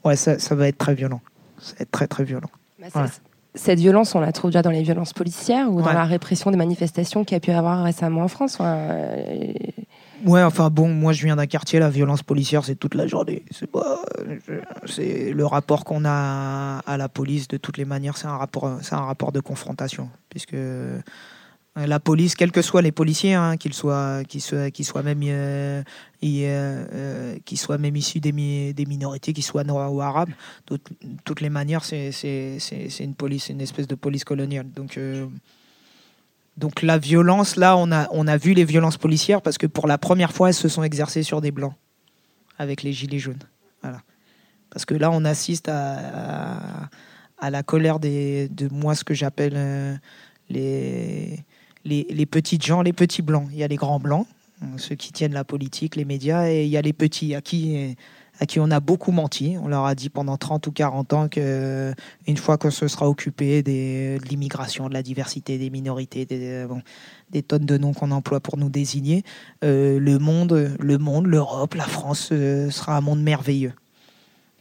ouais, 0.04 0.16
ça, 0.16 0.38
ça 0.38 0.54
va 0.54 0.68
être 0.68 0.78
très 0.78 0.94
violent. 0.94 1.20
Ça 1.58 1.74
va 1.74 1.82
être 1.82 1.90
très, 1.90 2.06
très 2.06 2.24
violent. 2.24 2.50
Bah, 2.78 2.86
Ouais. 2.94 3.08
Cette 3.56 3.80
violence, 3.80 4.14
on 4.14 4.20
la 4.20 4.30
trouve 4.30 4.50
déjà 4.50 4.62
dans 4.62 4.70
les 4.70 4.82
violences 4.82 5.12
policières 5.12 5.72
ou 5.72 5.82
dans 5.82 5.92
la 5.92 6.04
répression 6.04 6.52
des 6.52 6.56
manifestations 6.56 7.24
qu'il 7.24 7.34
y 7.34 7.36
a 7.36 7.40
pu 7.40 7.50
y 7.50 7.54
avoir 7.54 7.82
récemment 7.82 8.22
en 8.22 8.28
France. 8.28 8.54
Enfin, 8.54 8.76
euh, 8.76 9.52
Ouais, 10.26 10.42
enfin 10.42 10.68
bon, 10.68 10.88
moi 10.88 11.12
je 11.12 11.24
viens 11.24 11.36
d'un 11.36 11.46
quartier, 11.46 11.78
la 11.78 11.88
violence 11.88 12.22
policière 12.22 12.64
c'est 12.64 12.74
toute 12.74 12.94
la 12.94 13.06
journée. 13.06 13.42
C'est 13.50 13.70
pas, 13.70 14.02
le 14.26 15.42
rapport 15.44 15.84
qu'on 15.84 16.04
a 16.04 16.78
à 16.86 16.96
la 16.96 17.08
police 17.08 17.48
de 17.48 17.56
toutes 17.56 17.78
les 17.78 17.86
manières, 17.86 18.16
c'est 18.18 18.26
un 18.26 18.36
rapport, 18.36 18.78
c'est 18.82 18.94
un 18.94 19.00
rapport 19.00 19.32
de 19.32 19.40
confrontation, 19.40 20.10
puisque 20.28 20.54
euh, 20.54 21.00
la 21.76 22.00
police, 22.00 22.34
quels 22.34 22.52
que 22.52 22.60
soient 22.60 22.82
les 22.82 22.92
policiers, 22.92 23.32
hein, 23.34 23.56
qu'ils 23.56 23.72
soient, 23.72 24.22
qu'ils 24.24 24.42
soient, 24.42 24.70
qu'ils 24.70 24.84
soient 24.84 25.02
même, 25.02 25.20
euh, 25.24 25.82
euh, 26.22 27.36
qu'ils 27.46 27.58
soient 27.58 27.78
même 27.78 27.96
issus 27.96 28.20
des, 28.20 28.32
mi- 28.32 28.74
des 28.74 28.84
minorités, 28.86 29.32
qu'ils 29.32 29.44
soient 29.44 29.64
noirs 29.64 29.92
ou 29.92 30.02
arabes, 30.02 30.30
de 30.66 30.78
toutes- 31.24 31.40
les 31.40 31.48
manières, 31.50 31.84
c'est, 31.84 32.10
une 33.00 33.14
police, 33.14 33.48
une 33.48 33.60
espèce 33.62 33.86
de 33.86 33.94
police 33.94 34.24
coloniale. 34.24 34.66
Donc 34.70 34.98
donc 36.60 36.82
la 36.82 36.98
violence, 36.98 37.56
là, 37.56 37.76
on 37.76 37.90
a, 38.26 38.36
vu 38.36 38.52
les 38.52 38.64
violences 38.64 38.98
policières 38.98 39.40
parce 39.40 39.56
que 39.56 39.66
pour 39.66 39.86
la 39.86 39.96
première 39.96 40.32
fois, 40.32 40.48
elles 40.48 40.54
se 40.54 40.68
sont 40.68 40.82
exercées 40.82 41.22
sur 41.22 41.40
des 41.40 41.50
blancs 41.50 41.72
avec 42.58 42.82
les 42.82 42.92
gilets 42.92 43.18
jaunes. 43.18 43.42
Parce 44.68 44.84
que 44.84 44.94
là, 44.94 45.10
on 45.10 45.24
assiste 45.24 45.68
à, 45.68 46.90
la 47.42 47.62
colère 47.62 47.98
de 47.98 48.68
moi, 48.70 48.94
ce 48.94 49.04
que 49.04 49.14
j'appelle 49.14 49.54
euh, 49.56 49.96
les, 50.50 51.40
les, 51.84 52.06
les 52.10 52.26
petites 52.26 52.64
gens, 52.64 52.82
les 52.82 52.92
petits 52.92 53.22
blancs. 53.22 53.48
Il 53.50 53.58
y 53.58 53.64
a 53.64 53.68
les 53.68 53.76
grands 53.76 53.98
blancs, 53.98 54.26
ceux 54.76 54.94
qui 54.94 55.12
tiennent 55.12 55.32
la 55.32 55.44
politique, 55.44 55.96
les 55.96 56.04
médias, 56.04 56.48
et 56.50 56.64
il 56.64 56.68
y 56.68 56.76
a 56.76 56.82
les 56.82 56.92
petits 56.92 57.34
à 57.34 57.40
qui, 57.40 57.96
à 58.40 58.46
qui 58.46 58.58
on 58.58 58.70
a 58.70 58.80
beaucoup 58.80 59.12
menti. 59.12 59.56
On 59.62 59.68
leur 59.68 59.84
a 59.84 59.94
dit 59.94 60.08
pendant 60.08 60.36
30 60.38 60.66
ou 60.66 60.72
40 60.72 61.12
ans 61.12 61.28
que 61.28 61.92
une 62.26 62.36
fois 62.38 62.56
qu'on 62.58 62.70
se 62.70 62.88
sera 62.88 63.08
occupé 63.08 63.62
des, 63.62 64.18
de 64.18 64.24
l'immigration, 64.26 64.88
de 64.88 64.94
la 64.94 65.02
diversité, 65.02 65.58
des 65.58 65.68
minorités, 65.70 66.24
des, 66.24 66.64
bon, 66.66 66.80
des 67.30 67.42
tonnes 67.42 67.66
de 67.66 67.76
noms 67.76 67.92
qu'on 67.92 68.10
emploie 68.10 68.40
pour 68.40 68.56
nous 68.56 68.70
désigner, 68.70 69.22
euh, 69.62 70.00
le 70.00 70.18
monde, 70.18 70.74
le 70.80 70.98
monde, 70.98 71.26
l'Europe, 71.26 71.74
la 71.74 71.84
France 71.84 72.30
euh, 72.32 72.70
sera 72.70 72.96
un 72.96 73.00
monde 73.02 73.22
merveilleux. 73.22 73.74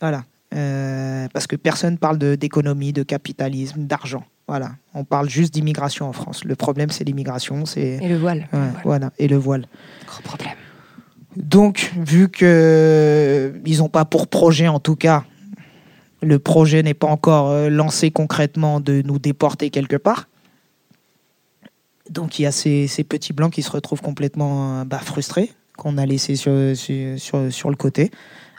Voilà. 0.01 0.23
Euh, 0.53 1.27
parce 1.31 1.47
que 1.47 1.55
personne 1.55 1.97
parle 1.97 2.17
de- 2.17 2.35
d'économie, 2.35 2.91
de, 2.91 3.03
capitalisme, 3.03 3.85
d'argent. 3.85 4.23
Voilà. 4.47 4.71
On 4.95 5.03
parle 5.03 5.29
juste 5.29 5.53
d'immigration 5.53 6.07
en 6.09 6.13
France. 6.13 6.43
Le 6.43 6.55
problème, 6.55 6.89
c'est 6.89 7.03
l'immigration, 7.03 7.65
c'est 7.65 7.99
et 8.01 8.07
le 8.09 8.17
voile. 8.17 8.47
ouais, 8.51 8.59
Le 8.59 8.59
voile. 8.71 8.81
voilà, 8.83 9.11
et 9.19 9.27
le 9.27 9.37
voile. 9.37 9.67
Gros 10.07 10.21
problème. 10.23 10.55
Donc, 11.35 11.93
vu 11.95 12.29
que 12.29 13.53
ils 13.65 13.79
n'ont 13.79 13.89
pas 13.89 14.05
pour 14.05 14.27
projet, 14.27 14.67
en 14.67 14.79
tout 14.79 14.95
cas, 14.95 15.25
le 16.21 16.39
projet 16.39 16.83
n'est 16.83 16.93
pas 16.93 17.07
encore 17.07 17.49
euh, 17.49 17.69
lancé 17.69 18.11
concrètement 18.11 18.79
de 18.79 19.01
nous 19.05 19.19
déporter 19.19 19.69
quelque 19.69 19.95
part. 19.95 20.27
Donc, 22.09 22.39
il 22.39 22.43
y 22.43 22.45
a 22.45 22.51
ces, 22.51 22.87
petits 23.07 23.33
blancs 23.33 23.53
qui 23.53 23.61
se 23.61 23.71
retrouvent 23.71 24.01
complètement 24.01 24.81
euh, 24.81 24.83
bah, 24.83 24.99
frustrés, 24.99 25.51
qu'on 25.77 25.97
a 25.97 26.05
laissés 26.05 26.35
sur, 26.35 26.51
sur, 26.75 27.69
le 27.69 27.75
côté, 27.75 28.11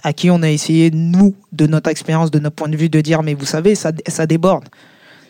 à 0.02 0.12
qui 0.12 0.30
on 0.30 0.42
a 0.42 0.50
essayé, 0.50 0.90
nous, 0.90 1.34
de 1.52 1.66
notre 1.66 1.90
expérience, 1.90 2.30
de 2.30 2.38
notre 2.38 2.56
point 2.56 2.68
de 2.68 2.76
vue, 2.76 2.88
de 2.88 3.00
dire, 3.00 3.22
mais 3.22 3.34
vous 3.34 3.44
savez, 3.44 3.74
ça, 3.74 3.92
déborde. 4.26 4.68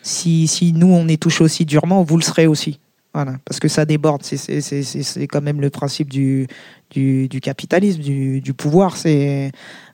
Si, 0.03 0.73
nous, 0.75 0.87
on 0.87 1.07
est 1.07 1.21
touché 1.21 1.43
aussi 1.43 1.65
durement, 1.65 2.03
vous 2.03 2.17
le 2.17 2.23
serez 2.23 2.47
aussi. 2.47 2.79
Voilà, 3.13 3.33
parce 3.43 3.59
que 3.59 3.67
ça 3.67 3.83
déborde. 3.83 4.23
C'est 4.23 5.27
quand 5.27 5.41
même 5.41 5.59
le 5.59 5.69
principe 5.69 6.09
du, 6.09 6.47
du, 6.91 7.41
capitalisme, 7.41 8.01
du, 8.01 8.53
pouvoir. 8.53 8.97
C'est 8.97 9.51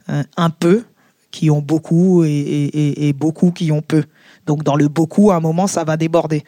un, 0.08 0.24
un 0.36 0.50
peu 0.50 0.84
qui 1.32 1.50
ont 1.50 1.62
beaucoup 1.62 2.24
et, 2.26 3.14
beaucoup 3.16 3.52
qui 3.52 3.72
ont 3.72 3.82
peu. 3.82 4.04
Donc 4.46 4.64
dans 4.64 4.76
le 4.76 4.88
beaucoup, 4.88 5.32
à 5.32 5.36
un 5.36 5.40
moment, 5.40 5.68
ça 5.68 5.84
va 5.84 5.98
déborder. 5.98 6.44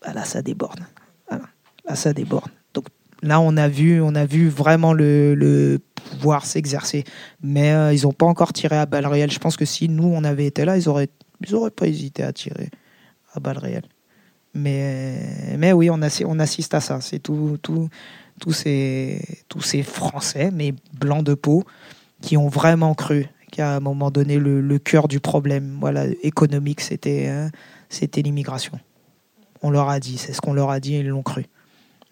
Bah, 0.00 0.12
là, 0.12 0.24
ça 0.24 0.42
déborde. 0.42 0.80
Là, 1.30 1.96
ça 1.96 2.12
déborde. 2.12 2.50
Donc 2.74 2.86
là, 3.22 3.40
on 3.40 3.56
a 3.56 3.68
vu, 3.68 4.00
on 4.00 4.14
a 4.14 4.24
vu 4.24 4.48
vraiment 4.48 4.92
le, 4.92 5.80
pouvoir 5.94 6.46
s'exercer. 6.46 7.04
Mais 7.42 7.72
euh, 7.72 7.92
ils 7.92 8.02
n'ont 8.02 8.12
pas 8.12 8.26
encore 8.26 8.52
tiré 8.52 8.76
à 8.76 8.86
balles 8.86 9.06
réelles. 9.06 9.32
Je 9.32 9.38
pense 9.38 9.56
que 9.56 9.64
si 9.64 9.88
nous, 9.88 10.06
on 10.06 10.24
avait 10.24 10.46
été 10.46 10.64
là, 10.64 10.76
ils 10.76 10.88
auraient, 10.88 11.10
ils 11.46 11.54
auraient 11.54 11.70
pas 11.70 11.86
hésité 11.86 12.22
à 12.22 12.32
tirer 12.32 12.70
à 13.32 13.40
balles 13.40 13.58
réelles. 13.58 13.88
Mais, 14.54 15.56
mais 15.58 15.72
oui, 15.72 15.90
on, 15.90 15.98
on 15.98 16.38
assiste 16.38 16.74
à 16.74 16.80
ça. 16.80 17.00
C'est 17.00 17.18
tout, 17.18 17.58
tout, 17.60 17.88
tous, 18.40 18.52
ces, 18.52 19.20
tous 19.48 19.62
ces 19.62 19.82
Français, 19.82 20.50
mais 20.52 20.74
blancs 20.98 21.24
de 21.24 21.34
peau, 21.34 21.64
qui 22.20 22.36
ont 22.36 22.48
vraiment 22.48 22.94
cru 22.94 23.26
qu'à 23.50 23.76
un 23.76 23.80
moment 23.80 24.10
donné, 24.10 24.38
le, 24.38 24.60
le 24.60 24.78
cœur 24.78 25.08
du 25.08 25.20
problème 25.20 25.76
voilà, 25.80 26.06
économique, 26.22 26.80
c'était 26.80 27.26
euh, 27.28 27.48
l'immigration. 28.16 28.78
On 29.62 29.70
leur 29.70 29.88
a 29.88 30.00
dit, 30.00 30.18
c'est 30.18 30.32
ce 30.32 30.40
qu'on 30.40 30.52
leur 30.52 30.70
a 30.70 30.80
dit, 30.80 30.94
ils 30.94 31.06
l'ont 31.06 31.22
cru. 31.22 31.46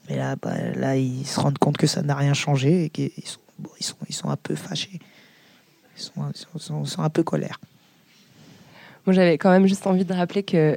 Mais 0.08 0.16
là, 0.16 0.36
bah, 0.36 0.54
là, 0.74 0.96
ils 0.96 1.26
se 1.26 1.38
rendent 1.40 1.58
compte 1.58 1.76
que 1.76 1.86
ça 1.86 2.02
n'a 2.02 2.14
rien 2.14 2.34
changé 2.34 2.84
et 2.84 2.90
qu'ils 2.90 3.10
sont, 3.24 3.40
ils 3.78 3.84
sont, 3.84 3.96
ils 4.08 4.14
sont 4.14 4.30
un 4.30 4.36
peu 4.36 4.54
fâchés. 4.54 5.00
Ils 5.96 6.02
sont, 6.02 6.12
ils 6.54 6.86
sont- 6.86 7.02
un 7.02 7.10
peu 7.10 7.22
colère. 7.22 7.60
Moi, 9.04 9.14
j'avais 9.14 9.36
quand 9.36 9.50
même 9.50 9.66
juste 9.66 9.86
envie 9.88 10.04
de 10.04 10.12
rappeler 10.14 10.42
que 10.44 10.76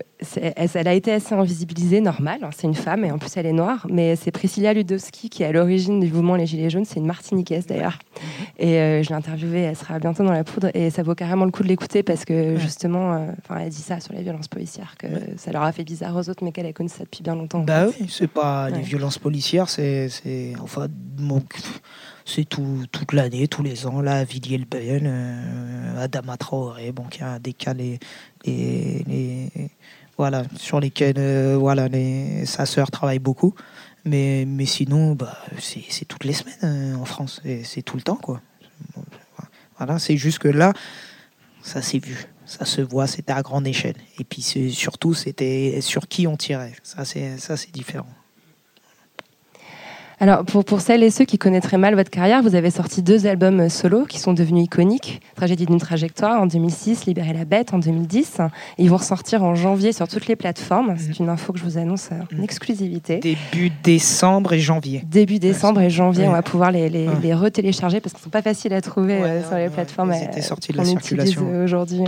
elle, 0.56 0.88
a 0.88 0.94
été 0.96 1.12
assez 1.12 1.36
invisibilisée, 1.36 2.02
normal. 2.02 2.40
hein, 2.42 2.50
C'est 2.56 2.66
une 2.66 2.74
femme 2.74 3.06
et 3.06 3.12
en 3.12 3.20
plus 3.20 3.30
elle 3.38 3.46
est 3.46 3.52
noire. 3.54 3.86
Mais 3.90 4.16
c'est 4.16 4.32
Priscilla 4.32 4.74
Ludowski 4.74 5.30
qui 5.30 5.44
est 5.44 5.46
à 5.46 5.52
l'origine 5.52 6.00
du 6.00 6.08
mouvement 6.12 6.36
Les 6.36 6.48
Gilets 6.48 6.70
jaunes. 6.72 6.86
C'est 6.86 7.00
une 7.00 7.06
Martiniquaise 7.06 7.68
d'ailleurs. 7.68 8.00
Et 8.58 8.80
euh, 8.80 9.04
je 9.04 9.10
l'ai 9.10 9.16
interviewée. 9.16 9.60
Elle 9.62 9.76
sera 9.76 10.00
bientôt 10.00 10.24
dans 10.24 10.32
la 10.32 10.44
poudre 10.44 10.70
et 10.74 10.90
ça 10.90 11.04
vaut 11.04 11.14
carrément 11.14 11.46
le 11.46 11.52
coup 11.52 11.62
de 11.64 11.68
l'écouter 11.68 12.02
parce 12.02 12.26
que 12.26 12.56
justement, 12.58 13.14
euh, 13.14 13.28
elle 13.60 13.70
dit 13.70 13.82
ça 13.82 14.00
sur 14.00 14.14
les 14.14 14.24
violences 14.24 14.48
policières 14.48 14.96
que 14.98 15.08
ça 15.38 15.52
leur 15.52 15.62
a 15.64 15.72
fait 15.72 15.84
bizarre 15.84 16.16
aux 16.16 16.28
autres, 16.30 16.44
mais 16.44 16.52
qu'elle 16.52 16.66
a 16.66 16.74
connu 16.74 16.90
ça 16.90 17.04
depuis 17.04 17.22
bien 17.22 17.36
longtemps. 17.36 17.60
Bah 17.60 17.86
oui, 17.88 18.08
c'est 18.10 18.28
pas 18.28 18.70
les 18.70 18.78
Ouais. 18.78 18.82
violences 18.82 19.20
policières, 19.20 19.70
c'est 19.70 20.10
enfin 20.62 20.88
bon, 20.90 21.44
c'est 22.26 22.46
tout 22.46 22.86
toute 22.92 23.14
l'année, 23.14 23.48
tous 23.48 23.64
les 23.64 23.86
ans 23.86 24.02
là, 24.02 24.18
à 24.18 24.24
Villiers-le-Bel, 24.24 25.04
euh, 25.06 26.04
Adama 26.04 26.38
Traoré, 26.38 26.92
bon 26.92 27.04
qui 27.04 27.24
a 27.24 27.40
des 27.40 27.54
cas 27.54 27.74
les, 27.74 28.00
les, 28.46 29.52
voilà 30.18 30.44
sur 30.58 30.80
lesquels 30.80 31.16
euh, 31.18 31.56
voilà 31.58 31.88
sa 32.46 32.66
sœur 32.66 32.90
travaille 32.92 33.20
beaucoup, 33.20 33.54
mais 34.04 34.46
mais 34.48 34.66
sinon 34.66 35.14
bah 35.14 35.38
c'est 35.60 36.06
toutes 36.06 36.26
les 36.26 36.34
semaines 36.34 36.56
euh, 36.64 36.96
en 36.96 37.06
France, 37.06 37.42
c'est 37.64 37.84
tout 37.84 37.96
le 37.96 38.04
temps 38.04 38.18
quoi. 38.18 38.42
Voilà, 39.78 40.00
c'est 40.00 40.18
juste 40.18 40.40
que 40.40 40.48
là 40.48 40.74
ça 41.62 41.82
s'est 41.82 42.00
vu, 42.00 42.26
ça 42.46 42.66
se 42.66 42.82
voit, 42.82 43.08
c'était 43.08 43.34
à 43.34 43.42
grande 43.42 43.68
échelle. 43.68 43.98
Et 44.20 44.24
puis 44.24 44.42
surtout, 44.72 45.14
c'était 45.14 45.80
sur 45.82 46.08
qui 46.08 46.28
on 46.28 46.38
tirait. 46.38 46.74
Ça, 46.84 47.04
c'est 47.06 47.72
différent. 47.72 48.08
Alors, 50.20 50.45
pour, 50.45 50.63
pour 50.63 50.80
celles 50.82 51.03
et 51.03 51.09
ceux 51.09 51.26
qui 51.26 51.38
connaîtraient 51.38 51.78
mal 51.78 51.93
votre 51.95 52.09
carrière, 52.09 52.41
vous 52.41 52.55
avez 52.55 52.72
sorti 52.72 53.01
deux 53.01 53.28
albums 53.28 53.59
euh, 53.61 53.70
solo 53.70 54.05
qui 54.05 54.20
sont 54.20 54.34
devenus 54.34 54.63
iconiques. 54.66 55.22
Tragédie 55.36 55.66
d'une 55.66 55.80
trajectoire 55.80 56.41
en 56.41 56.45
2006, 56.45 57.05
Libérer 57.05 57.34
la 57.34 57.43
bête 57.43 57.74
en 57.74 57.80
2010. 57.80 58.38
Et 58.78 58.84
ils 58.84 58.89
vont 58.89 58.97
ressortir 58.97 59.43
en 59.43 59.55
janvier 59.55 59.91
sur 59.91 60.07
toutes 60.07 60.28
les 60.28 60.36
plateformes. 60.38 60.95
C'est 60.97 61.20
une 61.20 61.28
info 61.30 61.51
que 61.51 61.59
je 61.59 61.66
vous 61.66 61.78
annonce 61.78 62.09
euh, 62.11 62.16
en 62.16 62.38
Mhm. 62.38 62.43
exclusivité. 62.43 63.18
Début 63.18 63.72
décembre 63.84 64.53
et 64.53 64.59
janvier. 64.59 65.03
Début 65.05 65.39
décembre 65.39 65.82
et 65.82 65.89
janvier, 65.89 66.24
Ouais. 66.24 66.30
on 66.30 66.34
va 66.34 66.41
pouvoir 66.43 66.72
les, 66.72 66.89
les, 66.89 67.07
Ouais. 67.07 67.13
les 67.22 67.34
retélécharger 67.34 67.99
parce 67.99 68.13
qu'ils 68.13 68.24
sont 68.24 68.30
pas 68.30 68.41
faciles 68.41 68.74
à 68.74 68.82
trouver 68.82 69.18
Ouais, 69.22 69.30
euh, 69.30 69.47
sur 69.47 69.57
les 69.57 69.70
plateformes. 69.70 70.13
Ils 70.13 70.24
euh, 70.24 70.32
étaient 70.32 70.41
sortis 70.41 70.72
de 70.72 70.78
la 70.78 70.86
circulation. 70.86 71.41
euh, 71.51 71.66
aujourd'hui. 71.66 72.03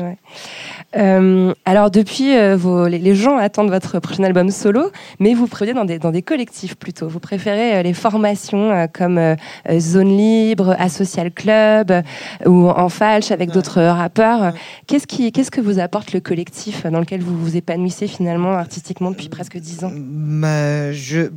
Euh, 0.95 1.53
alors 1.65 1.91
depuis, 1.91 2.35
euh, 2.37 2.55
vos, 2.55 2.87
les, 2.87 2.99
les 2.99 3.15
gens 3.15 3.37
attendent 3.37 3.69
votre 3.69 3.99
prochain 3.99 4.23
album 4.23 4.49
solo, 4.49 4.91
mais 5.19 5.33
vous 5.33 5.47
prévoyez 5.47 5.73
dans 5.73 5.85
des, 5.85 5.99
dans 5.99 6.11
des 6.11 6.21
collectifs 6.21 6.75
plutôt. 6.75 7.07
Vous 7.09 7.19
préférez 7.19 7.75
euh, 7.77 7.81
les 7.83 7.93
formations 7.97 8.71
euh, 8.71 8.87
comme 8.91 9.17
euh, 9.17 9.35
Zone 9.79 10.15
Libre, 10.15 10.75
Asocial 10.79 11.31
Club 11.31 11.91
euh, 11.91 12.01
ou 12.45 12.69
En 12.69 12.89
Falche 12.89 13.31
avec 13.31 13.51
d'autres 13.51 13.81
rappeurs. 13.81 14.53
Qu'est-ce 14.87 15.07
qui, 15.07 15.31
qu'est-ce 15.31 15.51
que 15.51 15.61
vous 15.61 15.79
apporte 15.79 16.13
le 16.13 16.19
collectif 16.19 16.85
dans 16.85 16.99
lequel 16.99 17.21
vous 17.21 17.37
vous 17.37 17.57
épanouissez 17.57 18.07
finalement 18.07 18.53
artistiquement 18.53 19.11
depuis 19.11 19.29
presque 19.29 19.57
dix 19.57 19.83
ans? 19.83 19.91
je. 19.91 21.29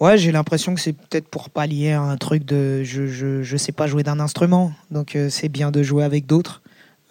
Ouais, 0.00 0.16
j'ai 0.16 0.32
l'impression 0.32 0.74
que 0.74 0.80
c'est 0.80 0.94
peut-être 0.94 1.28
pour 1.28 1.50
pallier 1.50 1.92
à 1.92 2.00
un 2.00 2.16
truc 2.16 2.46
de. 2.46 2.82
Je, 2.82 3.06
je, 3.06 3.42
je 3.42 3.56
sais 3.58 3.72
pas 3.72 3.86
jouer 3.86 4.02
d'un 4.02 4.18
instrument, 4.18 4.72
donc 4.90 5.14
euh, 5.14 5.28
c'est 5.28 5.50
bien 5.50 5.70
de 5.70 5.82
jouer 5.82 6.04
avec 6.04 6.24
d'autres. 6.24 6.62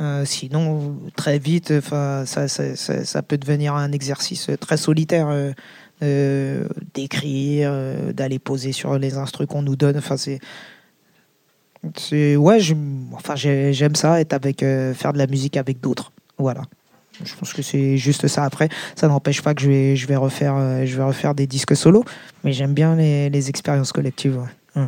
Euh, 0.01 0.25
sinon, 0.25 0.97
très 1.15 1.37
vite, 1.37 1.81
ça, 1.81 2.25
ça, 2.25 2.47
ça, 2.47 3.05
ça 3.05 3.21
peut 3.21 3.37
devenir 3.37 3.75
un 3.75 3.91
exercice 3.91 4.49
très 4.59 4.77
solitaire 4.77 5.27
euh, 5.29 5.51
euh, 6.01 6.67
d'écrire, 6.93 7.69
euh, 7.71 8.13
d'aller 8.13 8.39
poser 8.39 8.71
sur 8.71 8.97
les 8.97 9.17
instruments 9.17 9.47
qu'on 9.47 9.61
nous 9.61 9.75
donne. 9.75 9.97
Enfin, 9.97 10.15
c'est, 10.17 10.39
ouais, 12.35 12.59
enfin, 13.13 13.35
j'ai- 13.35 13.73
j'aime 13.73 13.95
ça, 13.95 14.13
avec, 14.13 14.63
euh, 14.63 14.93
faire 14.93 15.13
de 15.13 15.17
la 15.17 15.27
musique 15.27 15.57
avec 15.57 15.79
d'autres. 15.81 16.11
Voilà. 16.37 16.61
Je 17.23 17.35
pense 17.35 17.53
que 17.53 17.61
c'est 17.61 17.97
juste 17.97 18.27
ça. 18.27 18.45
Après, 18.45 18.69
ça 18.95 19.07
n'empêche 19.09 19.41
pas 19.41 19.53
que 19.53 19.61
je 19.61 19.69
vais, 19.69 19.95
je 19.97 20.07
vais 20.07 20.15
refaire, 20.15 20.85
je 20.85 20.95
vais 20.95 21.03
refaire 21.03 21.35
des 21.35 21.47
disques 21.47 21.75
solo, 21.75 22.05
mais 22.45 22.53
j'aime 22.53 22.73
bien 22.73 22.95
les, 22.95 23.49
expériences 23.49 23.91
collectives. 23.91 24.37
ouais. 24.75 24.83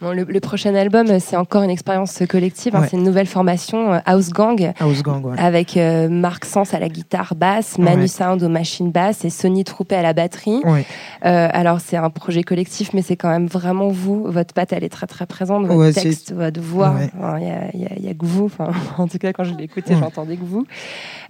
Bon, 0.00 0.12
le, 0.12 0.24
le 0.24 0.40
prochain 0.40 0.74
album, 0.74 1.18
c'est 1.20 1.36
encore 1.36 1.62
une 1.62 1.70
expérience 1.70 2.22
collective. 2.28 2.76
hein, 2.76 2.86
c'est 2.90 2.96
une 2.98 3.02
nouvelle 3.02 3.26
formation, 3.26 3.94
euh, 3.94 3.98
House 4.04 4.30
Gang, 4.30 4.72
House 4.78 5.02
Gang, 5.02 5.24
ouais. 5.24 5.38
avec 5.38 5.76
euh, 5.76 6.08
Marc 6.08 6.44
Sens 6.44 6.74
à 6.74 6.78
la 6.78 6.88
guitare 6.88 7.34
basse, 7.34 7.78
Manu 7.78 8.02
Ouais. 8.02 8.06
Sound 8.08 8.42
aux 8.42 8.48
machines 8.48 8.90
basses 8.90 9.24
et 9.24 9.30
Sony 9.30 9.64
Troupé 9.64 9.94
à 9.96 10.02
la 10.02 10.12
batterie. 10.12 10.60
Euh, 10.66 11.48
alors, 11.52 11.80
c'est 11.80 11.96
un 11.96 12.10
projet 12.10 12.42
collectif, 12.42 12.90
mais 12.92 13.00
c'est 13.02 13.16
quand 13.16 13.30
même 13.30 13.46
vraiment 13.46 13.88
vous. 13.88 14.24
Votre 14.30 14.52
patte, 14.54 14.72
elle 14.72 14.84
est 14.84 14.88
très 14.90 15.06
très 15.06 15.26
présente. 15.26 15.66
Votre 15.66 16.00
texte, 16.02 16.32
votre 16.32 16.60
voix, 16.60 16.94
il 17.38 17.46
y, 17.46 17.50
a, 17.50 17.54
a- 17.54 18.10
a 18.10 18.14
que 18.14 18.24
vous. 18.26 18.44
Enfin, 18.46 18.70
en 18.98 19.08
tout 19.08 19.18
cas, 19.18 19.32
quand 19.32 19.44
je 19.44 19.54
l'ai 19.54 19.64
écouté, 19.64 19.94
j'entendais 19.98 20.36
que 20.36 20.44
vous. 20.44 20.66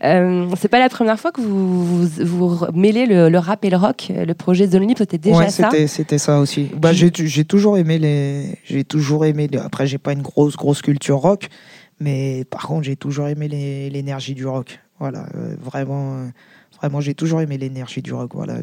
Euh, 0.04 0.46
c'est 0.60 0.68
pas 0.68 0.80
la 0.80 0.88
première 0.88 1.18
fois 1.18 1.32
que 1.32 1.40
vous, 1.40 2.02
vous, 2.06 2.48
vous 2.48 2.66
mêlez 2.74 3.06
le, 3.06 3.28
le 3.28 3.38
rap 3.38 3.64
et 3.64 3.70
le 3.70 3.76
rock. 3.76 4.10
Le 4.14 4.34
projet 4.34 4.66
Libre, 4.66 4.94
c'était 4.98 5.18
déjà 5.18 5.48
ça. 5.48 5.70
c'était, 5.86 6.18
ça 6.18 6.38
aussi. 6.40 6.70
Bah, 6.76 6.92
j'ai, 6.92 7.10
j'ai 7.14 7.44
toujours 7.44 7.78
aimé 7.78 7.98
les, 7.98 8.55
j'ai 8.64 8.84
toujours 8.84 9.24
aimé. 9.24 9.48
Après, 9.62 9.86
j'ai 9.86 9.98
pas 9.98 10.12
une 10.12 10.22
grosse, 10.22 10.57
grosse 10.57 10.82
culture 10.82 11.18
rock, 11.18 11.48
mais 12.00 12.44
par 12.44 12.66
contre, 12.66 12.84
j'ai 12.84 12.96
toujours 12.96 13.28
aimé 13.28 13.48
l'énergie 13.48 14.34
du 14.34 14.46
rock. 14.46 14.78
Voilà, 14.98 15.26
euh, 15.34 15.57
vraiment, 15.61 16.16
euh, 16.16 16.28
vraiment, 16.80 17.00
j'ai 17.00 17.14
toujours 17.14 17.40
aimé 17.40 17.59
l'énergie 17.59 18.02
du 18.02 18.12
rock. 18.12 18.30
Voilà, 18.34 18.54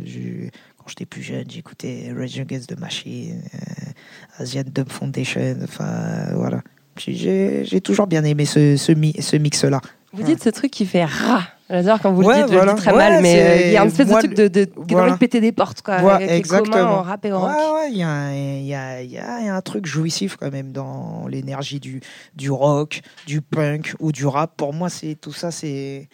quand 0.77 0.87
j'étais 0.87 1.05
plus 1.05 1.21
jeune, 1.21 1.45
j'écoutais 1.49 2.11
Rage 2.17 2.39
Against 2.39 2.75
the 2.75 2.79
Machine, 2.79 3.41
euh, 3.53 4.39
Asian 4.43 4.63
Dub 4.65 4.89
Foundation. 4.91 5.55
Enfin, 5.63 6.33
voilà. 6.35 6.61
J'ai- 6.97 7.63
toujours 7.81 8.07
bien 8.07 8.23
aimé 8.23 8.45
ce, 8.45 8.77
ce, 8.77 8.91
mi- 8.91 9.15
ce 9.19 9.35
mix-là. 9.35 9.81
Vous 10.13 10.21
dites 10.23 10.43
ce 10.43 10.49
truc 10.49 10.69
qui 10.71 10.85
fait 10.85 11.05
ra. 11.05 11.41
J'adore 11.69 11.99
quand 12.01 12.11
vous 12.11 12.23
Ouais, 12.23 12.35
le 12.35 12.43
dites, 12.43 12.51
je 12.51 12.57
voilà. 12.57 12.71
le 12.73 12.77
dis 12.77 12.81
très 12.83 12.91
Ouais, 12.91 12.97
mal, 12.97 13.21
mais 13.21 13.41
euh, 13.41 13.61
il 13.67 13.71
y 13.71 13.77
a 13.77 13.83
une 13.83 13.89
c'est- 13.89 14.01
espèce 14.03 14.07
moi, 14.09 14.21
de 14.21 14.27
truc 14.27 14.37
de, 14.37 14.47
de, 14.47 14.65
qui 14.85 14.95
a 14.95 14.97
envie 15.01 15.11
de 15.13 15.17
péter 15.17 15.39
des 15.41 15.51
portes, 15.53 15.81
quoi, 15.81 15.99
Voilà, 15.99 16.15
avec 16.17 16.29
les 16.29 16.41
communs 16.41 16.59
exactement. 16.61 16.91
en 16.91 17.01
rap 17.01 17.25
et 17.25 17.31
au 17.31 17.39
rock. 17.39 17.51
Il 17.89 17.97
y, 17.97 18.03
un- 18.03 18.33
y, 18.33 18.67
y 18.67 19.17
a- 19.17 19.55
un 19.55 19.61
truc 19.61 19.85
jouissif 19.85 20.35
quand 20.35 20.51
même 20.51 20.71
dans 20.71 21.25
l'énergie 21.27 21.79
du, 21.79 22.01
du 22.35 22.51
rock, 22.51 23.01
du 23.27 23.41
punk 23.41 23.95
ou 23.99 24.11
du 24.11 24.25
rap. 24.25 24.55
Pour 24.57 24.73
moi, 24.73 24.89
c'est 24.89 25.15
tout 25.15 25.33
ça, 25.33 25.51
c'est 25.51 26.09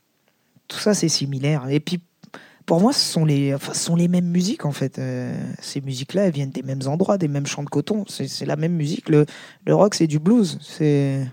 tout 0.68 0.78
ça, 0.78 0.94
c'est 0.94 1.10
similaire. 1.10 1.66
Et 1.70 1.80
puis, 1.80 2.00
pour 2.68 2.80
moi, 2.80 2.94
ce 2.94 3.00
sont 3.00 3.26
les, 3.26 3.56
enfin, 3.56 3.74
ce 3.74 3.80
sont 3.86 3.96
les 3.96 4.08
mêmes 4.08 4.28
musiques 4.30 4.66
en 4.66 4.72
fait. 4.72 5.00
Euh, 5.00 5.34
ces 5.60 5.82
musiques-là, 5.82 6.26
elles 6.28 6.32
viennent 6.34 6.52
des 6.52 6.62
mêmes 6.62 6.82
endroits, 6.86 7.18
des 7.18 7.28
mêmes 7.28 7.48
champs 7.48 7.64
de 7.64 7.70
coton. 7.70 8.06
C'est 8.08 8.28
c'est 8.28 8.46
la 8.46 8.56
même 8.56 8.74
musique. 8.74 9.10
Le, 9.10 9.26
le 9.66 9.74
rock, 9.76 9.96
c'est 9.96 10.06
du 10.06 10.20
blues. 10.20 10.60
C'est 10.62 11.26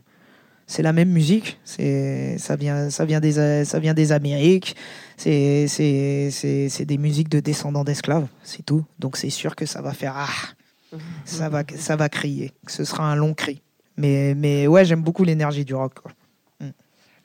c'est 0.66 0.82
la 0.82 0.92
même 0.92 1.10
musique. 1.10 1.58
Ça 1.64 2.56
vient, 2.56 2.90
ça 2.90 3.04
vient 3.04 3.20
des, 3.20 3.64
ça 3.64 3.78
vient 3.78 3.94
des 3.94 4.12
Amériques. 4.12 4.76
C'est 5.16 5.66
des 5.66 6.98
musiques 6.98 7.28
de 7.28 7.40
descendants 7.40 7.84
d'esclaves. 7.84 8.26
C'est 8.42 8.64
tout. 8.64 8.84
Donc 8.98 9.16
c'est 9.16 9.30
sûr 9.30 9.56
que 9.56 9.66
ça 9.66 9.80
va 9.80 9.92
faire 9.92 10.14
ah, 10.16 10.98
ça 11.24 11.48
va 11.48 11.62
ça 11.76 11.96
va 11.96 12.08
crier. 12.08 12.52
Ce 12.66 12.84
sera 12.84 13.10
un 13.10 13.14
long 13.14 13.34
cri. 13.34 13.62
Mais 13.96 14.66
ouais, 14.66 14.84
j'aime 14.84 15.02
beaucoup 15.02 15.24
l'énergie 15.24 15.64
du 15.64 15.74
rock. 15.74 15.94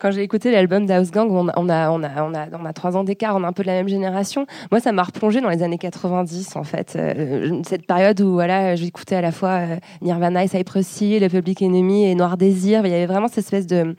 Quand 0.02 0.10
j'ai 0.10 0.24
écouté 0.24 0.50
l'album 0.50 0.88
d'House 0.88 1.12
Gang, 1.12 1.30
on 1.30 1.48
a, 1.48 1.54
on, 1.58 1.70
a, 1.70 1.92
on, 1.92 2.04
a, 2.04 2.48
on, 2.60 2.66
a, 2.66 2.74
trois 2.74 2.98
ans 2.98 3.04
d'écart, 3.04 3.36
on 3.36 3.44
est 3.44 3.46
un 3.46 3.54
peu 3.54 3.62
de 3.62 3.68
la 3.68 3.76
même 3.76 3.88
génération. 3.88 4.48
Moi, 4.72 4.80
ça 4.80 4.92
m'a 4.92 5.04
replongé 5.04 5.42
dans 5.42 5.50
les 5.50 5.62
années 5.62 5.78
90, 5.78 6.56
en 6.56 6.64
fait. 6.64 6.96
Euh, 6.96 7.62
cette 7.68 7.86
période 7.86 8.20
où 8.20 8.34
voilà, 8.34 8.76
j'écoutais 8.76 9.18
à 9.18 9.22
la 9.22 9.32
fois 9.32 9.60
euh, 9.60 9.76
Nirvana 10.02 10.44
et 10.44 10.48
Cypress 10.48 11.02
Hill, 11.02 11.30
Public 11.30 11.62
Enemy 11.62 12.06
et 12.06 12.16
Noir 12.16 12.38
Désir. 12.38 12.84
Il 12.84 12.92
y 12.92 12.96
avait 12.96 13.06
vraiment 13.06 13.28
cette 13.28 13.46
espèce 13.46 13.68
de 13.68 13.96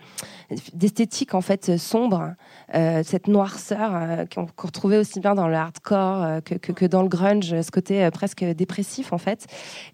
d'esthétique 0.74 1.34
en 1.34 1.40
fait 1.40 1.76
sombre, 1.76 2.34
euh, 2.74 3.02
cette 3.04 3.28
noirceur 3.28 3.92
euh, 3.94 4.24
qu'on 4.26 4.46
retrouvait 4.56 4.98
aussi 4.98 5.20
bien 5.20 5.34
dans 5.34 5.48
le 5.48 5.54
hardcore 5.54 6.22
euh, 6.22 6.40
que, 6.40 6.86
dans 6.86 7.02
le 7.02 7.08
grunge, 7.08 7.60
ce 7.60 7.70
côté 7.70 8.04
euh, 8.04 8.10
presque 8.10 8.44
dépressif 8.44 9.12
en 9.12 9.18
fait. 9.18 9.46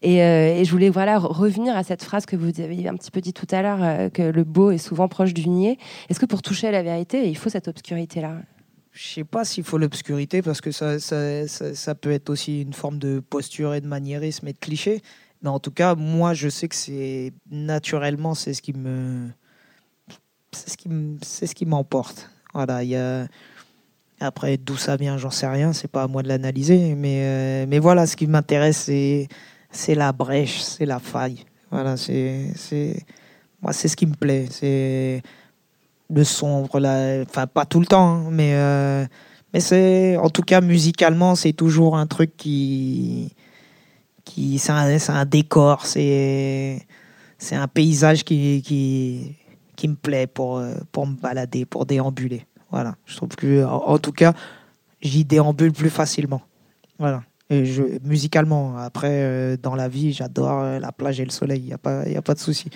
Et, 0.03 0.19
je 0.19 0.71
voulais 0.71 0.91
voilà 0.91 1.19
re- 1.19 1.27
revenir 1.27 1.77
à 1.77 1.83
cette 1.83 2.03
phrase 2.03 2.27
que 2.27 2.37
vous 2.37 2.61
avez 2.61 2.89
un 2.89 2.95
petit 2.95 3.11
peu 3.11 3.21
dit 3.21 3.33
tout 3.33 3.47
à 3.51 3.63
l'heure, 3.63 4.11
que 4.13 4.23
le 4.23 4.45
beau 4.45 4.71
est 4.71 4.79
souvent 4.79 5.09
proche 5.09 5.35
du 5.35 5.49
niais. 5.49 5.79
Est-ce 6.09 6.21
que 6.21 6.27
pour 6.27 6.43
toucher 6.43 6.69
à 6.69 6.73
la 6.73 6.83
vérité, 6.83 7.29
il 7.29 7.37
faut 7.37 7.49
cette 7.49 7.69
obscurité-là? 7.69 8.37
Je 8.93 9.07
sais 9.07 9.25
pas 9.25 9.45
s'il 9.45 9.65
faut 9.65 9.79
l'obscurité 9.79 10.43
parce 10.43 10.61
que 10.61 10.73
ça, 10.73 10.99
ça 10.99 11.95
peut 11.95 12.11
être 12.11 12.31
aussi 12.31 12.63
une 12.63 12.73
forme 12.73 12.99
de 12.99 13.21
posture 13.21 13.75
et 13.75 13.81
de 13.81 13.87
maniérisme 13.87 14.49
et 14.49 14.53
de 14.53 14.59
cliché. 14.59 15.03
Mais 15.43 15.51
en 15.51 15.61
tout 15.61 15.71
cas, 15.71 15.95
moi, 15.95 16.35
je 16.35 16.49
sais 16.49 16.67
que 16.67 16.75
c'est 16.75 17.33
naturellement, 17.49 18.35
c'est 18.35 18.55
ce 18.55 18.63
qui 18.63 18.73
me, 18.73 19.29
c'est 20.53 20.70
ce 20.70 20.76
qui, 20.76 20.88
c'est 21.22 21.46
ce 21.46 21.55
qui 21.55 21.66
m'emporte. 21.66 22.30
Voilà, 22.55 22.82
il 22.82 22.94
a, 22.96 23.26
Après, 24.20 24.57
d'où 24.57 24.76
ça 24.76 24.96
vient, 24.96 25.18
j'en 25.18 25.30
sais 25.30 25.46
rien, 25.46 25.72
c'est 25.72 25.88
pas 25.88 26.05
à 26.05 26.09
moi 26.09 26.22
de 26.22 26.28
l'analyser. 26.28 26.94
Mais, 26.94 27.20
euh, 27.22 27.66
mais 27.68 27.78
voilà, 27.78 28.07
ce 28.07 28.16
qui 28.16 28.26
m'intéresse, 28.26 28.78
c'est, 28.78 29.28
c'est 29.70 29.94
la 29.94 30.12
brèche, 30.12 30.61
c'est 30.61 30.86
la 30.86 30.99
faille. 30.99 31.44
Voilà, 31.70 31.96
c'est, 31.96 32.53
c'est, 32.57 33.05
moi, 33.62 33.72
c'est 33.72 33.88
ce 33.88 33.96
qui 33.96 34.07
me 34.07 34.14
plaît. 34.14 34.46
C'est 34.51 35.22
le 36.11 36.24
sombre, 36.24 36.80
la... 36.80 37.22
enfin, 37.22 37.46
pas 37.46 37.66
tout 37.66 37.80
le 37.80 37.86
temps, 37.86 38.09
hein, 38.09 38.28
mais, 38.30 38.55
euh, 38.55 39.07
mais 39.53 39.61
c'est, 39.61 40.16
en 40.16 40.30
tout 40.30 40.42
cas, 40.42 40.61
musicalement, 40.61 41.34
c'est 41.34 41.53
toujours 41.53 41.96
un 41.96 42.07
truc 42.07 42.36
qui. 42.36 43.34
qui 44.24 44.59
c'est, 44.59 44.72
un, 44.72 44.99
un 45.09 45.24
décor, 45.26 45.86
c'est, 45.86 46.86
c'est 47.38 47.57
un 47.57 47.68
paysage 47.68 48.24
qui, 48.24 49.36
qui 49.79 49.87
me 49.87 49.95
plaît 49.95 50.26
pour, 50.26 50.59
euh, 50.59 50.74
pour 50.91 51.07
me 51.07 51.14
balader, 51.14 51.64
pour 51.64 51.87
déambuler. 51.87 52.47
Voilà, 52.72 52.97
je 53.07 53.16
trouve 53.16 53.29
que, 53.31 53.64
en, 53.64 53.97
tout 53.99 54.11
cas, 54.12 54.35
j'y 55.01 55.24
déambule 55.24 55.72
plus 55.72 55.89
facilement. 55.89 56.43
Voilà. 56.99 57.22
Et 57.49 57.64
je, 57.64 57.83
musicalement, 58.05 58.76
après, 58.76 59.22
euh, 59.22 59.57
dans 59.57 59.76
la 59.76 59.89
vie, 59.89 60.12
j'adore 60.12 60.61
euh, 60.61 60.79
la 60.81 60.91
plage 60.91 61.20
et 61.20 61.24
le 61.24 61.31
soleil, 61.31 61.61
il 61.61 61.66
n'y 61.66 61.72
a, 61.72 61.79
pas- 61.79 62.09
y 62.09 62.16
a 62.16 62.22
pas 62.22 62.35
de 62.35 62.41
souci. 62.41 62.70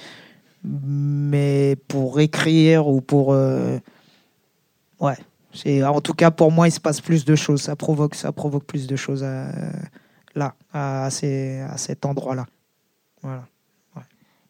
Mais 0.64 1.76
pour 1.88 2.20
écrire 2.20 2.86
ou 2.86 3.00
pour. 3.00 3.30
ouais. 5.00 5.16
C'est, 5.54 5.82
en 5.84 6.00
tout 6.00 6.14
cas, 6.14 6.30
pour 6.30 6.50
moi, 6.52 6.68
il 6.68 6.70
se 6.70 6.80
passe 6.80 7.00
plus 7.00 7.24
de 7.24 7.34
choses. 7.34 7.62
Ça 7.62 7.74
provoque, 7.76 8.14
ça 8.14 8.30
provoque 8.32 8.64
plus 8.64 8.86
de 8.86 8.96
choses 8.96 9.22
euh, 9.24 9.50
là, 10.36 10.54
à, 10.72 11.10
ces- 11.10 11.58
à 11.60 11.76
cet 11.76 12.06
endroit-là. 12.06 12.46
Voilà. 13.22 13.44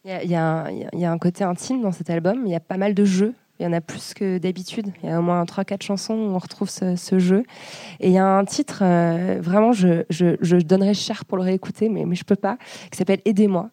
Il 0.05 0.31
y 0.31 0.35
a, 0.35 0.67
un- 0.67 1.19
côté 1.19 1.45
intime 1.45 1.81
dans 1.81 1.93
cet 1.93 2.11
album. 2.11 2.43
Il 2.45 2.51
y 2.51 2.57
a 2.57 2.61
pas 2.61 2.77
mal 2.77 2.93
de 2.95 3.05
jeux. 3.05 3.35
Il 3.61 3.65
y 3.65 3.67
en 3.67 3.73
a 3.73 3.81
plus 3.81 4.15
que 4.15 4.39
d'habitude. 4.39 4.93
Il 5.03 5.09
y 5.09 5.13
a 5.13 5.21
au 5.21 5.23
moins 5.23 5.45
3-4 5.45 5.83
chansons 5.83 6.15
où 6.15 6.31
on 6.35 6.39
retrouve 6.39 6.69
ce, 6.69 7.19
jeu. 7.19 7.45
Et 8.01 8.09
il 8.09 8.13
y 8.13 8.19
a 8.19 8.27
un 8.27 8.45
titre, 8.45 8.81
euh, 8.83 9.39
vraiment, 9.41 9.71
je, 9.73 10.03
je, 10.11 10.57
donnerais 10.57 10.95
cher 10.95 11.25
pour 11.25 11.37
le 11.37 11.45
réécouter, 11.45 11.89
mais, 11.89 12.05
mais 12.05 12.17
je 12.17 12.25
peux 12.25 12.35
pas, 12.35 12.57
qui 12.91 12.99
s'appelle 12.99 13.21
Aidez-moi. 13.25 13.71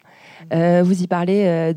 Euh, 0.53 0.83
vous 0.85 1.01
y 1.01 1.07
parlez 1.07 1.45
euh, 1.47 1.73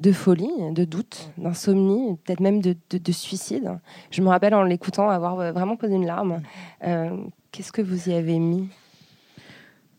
de 0.00 0.10
folie, 0.10 0.50
de 0.72 0.84
doute, 0.84 1.30
d'insomnie, 1.38 2.16
peut-être 2.24 2.40
même 2.40 2.60
de, 2.60 2.74
de- 2.90 2.98
de 2.98 3.12
suicide. 3.12 3.78
Je 4.10 4.20
me 4.22 4.28
rappelle 4.28 4.54
en 4.54 4.64
l'écoutant 4.64 5.08
avoir 5.08 5.36
vraiment 5.52 5.76
posé 5.76 5.94
une 5.94 6.06
larme. 6.06 6.40
Qu'est-ce 7.52 7.70
que 7.70 7.82
vous 7.82 8.08
y 8.08 8.14
avez 8.14 8.40
mis? 8.40 8.68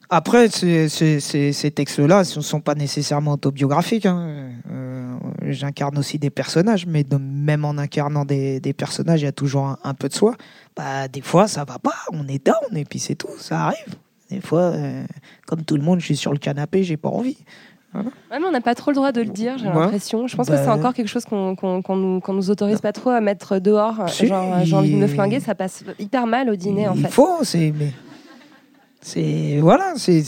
Après, 0.09 0.47
ces, 0.49 0.89
ces- 0.89 1.19
ces- 1.19 1.53
ces 1.53 1.71
textes-là 1.71 2.19
ne 2.19 2.41
sont 2.41 2.61
pas 2.61 2.75
nécessairement 2.75 3.31
autobiographiques. 3.33 4.05
hein. 4.05 4.49
Euh, 4.71 5.15
J'incarne 5.49 5.97
aussi 5.97 6.19
des 6.19 6.29
personnages, 6.29 6.85
mais 6.85 7.03
de- 7.03 7.17
même 7.17 7.65
en 7.65 7.77
incarnant 7.77 8.25
des, 8.25 8.59
des 8.59 8.73
personnages, 8.73 9.21
il 9.21 9.25
y 9.25 9.27
a 9.27 9.31
toujours 9.31 9.65
un, 9.65 9.77
un 9.83 9.93
peu 9.93 10.07
de 10.09 10.13
soi. 10.13 10.35
Bah, 10.75 11.07
des 11.07 11.21
fois, 11.21 11.47
ça 11.47 11.63
va 11.65 11.79
pas, 11.79 11.93
on 12.11 12.27
est 12.27 12.45
down, 12.45 12.77
et 12.77 12.85
puis 12.85 12.99
c'est 12.99 13.15
tout, 13.15 13.29
ça 13.39 13.65
arrive. 13.65 13.95
Des 14.29 14.41
fois, 14.41 14.61
euh, 14.61 15.03
comme 15.47 15.63
tout 15.63 15.75
le 15.75 15.83
monde, 15.83 15.99
je 15.99 16.05
suis 16.05 16.15
sur 16.17 16.31
le 16.31 16.39
canapé, 16.39 16.83
j'ai 16.83 16.97
pas 16.97 17.09
envie. 17.09 17.37
Ouais, 17.93 18.01
mais 18.31 18.39
on 18.47 18.51
n'a 18.51 18.61
pas 18.61 18.73
trop 18.73 18.89
le 18.91 18.95
droit 18.95 19.11
de 19.11 19.21
le 19.21 19.29
dire, 19.29 19.57
j'ai 19.59 19.67
Ouais. 19.67 19.73
l'impression. 19.73 20.27
Je 20.27 20.35
pense 20.35 20.47
que 20.47 20.53
Bah, 20.53 20.63
c'est 20.63 20.69
encore 20.69 20.93
quelque 20.95 21.07
chose 21.09 21.25
qu'on 21.25 21.55
qu'on 21.55 21.81
qu'on 21.83 21.95
nous, 21.95 22.49
autorise 22.49 22.81
pas 22.81 22.91
trop 22.91 23.11
à 23.11 23.21
mettre 23.21 23.59
dehors. 23.59 24.09
Si, 24.09 24.25
Genre, 24.27 24.59
j'ai 24.63 24.75
envie 24.75 24.91
de 24.93 24.97
me 24.97 25.03
il- 25.07 25.09
flinguer, 25.13 25.39
ça 25.39 25.53
passe 25.53 25.83
hyper 25.99 26.25
mal 26.25 26.49
au 26.49 26.55
dîner, 26.55 26.87
en 26.87 26.95
il 26.95 27.03
fait. 27.03 27.11
faut, 27.11 27.43
c'est. 27.43 27.71
mais- 27.77 27.91
C'est 29.05 29.59
voilà, 29.59 29.95
c'est 29.97 30.21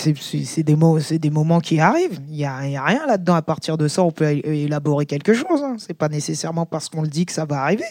des, 0.64 0.76
mo- 0.76 1.00
c'est 1.00 1.18
des 1.18 1.30
moments 1.30 1.62
qui 1.62 1.80
arrivent. 1.80 2.20
Il 2.28 2.36
n'y 2.36 2.46
a, 2.46 2.66
il 2.68 2.74
y 2.74 2.76
a 2.76 2.84
rien 2.84 3.08
là-dedans. 3.08 3.36
À 3.36 3.42
partir 3.42 3.78
de 3.78 3.88
ça, 3.88 4.04
on 4.04 4.12
peut 4.12 4.30
élaborer 4.44 5.06
quelque 5.06 5.34
chose. 5.34 5.64
Hein. 5.64 5.78
C'est 5.78 5.94
pas 5.94 6.10
nécessairement 6.10 6.66
parce 6.66 6.90
qu'on 6.90 7.02
le 7.02 7.08
dit 7.08 7.26
que 7.26 7.32
ça 7.32 7.46
va 7.46 7.62
arriver. 7.62 7.86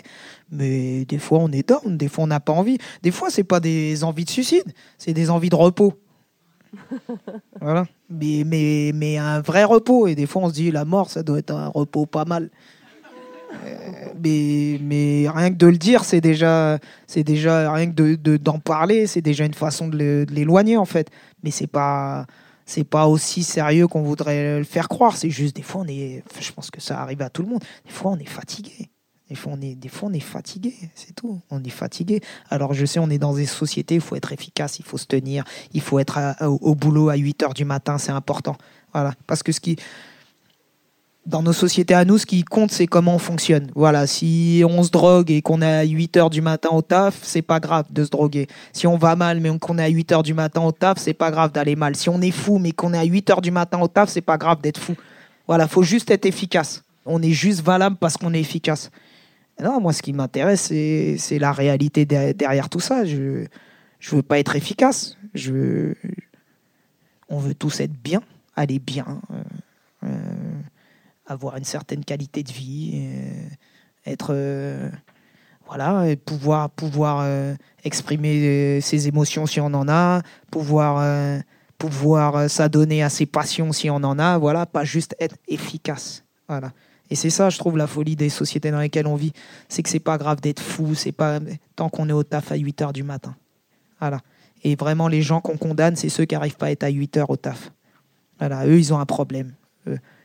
Mais 0.50 1.06
des 1.06 1.18
fois, 1.18 1.38
on 1.40 1.50
est 1.52 1.66
down. 1.66 1.96
Des 1.96 2.08
fois, 2.08 2.24
on 2.24 2.26
n'a 2.26 2.40
pas 2.40 2.52
envie. 2.52 2.76
Des 3.02 3.10
fois, 3.10 3.30
c'est 3.30 3.44
pas 3.44 3.60
des 3.60 4.04
envies 4.04 4.26
de 4.26 4.30
suicide. 4.30 4.74
C'est 4.98 5.14
des 5.14 5.30
envies 5.30 5.48
de 5.48 5.56
repos. 5.56 5.94
voilà. 7.62 7.86
Mais, 8.10 8.42
mais, 8.44 8.92
mais 8.94 9.16
un 9.16 9.40
vrai 9.40 9.64
repos. 9.64 10.06
Et 10.06 10.14
des 10.14 10.26
fois, 10.26 10.42
on 10.42 10.48
se 10.50 10.54
dit, 10.54 10.70
la 10.70 10.84
mort, 10.84 11.08
ça 11.10 11.22
doit 11.22 11.38
être 11.38 11.52
un 11.52 11.68
repos 11.68 12.04
pas 12.04 12.26
mal. 12.26 12.50
Euh, 13.64 14.08
mais, 14.22 14.78
mais 14.82 15.28
rien 15.28 15.50
que 15.50 15.56
de 15.56 15.66
le 15.66 15.76
dire, 15.76 16.04
c'est 16.04 16.20
déjà, 16.20 16.78
c'est 17.06 17.24
déjà 17.24 17.72
rien 17.72 17.86
que 17.86 17.94
de, 17.94 18.14
de- 18.14 18.36
d'en 18.36 18.58
parler, 18.58 19.06
c'est 19.06 19.20
déjà 19.20 19.44
une 19.44 19.54
façon 19.54 19.88
de, 19.88 20.26
l'éloigner 20.30 20.76
en 20.76 20.84
fait. 20.84 21.10
Mais 21.42 21.50
c'est 21.50 21.66
pas, 21.66 22.26
c'est 22.66 22.84
pas 22.84 23.06
aussi 23.06 23.42
sérieux 23.42 23.86
qu'on 23.86 24.02
voudrait 24.02 24.58
le 24.58 24.64
faire 24.64 24.88
croire. 24.88 25.16
C'est 25.16 25.30
juste 25.30 25.56
des 25.56 25.62
fois 25.62 25.82
on 25.82 25.88
est, 25.88 26.22
je 26.40 26.52
pense 26.52 26.70
que 26.70 26.80
ça 26.80 27.00
arrive 27.00 27.22
à 27.22 27.30
tout 27.30 27.42
le 27.42 27.48
monde. 27.48 27.62
Des 27.84 27.90
fois 27.92 28.12
on 28.12 28.18
est 28.18 28.28
fatigué. 28.28 28.90
Des 29.28 29.36
fois 29.36 29.54
on 29.56 29.60
est, 29.62 29.74
des 29.74 29.88
fois 29.88 30.10
on 30.10 30.12
est 30.12 30.20
fatigué, 30.20 30.74
c'est 30.94 31.14
tout. 31.14 31.40
On 31.50 31.62
est 31.64 31.70
fatigué. 31.70 32.20
Alors 32.50 32.74
je 32.74 32.84
sais, 32.84 32.98
on 32.98 33.08
est 33.10 33.18
dans 33.18 33.34
des 33.34 33.46
sociétés, 33.46 33.94
il 33.96 34.00
faut 34.00 34.16
être 34.16 34.32
efficace, 34.32 34.78
il 34.78 34.84
faut 34.84 34.98
se 34.98 35.06
tenir, 35.06 35.44
il 35.72 35.80
faut 35.80 35.98
être 35.98 36.18
au, 36.42 36.58
au 36.60 36.74
boulot 36.74 37.08
à 37.08 37.16
8 37.16 37.42
heures 37.42 37.54
du 37.54 37.64
matin, 37.64 37.98
c'est 37.98 38.12
important. 38.12 38.56
Voilà, 38.92 39.12
parce 39.26 39.42
que 39.42 39.50
ce 39.50 39.60
qui, 39.60 39.76
dans 41.26 41.42
nos 41.42 41.52
sociétés 41.54 41.94
à 41.94 42.04
nous, 42.04 42.18
ce 42.18 42.26
qui 42.26 42.44
compte, 42.44 42.70
c'est 42.70 42.86
comment 42.86 43.14
on 43.14 43.18
fonctionne. 43.18 43.70
Voilà, 43.74 44.06
si 44.06 44.62
on 44.68 44.82
se 44.82 44.90
drogue 44.90 45.30
et 45.30 45.40
qu'on 45.42 45.62
est 45.62 45.66
à 45.66 45.82
8 45.84 46.16
heures 46.18 46.30
du 46.30 46.42
matin 46.42 46.68
au 46.72 46.82
taf, 46.82 47.18
c'est 47.22 47.42
pas 47.42 47.60
grave 47.60 47.86
de 47.90 48.04
se 48.04 48.10
droguer. 48.10 48.46
Si 48.72 48.86
on 48.86 48.96
va 48.98 49.16
mal 49.16 49.40
mais 49.40 49.56
qu'on 49.58 49.78
est 49.78 49.84
à 49.84 49.88
8 49.88 50.12
heures 50.12 50.22
du 50.22 50.34
matin 50.34 50.60
au 50.62 50.72
taf, 50.72 50.98
c'est 50.98 51.14
pas 51.14 51.30
grave 51.30 51.52
d'aller 51.52 51.76
mal. 51.76 51.96
Si 51.96 52.08
on 52.10 52.20
est 52.20 52.30
fou 52.30 52.58
mais 52.58 52.72
qu'on 52.72 52.92
est 52.92 52.98
à 52.98 53.04
8 53.04 53.30
heures 53.30 53.40
du 53.40 53.50
matin 53.50 53.80
au 53.80 53.88
taf, 53.88 54.10
c'est 54.10 54.20
pas 54.20 54.36
grave 54.36 54.60
d'être 54.60 54.78
fou. 54.78 54.94
Voilà, 55.46 55.66
faut 55.66 55.82
juste 55.82 56.10
être 56.10 56.26
efficace. 56.26 56.82
On 57.06 57.22
est 57.22 57.32
juste 57.32 57.62
valable 57.62 57.96
parce 57.98 58.16
qu'on 58.16 58.32
est 58.34 58.40
efficace. 58.40 58.90
Non, 59.62 59.80
moi, 59.80 59.92
ce 59.92 60.02
qui 60.02 60.12
m'intéresse, 60.12 60.62
c'est 60.62 61.38
la 61.38 61.52
réalité 61.52 62.04
der- 62.06 62.34
derrière 62.34 62.68
tout 62.68 62.80
ça. 62.80 63.04
Je 63.04 63.46
veux 64.10 64.22
pas 64.22 64.38
être 64.38 64.56
efficace. 64.56 65.16
On 67.28 67.38
veut 67.38 67.54
tous 67.54 67.80
être 67.80 67.92
bien, 67.92 68.20
aller 68.56 68.78
bien. 68.78 69.20
euh, 69.32 69.42
euh, 70.04 70.08
avoir 71.26 71.56
une 71.56 71.64
certaine 71.64 72.04
qualité 72.04 72.42
de 72.42 72.52
vie, 72.52 72.92
euh, 72.94 73.48
être 74.06 74.28
euh, 74.30 74.90
voilà, 75.66 76.04
pouvoir 76.24 76.70
pouvoir 76.70 77.20
euh, 77.22 77.54
exprimer 77.84 78.80
ses 78.80 79.08
émotions 79.08 79.46
si 79.46 79.60
on 79.60 79.66
en 79.66 79.88
a, 79.88 80.20
pouvoir 80.50 81.42
pouvoir 81.78 82.48
s'adonner 82.50 83.02
à 83.02 83.08
ses 83.08 83.26
passions 83.26 83.72
si 83.72 83.88
on 83.90 83.96
en 83.96 84.18
a, 84.18 84.38
voilà, 84.38 84.66
pas 84.66 84.84
juste 84.84 85.16
être 85.18 85.36
efficace, 85.48 86.24
voilà. 86.48 86.72
Et 87.10 87.16
c'est 87.16 87.30
ça, 87.30 87.50
je 87.50 87.58
trouve, 87.58 87.76
la 87.76 87.86
folie 87.86 88.16
des 88.16 88.30
sociétés 88.30 88.70
dans 88.70 88.80
lesquelles 88.80 89.06
on 89.06 89.14
vit, 89.14 89.32
c'est 89.68 89.82
que 89.82 89.90
c'est 89.90 90.00
pas 90.00 90.16
grave 90.16 90.40
d'être 90.40 90.60
fou, 90.60 90.94
c'est 90.94 91.12
pas 91.12 91.38
tant 91.76 91.90
qu'on 91.90 92.08
est 92.08 92.12
au 92.12 92.22
taf 92.22 92.50
à 92.52 92.56
8 92.56 92.82
heures 92.82 92.92
du 92.92 93.02
matin, 93.02 93.34
voilà. 94.00 94.20
Et 94.62 94.76
vraiment, 94.76 95.08
les 95.08 95.20
gens 95.20 95.42
qu'on 95.42 95.58
condamne, 95.58 95.94
c'est 95.94 96.08
ceux 96.08 96.24
qui 96.24 96.34
n'arrivent 96.34 96.56
pas 96.56 96.66
à 96.66 96.70
être 96.70 96.84
à 96.84 96.88
8 96.88 97.18
heures 97.18 97.30
au 97.30 97.36
taf. 97.36 97.70
Voilà, 98.38 98.66
eux, 98.66 98.78
ils 98.78 98.94
ont 98.94 98.98
un 98.98 99.04
problème. 99.04 99.52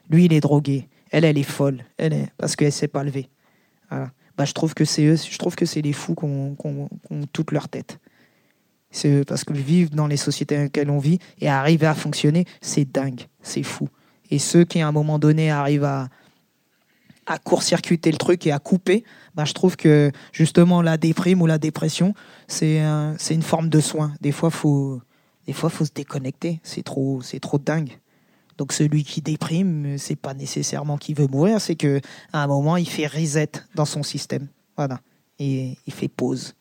Lui, 0.10 0.26
il 0.26 0.34
est 0.34 0.40
drogué. 0.40 0.88
Elle, 1.12 1.26
elle 1.26 1.38
est 1.38 1.44
folle. 1.44 1.84
Elle 1.98 2.14
est... 2.14 2.32
Parce 2.38 2.56
qu'elle 2.56 2.68
ne 2.68 2.72
s'est 2.72 2.88
pas 2.88 3.04
levée. 3.04 3.30
Voilà. 3.90 4.12
Bah, 4.38 4.46
je 4.46 4.54
trouve 4.54 4.74
que 4.74 4.86
c'est 4.86 5.04
eux, 5.06 5.18
je 5.18 5.38
trouve 5.38 5.56
que 5.56 5.66
c'est 5.66 5.82
les 5.82 5.92
fous 5.92 6.16
qui 6.16 6.24
ont, 6.24 6.56
toute 7.34 7.52
leur 7.52 7.68
tête. 7.68 8.00
C'est 8.90 9.26
parce 9.26 9.44
que 9.44 9.52
vivre 9.54 9.90
dans 9.92 10.08
les 10.08 10.18
sociétés 10.18 10.56
dans 10.56 10.64
lesquelles 10.64 10.90
on 10.90 10.98
vit 10.98 11.20
et 11.42 11.50
arriver 11.50 11.88
à 11.88 11.94
fonctionner, 11.94 12.46
c'est 12.62 12.86
dingue, 12.90 13.28
c'est 13.42 13.64
fou. 13.64 13.90
Et 14.32 14.40
ceux 14.40 14.64
qui, 14.64 14.80
à 14.80 14.88
un 14.88 14.92
moment 14.94 15.20
donné, 15.20 15.52
arrivent 15.52 15.84
à, 15.84 16.08
à 17.26 17.38
court-circuiter 17.38 18.12
le 18.12 18.18
truc 18.18 18.48
et 18.48 18.52
à 18.52 18.60
couper, 18.60 19.04
bah, 19.36 19.44
je 19.44 19.54
trouve 19.54 19.76
que 19.76 20.12
justement 20.32 20.82
la 20.82 20.98
déprime 20.98 21.42
ou 21.42 21.46
la 21.46 21.58
dépression, 21.58 22.14
c'est 22.48 22.80
un- 22.80 23.18
une 23.30 23.42
forme 23.44 23.70
de 23.70 23.82
soin. 23.82 24.14
Des 24.22 24.32
fois, 24.32 24.50
faut, 24.52 25.02
des 25.48 25.54
fois, 25.54 25.70
faut 25.70 25.86
se 25.86 25.92
déconnecter. 25.94 26.62
C'est 26.64 26.84
trop, 26.84 27.22
c'est 27.22 27.40
trop 27.42 27.60
dingue. 27.60 27.92
Donc 28.60 28.74
celui 28.74 29.06
qui 29.06 29.22
déprime, 29.22 29.98
c'est 29.98 30.18
pas 30.18 30.34
nécessairement 30.34 30.98
qu'il 30.98 31.16
veut 31.16 31.28
mourir, 31.28 31.62
c'est 31.62 31.78
que 31.78 32.02
à 32.34 32.44
un 32.44 32.48
moment 32.48 32.76
il 32.76 32.90
fait 32.90 33.08
reset 33.08 33.52
dans 33.74 33.86
son 33.86 34.04
système, 34.04 34.50
voilà, 34.76 35.00
et 35.40 35.78
il 35.88 35.94
fait 35.94 36.10
pause. 36.10 36.56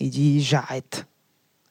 Il 0.00 0.10
dit 0.10 0.42
j'arrête, 0.42 1.06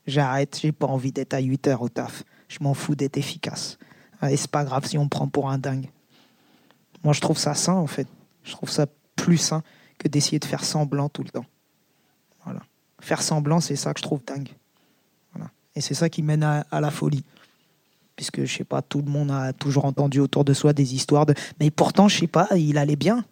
j'arrête, 0.08 0.58
j'ai 0.62 0.72
pas 0.72 0.88
envie 0.88 1.12
d'être 1.12 1.34
à 1.34 1.40
8 1.40 1.68
heures 1.68 1.82
au 1.82 1.90
taf, 1.90 2.24
je 2.48 2.60
m'en 2.62 2.74
fous 2.74 2.96
d'être 2.96 3.18
efficace. 3.18 3.78
Et 4.24 4.38
c'est 4.38 4.50
pas 4.50 4.64
grave 4.64 4.86
si 4.86 4.98
on 4.98 5.04
me 5.04 5.10
prend 5.10 5.28
pour 5.28 5.50
un 5.50 5.58
dingue. 5.58 5.90
Moi 7.04 7.12
je 7.12 7.20
trouve 7.20 7.38
ça 7.38 7.54
sain 7.54 7.74
en 7.74 7.88
fait, 7.88 8.08
je 8.46 8.54
trouve 8.54 8.70
ça 8.70 8.86
plus 9.18 9.38
sain 9.38 9.64
que 9.98 10.08
d'essayer 10.08 10.40
de 10.40 10.46
faire 10.46 10.64
semblant 10.64 11.10
tout 11.10 11.24
le 11.24 11.30
temps. 11.30 11.46
Voilà, 12.46 12.62
faire 13.02 13.22
semblant 13.22 13.60
c'est 13.60 13.76
ça 13.76 13.94
que 13.94 14.00
je 14.00 14.04
trouve 14.04 14.24
dingue. 14.26 14.48
Voilà, 15.34 15.52
et 15.76 15.82
c'est 15.82 15.94
ça 15.94 16.08
qui 16.08 16.24
mène 16.24 16.44
à- 16.44 16.66
à 16.72 16.80
la 16.80 16.90
folie 16.90 17.26
puisque 18.18 18.44
je 18.44 18.58
sais 18.58 18.64
pas, 18.66 18.82
tout 18.82 19.02
le 19.02 19.10
monde 19.10 19.32
a 19.32 19.54
toujours 19.54 19.86
entendu 19.86 20.20
autour 20.20 20.44
de 20.44 20.54
soi 20.54 20.74
des 20.74 20.94
histoires 20.96 21.26
de. 21.26 21.34
Mais 21.62 21.72
pourtant, 21.72 22.10
je 22.10 22.18
sais 22.18 22.28
pas, 22.28 22.50
il 22.58 22.78
allait 22.78 22.98
bien. 22.98 23.24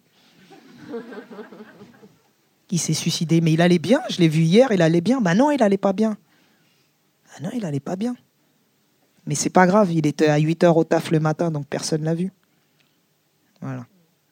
Il 2.70 2.78
s'est 2.78 2.94
suicidé, 2.94 3.40
mais 3.40 3.52
il 3.52 3.60
allait 3.60 3.78
bien. 3.78 4.00
Je 4.08 4.18
l'ai 4.18 4.28
vu 4.28 4.42
hier, 4.42 4.72
il 4.72 4.80
allait 4.82 5.00
bien. 5.02 5.20
Bah 5.20 5.34
non, 5.34 5.50
il 5.50 5.62
allait 5.62 5.76
pas 5.76 5.92
bien. 5.92 6.16
Ah 7.34 7.42
non, 7.42 7.50
il 7.52 7.64
allait 7.66 7.80
pas 7.80 7.96
bien. 7.96 8.16
Mais 9.26 9.34
c'est 9.34 9.50
pas 9.50 9.66
grave, 9.66 9.92
il 9.92 10.06
était 10.06 10.28
à 10.28 10.38
8 10.38 10.64
heures 10.64 10.76
au 10.76 10.84
taf 10.84 11.10
le 11.10 11.18
matin, 11.20 11.50
donc 11.50 11.66
personne 11.66 12.02
l'a 12.04 12.14
vu. 12.14 12.32
Voilà. 13.60 13.86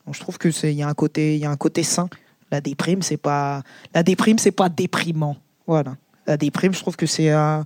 Donc 0.07 0.15
je 0.15 0.21
trouve 0.21 0.39
que 0.39 0.51
c'est 0.51 0.73
il 0.73 0.79
y 0.79 0.83
a 0.83 0.89
un 0.89 0.95
côté 0.95 1.35
il 1.35 1.41
y 1.41 1.45
a 1.45 1.51
un 1.51 1.57
côté 1.57 1.83
sain. 1.83 2.09
La 2.53 2.61
déprime, 2.61 3.03
c'est 3.03 3.17
pas 3.17 3.63
la 3.93 4.05
déprime, 4.05 4.39
c'est 4.39 4.53
pas 4.53 4.69
déprimant. 4.69 5.37
Voilà. 5.67 5.97
La 6.27 6.37
déprime, 6.37 6.73
je 6.73 6.81
trouve 6.81 6.97
que 6.97 7.07
c'est 7.07 7.31
un- 7.31 7.65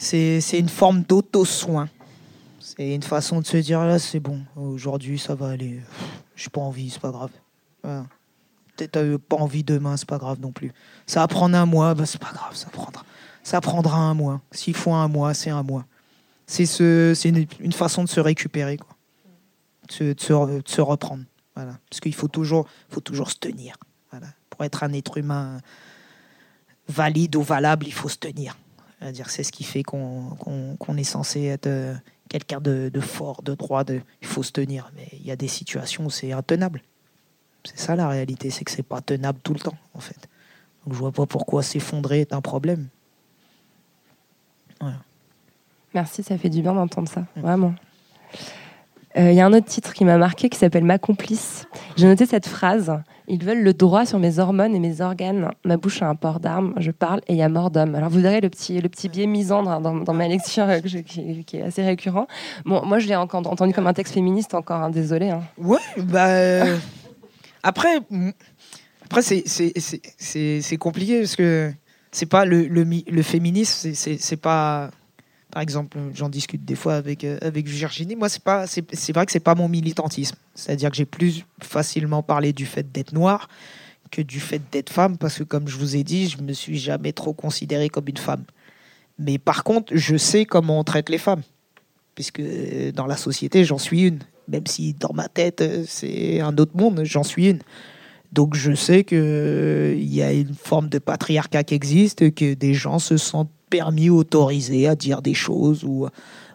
c'est 0.00 0.58
une 0.58 0.68
forme 0.68 1.02
d'auto-soin. 1.02 1.88
C'est 2.58 2.94
une 2.94 3.02
façon 3.02 3.40
de 3.40 3.46
se 3.46 3.56
dire 3.58 3.80
là, 3.84 3.98
c'est 3.98 4.20
bon, 4.20 4.40
aujourd'hui 4.56 5.18
ça 5.18 5.34
va 5.34 5.50
aller. 5.50 5.80
J'ai 6.36 6.48
pas 6.50 6.60
envie, 6.60 6.90
c'est 6.90 7.00
pas 7.00 7.10
grave. 7.10 7.30
Voilà. 7.82 8.06
Peut-être 8.76 8.92
t'as 8.92 9.18
pas 9.18 9.36
envie 9.36 9.62
demain, 9.62 9.96
c'est 9.96 10.08
pas 10.08 10.18
grave 10.18 10.40
non 10.40 10.52
plus. 10.52 10.72
Ça 11.06 11.20
va 11.20 11.28
prendre 11.28 11.56
un 11.56 11.66
mois, 11.66 11.94
bah, 11.94 12.06
c'est 12.06 12.20
pas 12.20 12.32
grave, 12.32 12.54
ça 12.54 12.68
prendra. 12.70 13.04
Ça 13.42 13.60
prendra 13.60 13.98
un 13.98 14.14
mois. 14.14 14.40
S'il 14.52 14.74
faut 14.74 14.92
un 14.94 15.08
mois, 15.08 15.34
c'est 15.34 15.50
un 15.50 15.62
mois. 15.62 15.84
C'est 16.46 16.66
ce, 16.66 17.14
une, 17.28 17.46
une 17.60 17.72
façon 17.72 18.04
de 18.04 18.08
se 18.08 18.20
récupérer, 18.20 18.76
quoi. 18.76 18.96
De, 19.88 19.92
se- 20.18 20.60
de 20.62 20.68
se 20.68 20.80
reprendre. 20.80 21.24
Voilà. 21.54 21.78
Parce 21.90 22.00
qu'il 22.00 22.14
faut 22.14 22.28
toujours, 22.28 22.66
faut 22.88 23.00
toujours 23.00 23.30
se 23.30 23.36
tenir. 23.36 23.76
Voilà. 24.10 24.28
Pour 24.48 24.64
être 24.64 24.82
un 24.82 24.92
être 24.92 25.18
humain 25.18 25.60
valide 26.88 27.36
ou 27.36 27.42
valable, 27.42 27.86
il 27.86 27.92
faut 27.92 28.08
se 28.08 28.16
tenir. 28.16 28.56
C'est-à-dire, 29.00 29.30
c'est 29.30 29.42
ce 29.42 29.52
qui 29.52 29.64
fait 29.64 29.82
qu'on 29.82 30.96
est 30.96 31.04
censé 31.04 31.44
être 31.44 31.66
euh, 31.66 31.94
quelqu'un 32.28 32.60
de, 32.60 32.90
de 32.92 33.00
fort, 33.00 33.42
de 33.42 33.54
droit. 33.54 33.82
De, 33.82 34.00
il 34.20 34.28
faut 34.28 34.42
se 34.42 34.52
tenir. 34.52 34.92
Mais 34.94 35.08
il 35.12 35.26
y 35.26 35.30
a 35.30 35.36
des 35.36 35.48
situations 35.48 36.06
où 36.06 36.10
c'est 36.10 36.32
intenable. 36.32 36.82
C'est 37.64 37.78
ça 37.78 37.96
la 37.96 38.08
réalité, 38.08 38.50
c'est 38.50 38.64
que 38.64 38.70
c'est 38.70 38.82
pas 38.82 39.00
tenable 39.00 39.38
tout 39.42 39.52
le 39.54 39.60
temps, 39.60 39.76
en 39.94 40.00
fait. 40.00 40.28
Donc 40.84 40.94
je 40.94 40.98
vois 40.98 41.12
pas 41.12 41.26
pourquoi 41.26 41.62
s'effondrer 41.62 42.20
est 42.20 42.32
un 42.32 42.40
problème. 42.40 42.88
Merci, 45.92 46.22
ça 46.22 46.38
fait 46.38 46.48
du 46.48 46.62
bien 46.62 46.72
d'entendre 46.72 47.08
ça, 47.08 47.26
vraiment. 47.36 47.74
Euh, 49.18 49.30
Il 49.32 49.36
y 49.36 49.40
a 49.40 49.46
un 49.46 49.52
autre 49.52 49.66
titre 49.66 49.92
qui 49.92 50.04
m'a 50.04 50.16
marqué 50.18 50.48
qui 50.48 50.58
s'appelle 50.58 50.84
Ma 50.84 50.98
complice. 50.98 51.66
J'ai 51.96 52.06
noté 52.06 52.26
cette 52.26 52.46
phrase 52.46 52.92
Ils 53.26 53.42
veulent 53.44 53.62
le 53.62 53.74
droit 53.74 54.06
sur 54.06 54.18
mes 54.20 54.38
hormones 54.38 54.74
et 54.74 54.78
mes 54.78 55.00
organes. 55.00 55.50
Ma 55.64 55.76
bouche 55.76 56.00
a 56.02 56.08
un 56.08 56.14
port 56.14 56.38
d'armes. 56.38 56.74
Je 56.76 56.90
parle 56.92 57.20
et 57.26 57.32
il 57.32 57.36
y 57.38 57.42
a 57.42 57.48
mort 57.48 57.70
d'homme. 57.70 57.94
Alors 57.96 58.08
vous 58.10 58.20
verrez 58.20 58.40
le 58.40 58.48
petit, 58.48 58.80
le 58.80 58.88
petit 58.88 59.08
biais 59.08 59.26
misandre 59.26 59.80
dans, 59.80 59.94
dans 59.96 60.14
ma 60.14 60.28
lecture 60.28 60.64
euh, 60.68 60.80
qui, 60.80 61.56
est 61.56 61.62
assez 61.62 61.82
récurrent. 61.82 62.26
Bon, 62.64 62.84
moi 62.86 62.98
je 63.00 63.08
l'ai 63.08 63.16
encore 63.16 63.44
entendu 63.46 63.72
comme 63.72 63.86
un 63.88 63.94
texte 63.94 64.14
féministe 64.14 64.54
encore, 64.54 64.80
hein, 64.80 64.90
désolé. 64.90 65.30
hein. 65.30 65.42
Ouais, 65.58 65.78
bah. 65.98 66.28
euh, 66.28 66.76
après, 67.64 67.98
mm, 68.10 68.30
après 69.04 69.22
c'est- 69.22 70.76
compliqué 70.78 71.18
parce 71.20 71.34
que 71.36 71.72
c'est 72.12 72.26
pas 72.26 72.44
le, 72.44 72.68
le, 72.68 72.84
le 72.84 73.22
féminisme, 73.22 73.92
c'est 73.94 74.36
pas. 74.40 74.90
Par 75.50 75.62
exemple, 75.62 75.98
j'en 76.14 76.28
discute 76.28 76.64
des 76.64 76.76
fois 76.76 76.94
avec, 76.94 77.24
euh, 77.24 77.38
avec 77.42 77.66
Virginie. 77.66 78.16
Moi, 78.16 78.28
c'est 78.28 78.42
pas, 78.42 78.66
c'est 78.66 79.12
vrai 79.12 79.26
que 79.26 79.32
c'est 79.32 79.40
pas 79.40 79.54
mon 79.54 79.68
militantisme. 79.68 80.36
C'est-à-dire 80.54 80.90
que 80.90 80.96
j'ai 80.96 81.06
plus 81.06 81.44
facilement 81.60 82.22
parlé 82.22 82.52
du 82.52 82.66
fait 82.66 82.90
d'être 82.92 83.12
noir 83.12 83.48
que 84.10 84.22
du 84.22 84.40
fait 84.40 84.60
d'être 84.72 84.90
femme, 84.90 85.16
parce 85.16 85.38
que 85.38 85.44
comme 85.44 85.68
je 85.68 85.76
vous 85.76 85.96
ai 85.96 86.04
dit, 86.04 86.28
je 86.28 86.42
me 86.42 86.52
suis 86.52 86.78
jamais 86.78 87.12
trop 87.12 87.32
considéré 87.32 87.88
comme 87.88 88.08
une 88.08 88.16
femme. 88.16 88.44
Mais 89.18 89.38
par 89.38 89.64
contre, 89.64 89.92
je 89.94 90.16
sais 90.16 90.44
comment 90.44 90.80
on 90.80 90.84
traite 90.84 91.08
les 91.08 91.18
femmes, 91.18 91.42
puisque 92.14 92.40
euh, 92.40 92.92
dans 92.92 93.06
la 93.06 93.16
société, 93.16 93.64
j'en 93.64 93.78
suis 93.78 94.02
une. 94.02 94.18
Même 94.48 94.66
si 94.66 94.94
dans 94.94 95.12
ma 95.14 95.28
tête, 95.28 95.60
euh, 95.60 95.84
c'est 95.86 96.40
un 96.40 96.56
autre 96.58 96.76
monde, 96.76 97.02
j'en 97.04 97.22
suis 97.22 97.48
une. 97.48 97.60
Donc 98.32 98.54
je 98.54 98.74
sais 98.74 99.04
que 99.04 99.16
euh, 99.16 99.94
il 99.96 100.12
y 100.12 100.22
a 100.22 100.32
une 100.32 100.54
forme 100.54 100.88
de 100.88 100.98
patriarcat 100.98 101.64
qui 101.64 101.74
existe, 101.74 102.34
que 102.34 102.54
des 102.54 102.74
gens 102.74 102.98
se 102.98 103.16
sentent 103.16 103.50
permis, 103.70 104.10
autorisés 104.10 104.88
à 104.88 104.94
dire 104.94 105.22
des 105.22 105.34
choses 105.34 105.84
ou 105.84 106.08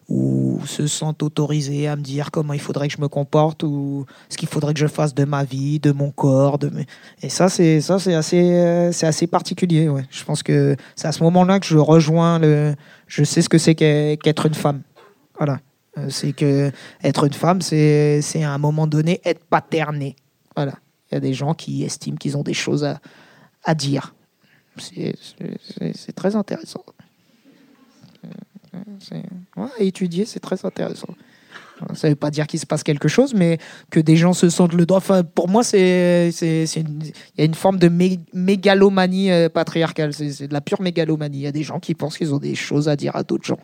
ou 0.07 0.61
se 0.67 0.85
sentent 0.85 1.23
autorisés 1.23 1.87
à 1.87 1.95
me 1.95 2.01
dire 2.01 2.29
comment 2.29 2.53
il 2.53 2.59
faudrait 2.59 2.87
que 2.87 2.93
je 2.93 3.01
me 3.01 3.07
comporte 3.07 3.63
ou 3.63 4.05
ce 4.29 4.37
qu'il 4.37 4.47
faudrait 4.47 4.73
que 4.73 4.79
je 4.79 4.85
fasse 4.85 5.15
de 5.15 5.25
ma 5.25 5.43
vie, 5.43 5.79
de 5.79 5.91
mon 5.91 6.11
corps, 6.11 6.59
de 6.59 6.71
et 7.23 7.29
ça 7.29 7.49
c'est 7.49 7.77
assez 7.89 8.53
euh, 8.53 8.91
assez 9.01 9.27
particulier. 9.27 9.89
Ouais. 9.89 10.05
Je 10.11 10.23
pense 10.23 10.43
que 10.43 10.75
c'est 10.95 11.07
à 11.07 11.11
ce 11.11 11.23
moment-là 11.23 11.59
que 11.59 11.65
je 11.65 11.77
rejoins 11.79 12.37
le, 12.37 12.75
je 13.07 13.23
sais 13.23 13.41
ce 13.41 13.49
que 13.49 13.57
c'est 13.57 13.73
qu'être 13.73 14.45
une 14.45 14.53
femme. 14.53 14.81
Voilà, 15.37 15.59
Euh, 15.97 16.09
c'est 16.09 16.33
que 16.33 16.71
être 17.03 17.23
une 17.25 17.33
femme 17.33 17.61
c'est 17.61 18.43
à 18.43 18.51
un 18.51 18.57
moment 18.59 18.85
donné 18.85 19.21
être 19.23 19.43
paterné. 19.45 20.15
Voilà, 20.55 20.73
il 21.09 21.15
y 21.15 21.17
a 21.17 21.21
des 21.21 21.33
gens 21.33 21.53
qui 21.55 21.83
estiment 21.83 22.17
qu'ils 22.17 22.37
ont 22.37 22.43
des 22.43 22.53
choses 22.53 22.83
à 22.83 22.99
à 23.63 23.73
dire. 23.73 24.13
C'est 24.77 26.15
très 26.15 26.35
intéressant. 26.35 26.83
Étudier, 29.79 30.25
c'est 30.25 30.39
très 30.39 30.65
intéressant. 30.65 31.13
Ça 31.93 32.07
ne 32.07 32.13
veut 32.13 32.15
pas 32.15 32.31
dire 32.31 32.47
qu'il 32.47 32.59
se 32.59 32.65
passe 32.65 32.83
quelque 32.83 33.09
chose, 33.09 33.33
mais 33.33 33.57
que 33.89 33.99
des 33.99 34.15
gens 34.15 34.31
se 34.31 34.49
sentent 34.49 34.73
le 34.73 34.85
droit. 34.85 34.99
Enfin, 34.99 35.23
pour 35.23 35.49
moi, 35.49 35.61
c'est, 35.63 36.29
il 36.41 37.13
y 37.37 37.41
a 37.41 37.43
une 37.43 37.53
forme 37.53 37.79
de 37.79 37.89
mé- 37.89 38.21
mégalomanie 38.33 39.29
euh, 39.29 39.49
patriarcale. 39.49 40.13
C'est, 40.13 40.47
de 40.47 40.53
la 40.53 40.61
pure 40.61 40.81
mégalomanie. 40.81 41.39
Il 41.39 41.41
y 41.41 41.47
a 41.47 41.51
des 41.51 41.63
gens 41.63 41.81
qui 41.81 41.93
pensent 41.93 42.17
qu'ils 42.17 42.33
ont 42.33 42.37
des 42.39 42.55
choses 42.55 42.87
à 42.87 42.95
dire 42.95 43.15
à 43.17 43.23
d'autres 43.23 43.45
gens. 43.45 43.59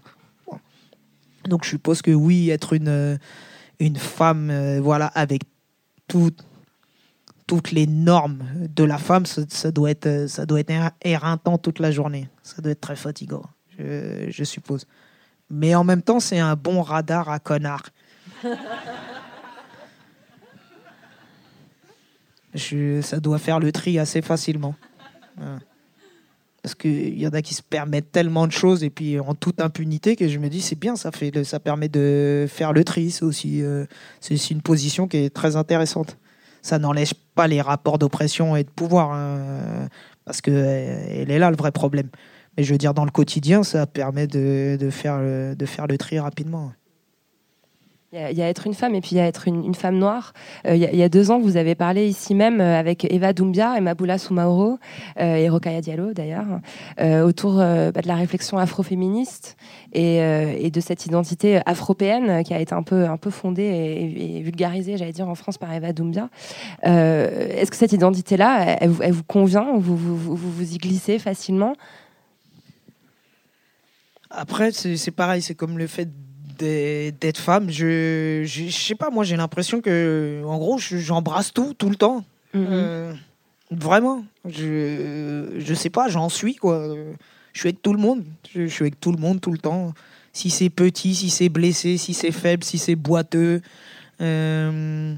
Donc, 1.48 1.64
je 1.64 1.70
suppose 1.70 2.02
que 2.02 2.12
oui, 2.12 2.50
être 2.50 2.74
une, 2.74 2.90
euh, 2.90 3.18
une 3.80 3.96
femme, 3.96 4.50
euh, 4.50 4.82
voilà, 4.82 5.08
avec 5.08 5.44
tout- 6.08 6.32
toutes 7.48 7.72
les 7.72 7.88
normes 7.88 8.44
de 8.76 8.84
la 8.84 8.98
femme, 8.98 9.26
ça, 9.26 9.42
ça 9.48 9.72
doit 9.72 9.90
être, 9.90 10.28
ça 10.28 10.46
doit 10.46 10.60
être 10.60 10.70
érein- 10.70 10.92
éreintant 11.02 11.58
toute 11.58 11.80
la 11.80 11.92
journée. 11.92 12.28
Ça 12.44 12.62
doit 12.62 12.74
être 12.74 12.82
très 12.82 12.98
fatigant, 12.98 13.44
je, 13.78 14.44
suppose. 14.44 14.86
Mais 15.50 15.76
en 15.76 15.84
même 15.84 16.02
temps, 16.02 16.20
c'est 16.20 16.40
un 16.40 16.56
bon 16.56 16.82
radar 16.82 17.30
à 17.30 17.40
connard. 17.40 17.84
Ça 23.02 23.20
doit 23.22 23.38
faire 23.40 23.60
le 23.60 23.72
tri 23.72 23.98
assez 23.98 24.22
facilement. 24.22 24.76
Parce 26.62 26.76
qu'il 26.76 27.20
y 27.20 27.26
en 27.26 27.32
a 27.32 27.42
qui 27.42 27.56
se 27.56 27.64
permettent 27.64 28.12
tellement 28.12 28.46
de 28.46 28.52
choses 28.52 28.84
et 28.84 28.92
puis 28.92 29.20
en 29.20 29.34
toute 29.34 29.62
impunité 29.62 30.16
que 30.16 30.28
je 30.28 30.38
me 30.38 30.48
dis 30.48 30.62
c'est 30.62 30.78
bien, 30.78 30.96
ça, 30.96 31.12
fait, 31.12 31.44
ça 31.44 31.60
permet 31.60 31.90
de 31.90 32.46
faire 32.48 32.72
le 32.72 32.84
tri. 32.84 33.10
C'est 33.10 33.24
aussi, 33.24 33.64
euh, 33.64 33.86
c'est 34.20 34.36
aussi 34.36 34.54
une 34.54 34.62
position 34.62 35.08
qui 35.08 35.18
est 35.18 35.34
très 35.34 35.56
intéressante. 35.56 36.18
Ça 36.62 36.78
n'enlève 36.78 37.14
pas 37.34 37.48
les 37.48 37.62
rapports 37.62 37.98
d'oppression 37.98 38.56
et 38.56 38.64
de 38.64 38.70
pouvoir, 38.70 39.12
hein, 39.12 39.88
parce 40.26 40.42
que 40.42 40.52
euh, 40.52 41.26
est 41.28 41.40
là 41.40 41.50
le 41.50 41.58
vrai 41.58 41.72
problème. 41.72 42.10
Mais 42.62 42.66
je 42.66 42.74
veux 42.74 42.78
dire, 42.78 42.94
dans 42.94 43.06
le 43.06 43.10
quotidien, 43.10 43.64
ça 43.64 43.88
permet 43.88 44.28
de, 44.28 44.78
faire, 44.92 45.18
le, 45.18 45.96
tri 45.98 46.20
rapidement. 46.20 46.72
Il 48.14 48.38
y, 48.38 48.44
a, 48.44 48.48
être 48.48 48.68
une 48.68 48.76
femme 48.76 48.94
et 48.94 49.02
puis 49.02 49.14
il 49.14 49.18
y 49.18 49.20
a 49.20 49.26
être 49.26 49.48
une, 49.48 49.74
femme 49.74 49.98
noire. 49.98 50.34
Euh, 50.68 50.76
il, 50.76 50.82
y 50.84 51.02
a, 51.02 51.10
deux 51.10 51.32
ans, 51.32 51.40
vous 51.40 51.58
avez 51.58 51.74
parlé 51.74 52.06
ici 52.08 52.36
même 52.36 52.62
euh, 52.62 52.78
avec 52.78 53.12
Eva 53.12 53.34
Doumbia 53.34 53.76
et 53.80 53.82
Maboula 53.82 54.20
Soumaoro 54.20 54.78
euh, 55.20 55.36
et 55.38 55.50
Rokhaya 55.50 55.82
Diallo 55.82 56.14
d'ailleurs 56.14 56.46
euh, 57.00 57.24
autour 57.24 57.60
euh, 57.60 57.90
bah, 57.92 58.02
de 58.02 58.08
la 58.08 58.16
réflexion 58.16 58.60
afroféministe 58.60 59.58
et, 59.92 60.22
euh, 60.22 60.54
et 60.56 60.70
de 60.70 60.82
cette 60.82 61.08
identité 61.08 61.62
afropéenne 61.66 62.30
euh, 62.30 62.44
qui 62.44 62.54
a 62.54 62.60
été 62.60 62.76
un 62.76 62.84
peu, 62.84 63.08
fondée 63.32 63.64
et, 63.64 64.42
vulgarisée, 64.42 64.98
j'allais 64.98 65.14
dire, 65.14 65.28
en 65.28 65.36
France 65.36 65.58
par 65.58 65.74
Eva 65.74 65.94
Doumbia. 65.94 66.30
Euh, 66.86 67.48
Est-ce 67.50 67.72
que 67.72 67.78
cette 67.78 67.94
identité-là, 67.94 68.78
elle, 68.82 68.92
vous- 68.92 69.24
convient? 69.24 69.78
Vous 69.80 69.96
vous 69.96 70.74
y 70.76 70.78
glissez 70.78 71.18
facilement? 71.18 71.74
Après, 74.32 74.72
c'est 74.72 75.12
pareil, 75.12 75.42
c'est 75.42 75.56
comme 75.56 75.78
le 75.78 75.88
fait 75.88 76.10
d'être 76.58 77.38
femme. 77.40 77.70
Je, 77.70 78.44
je, 78.46 78.66
je 78.66 78.72
sais 78.72 78.96
pas, 78.96 79.10
moi 79.10 79.24
j'ai 79.24 79.36
l'impression 79.36 79.82
que, 79.82 80.42
en 80.46 80.58
gros, 80.58 80.78
je- 80.78 80.98
j'embrasse 80.98 81.52
tout, 81.54 81.74
tout 81.74 81.90
le 81.90 81.96
temps. 81.96 82.24
Mhm. 82.54 82.66
Euh, 82.70 83.14
vraiment. 83.72 84.24
Je, 84.48 85.56
je 85.58 85.74
sais 85.74 85.90
pas, 85.90 86.08
j'en 86.08 86.30
suis 86.30 86.56
quoi. 86.56 86.96
Je 87.54 87.60
suis 87.60 87.70
avec 87.70 87.82
tout 87.82 87.94
le 87.94 88.00
monde. 88.00 88.24
Je, 88.54 88.68
je 88.68 88.72
suis 88.74 88.84
avec 88.84 89.00
tout 89.00 89.12
le 89.12 89.18
monde 89.18 89.42
tout 89.42 89.52
le 89.52 89.58
temps. 89.58 89.94
Si 90.34 90.50
c'est 90.50 90.70
petit, 90.70 91.14
si 91.16 91.30
c'est 91.30 91.50
blessé, 91.50 91.98
si 91.98 92.14
c'est 92.14 92.32
faible, 92.32 92.64
si 92.64 92.78
c'est 92.78 92.96
boiteux, 92.96 93.62
euh, 94.22 95.14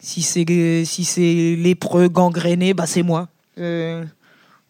si 0.00 0.22
c'est 0.22 0.84
si 0.84 1.04
c'est 1.04 1.54
lépreux, 1.56 2.08
gangréné, 2.08 2.74
bah 2.74 2.86
c'est 2.86 3.02
moi. 3.04 3.28
Euh, 3.58 4.04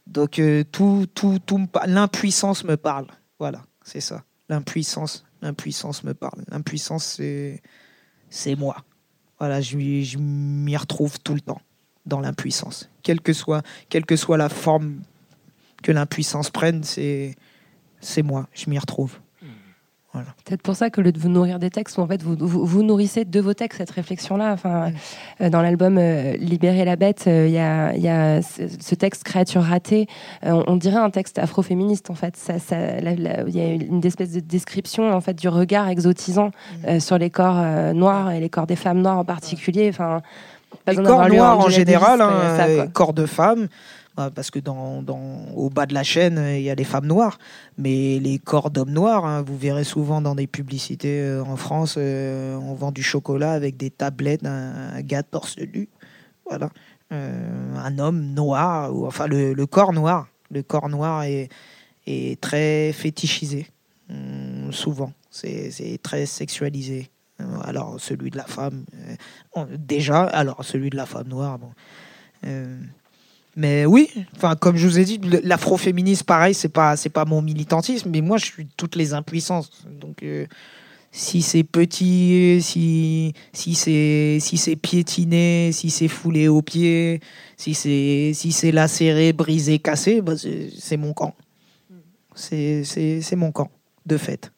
donc 0.06 0.38
euh, 0.38 0.64
tout, 0.70 1.06
tout, 1.14 1.38
tout 1.46 1.60
l'impuissance 1.86 2.64
me 2.64 2.76
parle. 2.76 3.06
Voilà, 3.40 3.64
c'est 3.82 4.02
ça. 4.02 4.22
L'impuissance, 4.50 5.24
l'impuissance 5.40 6.04
me 6.04 6.12
parle. 6.12 6.44
L'impuissance, 6.48 7.20
c'est 8.28 8.54
moi. 8.56 8.76
Voilà, 9.38 9.62
je, 9.62 9.78
m'y- 9.78 10.76
retrouve 10.76 11.18
tout 11.20 11.32
le 11.34 11.40
temps 11.40 11.62
dans 12.04 12.20
l'impuissance. 12.20 12.90
Quelle 13.02 13.22
que 13.22 13.32
soit, 13.32 13.62
quelle 13.88 14.04
que 14.04 14.16
soit 14.16 14.36
la 14.36 14.50
forme 14.50 15.00
que 15.82 15.90
l'impuissance 15.90 16.50
prenne, 16.50 16.84
c'est 16.84 17.34
moi. 18.22 18.46
Je 18.52 18.68
m'y 18.68 18.78
retrouve. 18.78 19.18
Peut-être 20.12 20.62
pour 20.62 20.74
ça 20.74 20.90
que 20.90 21.00
le 21.00 21.12
de 21.12 21.20
vous 21.20 21.28
nourrir 21.28 21.60
des 21.60 21.70
textes, 21.70 21.96
en 22.00 22.06
fait, 22.06 22.20
vous, 22.20 22.34
vous, 22.36 22.66
vous 22.66 22.82
nourrissez 22.82 23.24
de 23.24 23.40
vos 23.40 23.54
textes 23.54 23.78
cette 23.78 23.92
réflexion-là. 23.92 24.52
Enfin, 24.52 24.90
euh, 25.40 25.50
dans 25.50 25.62
l'album 25.62 25.98
euh, 25.98 26.36
Libérer 26.36 26.84
la 26.84 26.96
bête, 26.96 27.24
euh, 27.28 27.46
il 27.46 27.52
y, 27.52 27.58
a, 27.58 27.94
il 27.94 28.02
y 28.02 28.08
a 28.08 28.42
ce, 28.42 28.62
ce 28.80 28.94
texte 28.96 29.22
Créature 29.22 29.62
ratée. 29.62 30.08
Euh, 30.44 30.50
on, 30.50 30.72
on 30.72 30.76
dirait 30.76 30.98
un 30.98 31.10
texte 31.10 31.38
afroféministe, 31.38 32.10
en 32.10 32.16
fait. 32.16 32.36
Ça, 32.36 32.58
ça, 32.58 32.98
Il 32.98 33.54
y 33.54 33.60
a 33.60 33.72
une 33.72 34.04
espèce 34.04 34.32
de 34.32 34.40
description, 34.40 35.12
en 35.12 35.20
fait, 35.20 35.34
du 35.34 35.48
regard 35.48 35.88
exotisant 35.88 36.50
sur 36.98 37.16
les 37.16 37.30
corps 37.30 37.94
noirs 37.94 38.32
et 38.32 38.40
les 38.40 38.48
corps 38.48 38.66
des 38.66 38.76
femmes 38.76 39.02
noires 39.02 39.18
en 39.18 39.24
particulier. 39.24 39.88
Enfin, 39.90 40.22
Les 40.88 40.96
corps 40.96 41.28
noirs 41.28 41.60
en 41.60 41.68
général, 41.68 42.20
hein, 42.20 42.56
ça, 42.56 42.86
corps 42.88 43.12
de 43.12 43.26
femme. 43.26 43.68
Ah, 44.16 44.30
Parce 44.30 44.50
que 44.50 44.58
dans, 44.58 45.04
au 45.54 45.70
bas 45.70 45.86
de 45.86 45.94
la 45.94 46.02
chaîne, 46.02 46.42
il 46.56 46.62
y 46.62 46.70
a 46.70 46.74
les 46.74 46.84
femmes 46.84 47.06
noires. 47.06 47.38
Mais 47.78 48.18
les 48.18 48.38
corps 48.38 48.70
d'hommes 48.70 48.90
noirs, 48.90 49.24
hein, 49.24 49.42
vous 49.42 49.56
verrez 49.56 49.84
souvent 49.84 50.20
dans 50.20 50.34
des 50.34 50.46
publicités 50.46 51.20
euh, 51.20 51.42
en 51.44 51.56
France, 51.56 51.94
euh, 51.96 52.56
on 52.56 52.74
vend 52.74 52.92
du 52.92 53.02
chocolat 53.02 53.52
avec 53.52 53.76
des 53.76 53.90
tablettes, 53.90 54.44
un, 54.44 54.94
un 54.94 55.00
gars 55.02 55.22
torse 55.22 55.56
nu. 55.58 55.88
Voilà. 56.48 56.70
Euh, 57.12 57.76
un 57.76 57.98
homme 57.98 58.34
noir, 58.34 58.94
ou 58.94 59.06
enfin 59.06 59.26
le, 59.26 59.54
corps 59.66 59.92
noir. 59.92 60.28
Le 60.50 60.62
corps 60.62 60.88
noir 60.88 61.22
est, 61.22 61.48
est 62.06 62.40
très 62.40 62.92
fétichisé, 62.92 63.68
hum, 64.08 64.72
souvent. 64.72 65.12
C'est 65.30 65.98
très 66.02 66.26
sexualisé. 66.26 67.10
Alors, 67.62 67.98
celui 67.98 68.30
de 68.30 68.36
la 68.36 68.44
femme, 68.44 68.84
déjà, 69.78 70.24
alors 70.24 70.62
celui 70.62 70.90
de 70.90 70.96
la 70.96 71.06
femme 71.06 71.28
noire, 71.28 71.58
bon. 71.58 71.70
Mais 73.60 73.84
oui, 73.84 74.08
enfin, 74.36 74.56
comme 74.56 74.78
je 74.78 74.86
vous 74.86 74.98
ai 74.98 75.04
dit, 75.04 75.20
l'afroféminisme, 75.44 76.24
pareil, 76.24 76.54
c'est 76.54 76.70
pas, 76.70 76.96
c'est 76.96 77.10
pas 77.10 77.26
mon 77.26 77.42
militantisme, 77.42 78.08
mais 78.10 78.22
moi, 78.22 78.38
je 78.38 78.46
suis 78.46 78.66
toutes 78.74 78.96
les 78.96 79.12
impuissances. 79.12 79.84
Donc, 79.86 80.22
euh, 80.22 80.46
si 81.12 81.42
c'est 81.42 81.62
petit, 81.62 82.60
si, 82.62 83.34
si 83.52 83.74
c'est, 83.74 84.38
si 84.40 84.56
c'est 84.56 84.76
piétiné, 84.76 85.72
si 85.72 85.90
c'est 85.90 86.08
foulé 86.08 86.48
aux 86.48 86.62
pieds, 86.62 87.20
si 87.58 87.74
c'est, 87.74 88.32
si 88.32 88.50
c'est 88.52 88.72
lacéré, 88.72 89.34
brisé, 89.34 89.78
cassé, 89.78 90.22
bah, 90.22 90.32
c'est 90.38 90.96
mon 90.96 91.12
camp. 91.12 91.34
C'est, 92.34 92.82
c'est, 92.84 93.36
mon 93.36 93.52
camp, 93.52 93.70
de 94.06 94.16
fait. 94.16 94.52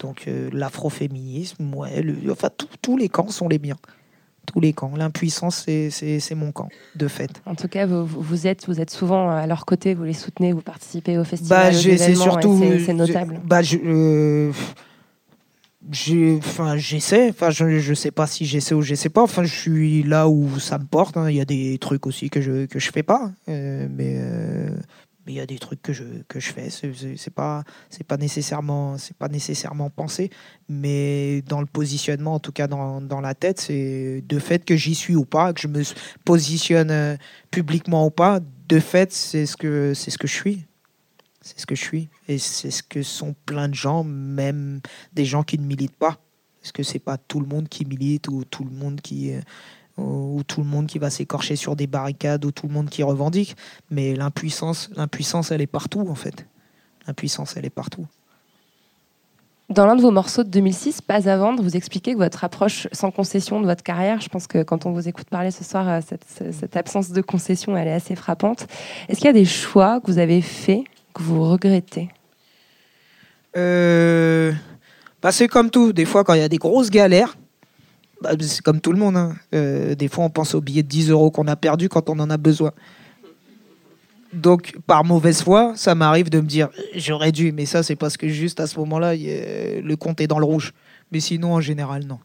Donc, 0.00 0.28
euh, 0.28 0.50
l'afroféminisme, 0.52 1.74
ouais, 1.76 2.04
enfin, 2.30 2.50
tous 2.82 2.98
les 2.98 3.08
camps 3.08 3.30
sont 3.30 3.48
les 3.48 3.58
miens. 3.58 3.78
Tous 4.46 4.60
les 4.60 4.72
camps. 4.72 4.92
L'impuissance, 4.96 5.64
c'est, 5.66 6.34
mon 6.34 6.52
camp, 6.52 6.68
de 6.96 7.08
fait. 7.08 7.30
En 7.46 7.54
tout 7.54 7.68
cas, 7.68 7.86
vous, 7.86 8.04
vous 8.06 8.46
êtes, 8.46 8.66
vous 8.66 8.80
êtes 8.80 8.90
souvent 8.90 9.30
à 9.30 9.46
leur 9.46 9.64
côté, 9.64 9.94
vous 9.94 10.02
les 10.04 10.12
soutenez, 10.14 10.52
vous 10.52 10.60
participez 10.62 11.16
au 11.18 11.24
festival, 11.24 11.72
Bah, 11.72 11.78
c'est 11.78 12.14
surtout. 12.14 12.58
c'est- 12.84 12.92
notable. 12.92 13.40
Bah, 13.44 13.62
je, 13.62 13.78
euh, 13.84 14.50
enfin, 16.38 16.76
j'essaie. 16.76 17.30
Enfin, 17.30 17.50
je, 17.50 17.78
je 17.78 17.94
sais 17.94 18.10
pas 18.10 18.26
si 18.26 18.44
j'essaie 18.44 18.74
ou 18.74 18.82
je 18.82 18.94
sais 18.94 19.08
pas. 19.08 19.22
Enfin, 19.22 19.44
je 19.44 19.54
suis 19.54 20.02
là 20.02 20.28
où 20.28 20.58
ça 20.58 20.78
me 20.78 20.84
porte. 20.84 21.16
hein. 21.16 21.30
Il 21.30 21.36
y 21.36 21.40
a 21.40 21.44
des 21.44 21.78
trucs 21.78 22.06
aussi 22.06 22.30
que 22.30 22.40
je 22.40 22.66
que 22.66 22.78
je 22.78 22.90
fais 22.92 23.02
pas, 23.02 23.30
euh, 23.48 23.86
mais 23.90 24.16
euh, 24.18 24.70
mais 25.24 25.32
il 25.32 25.36
y 25.36 25.40
a 25.40 25.46
des 25.46 25.58
trucs 25.58 25.82
que 25.82 25.92
je 25.92 26.04
que 26.28 26.40
je 26.40 26.52
fais. 26.52 26.68
C'est 26.70 27.30
pas 27.30 27.64
pas 28.08 28.16
nécessairement 28.16 28.96
pas 29.18 29.28
nécessairement 29.28 29.90
pensé, 29.90 30.30
mais 30.68 31.42
dans 31.42 31.60
le 31.60 31.66
positionnement, 31.66 32.34
en 32.34 32.40
tout 32.40 32.52
cas 32.52 32.66
dans, 32.66 33.00
dans 33.00 33.20
la 33.20 33.34
tête, 33.34 33.60
c'est 33.60 34.22
de 34.26 34.38
fait 34.38 34.64
que 34.64 34.76
j'y 34.76 34.94
suis 34.94 35.14
ou 35.14 35.24
pas, 35.24 35.52
que 35.52 35.60
je 35.60 35.68
me 35.68 35.82
positionne 36.24 36.90
euh, 36.90 37.16
publiquement 37.50 38.06
ou 38.06 38.10
pas. 38.10 38.40
De 38.68 38.80
fait, 38.80 39.12
c'est 39.12 39.46
ce 39.46 39.56
que 39.56 39.94
c'est 39.94 40.10
ce 40.10 40.18
que 40.18 40.26
je 40.26 40.34
suis. 40.34 40.66
C'est 41.40 41.58
ce 41.58 41.66
que 41.66 41.74
je 41.74 41.82
suis. 41.82 42.08
Et 42.28 42.38
c'est 42.38 42.70
ce 42.70 42.82
que 42.82 43.02
sont 43.02 43.34
plein 43.46 43.68
de 43.68 43.74
gens, 43.74 44.04
même 44.04 44.80
des 45.12 45.24
gens 45.24 45.42
qui 45.42 45.58
ne 45.58 45.66
militent 45.66 45.96
pas. 45.96 46.18
Parce 46.60 46.70
que 46.70 46.84
c'est 46.84 47.00
pas 47.00 47.18
tout 47.18 47.40
le 47.40 47.46
monde 47.46 47.68
qui 47.68 47.84
milite 47.84 48.28
ou 48.28 48.44
tout 48.44 48.62
le 48.62 48.70
monde 48.70 49.00
qui, 49.00 49.32
euh, 49.32 49.40
ou 49.98 50.42
tout 50.46 50.60
le 50.62 50.66
monde 50.66 50.86
qui 50.86 50.98
va 50.98 51.10
s'écorcher 51.10 51.56
sur 51.56 51.76
des 51.76 51.86
barricades 51.86 52.44
ou 52.44 52.50
tout 52.52 52.66
le 52.66 52.72
monde 52.72 52.88
qui 52.88 53.02
revendique. 53.02 53.56
Mais 53.90 54.14
l'impuissance, 54.14 54.90
l'impuissance, 54.96 55.50
elle 55.50 55.60
est 55.60 55.66
partout 55.66 56.06
en 56.08 56.14
fait. 56.14 56.46
L'impuissance, 57.06 57.56
elle 57.56 57.64
est 57.66 57.70
partout. 57.70 58.06
Dans 59.68 59.86
l'un 59.86 59.96
de 59.96 60.02
vos 60.02 60.10
morceaux 60.10 60.44
de 60.44 60.50
2006, 60.50 61.00
Pas 61.00 61.28
à 61.30 61.36
vendre, 61.38 61.62
vous 61.62 61.76
expliquez 61.76 62.12
que 62.12 62.18
votre 62.18 62.44
approche 62.44 62.88
sans 62.92 63.10
concession 63.10 63.60
de 63.60 63.64
votre 63.66 63.82
carrière, 63.82 64.20
je 64.20 64.28
pense 64.28 64.46
que 64.46 64.62
quand 64.62 64.84
on 64.84 64.92
vous 64.92 65.08
écoute 65.08 65.28
parler 65.30 65.50
ce 65.50 65.64
soir, 65.64 65.88
euh, 65.88 66.00
cette, 66.06 66.24
ce- 66.28 66.52
cette 66.52 66.76
absence 66.76 67.10
de 67.10 67.20
concession, 67.22 67.74
elle 67.76 67.88
est 67.88 67.92
assez 67.92 68.14
frappante. 68.14 68.66
Est-ce 69.08 69.18
qu'il 69.18 69.26
y 69.26 69.30
a 69.30 69.32
des 69.32 69.46
choix 69.46 70.00
que 70.00 70.10
vous 70.10 70.18
avez 70.18 70.42
faits 70.42 70.82
que 71.14 71.22
vous 71.22 71.42
regrettez? 71.48 72.10
Euh, 73.56 74.52
bah, 75.22 75.32
c'est 75.32 75.48
comme 75.48 75.70
tout. 75.70 75.92
Des 75.92 76.04
fois, 76.04 76.24
quand 76.24 76.34
il 76.34 76.40
y 76.40 76.44
a 76.44 76.48
des 76.48 76.58
grosses 76.58 76.90
galères, 76.90 77.36
bah, 78.22 78.30
c'est 78.40 78.62
comme 78.62 78.80
tout 78.80 78.92
le 78.92 78.98
monde. 78.98 79.16
hein. 79.16 79.34
Euh, 79.54 79.94
des 79.94 80.08
fois, 80.08 80.24
on 80.24 80.30
pense 80.30 80.54
aux 80.54 80.60
billets 80.60 80.82
de 80.82 80.88
10 80.88 81.10
euros 81.10 81.30
qu'on 81.30 81.46
a 81.46 81.56
perdus 81.56 81.88
quand 81.88 82.08
on 82.08 82.18
en 82.18 82.30
a 82.30 82.36
besoin. 82.36 82.72
Donc, 84.32 84.78
par 84.86 85.04
mauvaise 85.04 85.42
foi, 85.42 85.74
ça 85.76 85.94
m'arrive 85.94 86.30
de 86.30 86.40
me 86.40 86.46
dire 86.46 86.70
j'aurais 86.96 87.32
dû, 87.32 87.52
mais 87.52 87.66
ça, 87.66 87.82
c'est 87.82 87.96
parce 87.96 88.16
que 88.16 88.28
juste 88.28 88.60
à 88.60 88.66
ce 88.66 88.78
moment-là, 88.78 89.14
le 89.14 89.94
compte 89.96 90.20
est 90.22 90.26
dans 90.26 90.38
le 90.38 90.46
rouge. 90.46 90.72
Mais 91.10 91.20
sinon, 91.20 91.52
en 91.54 91.60
général, 91.60 92.04
non. 92.04 92.18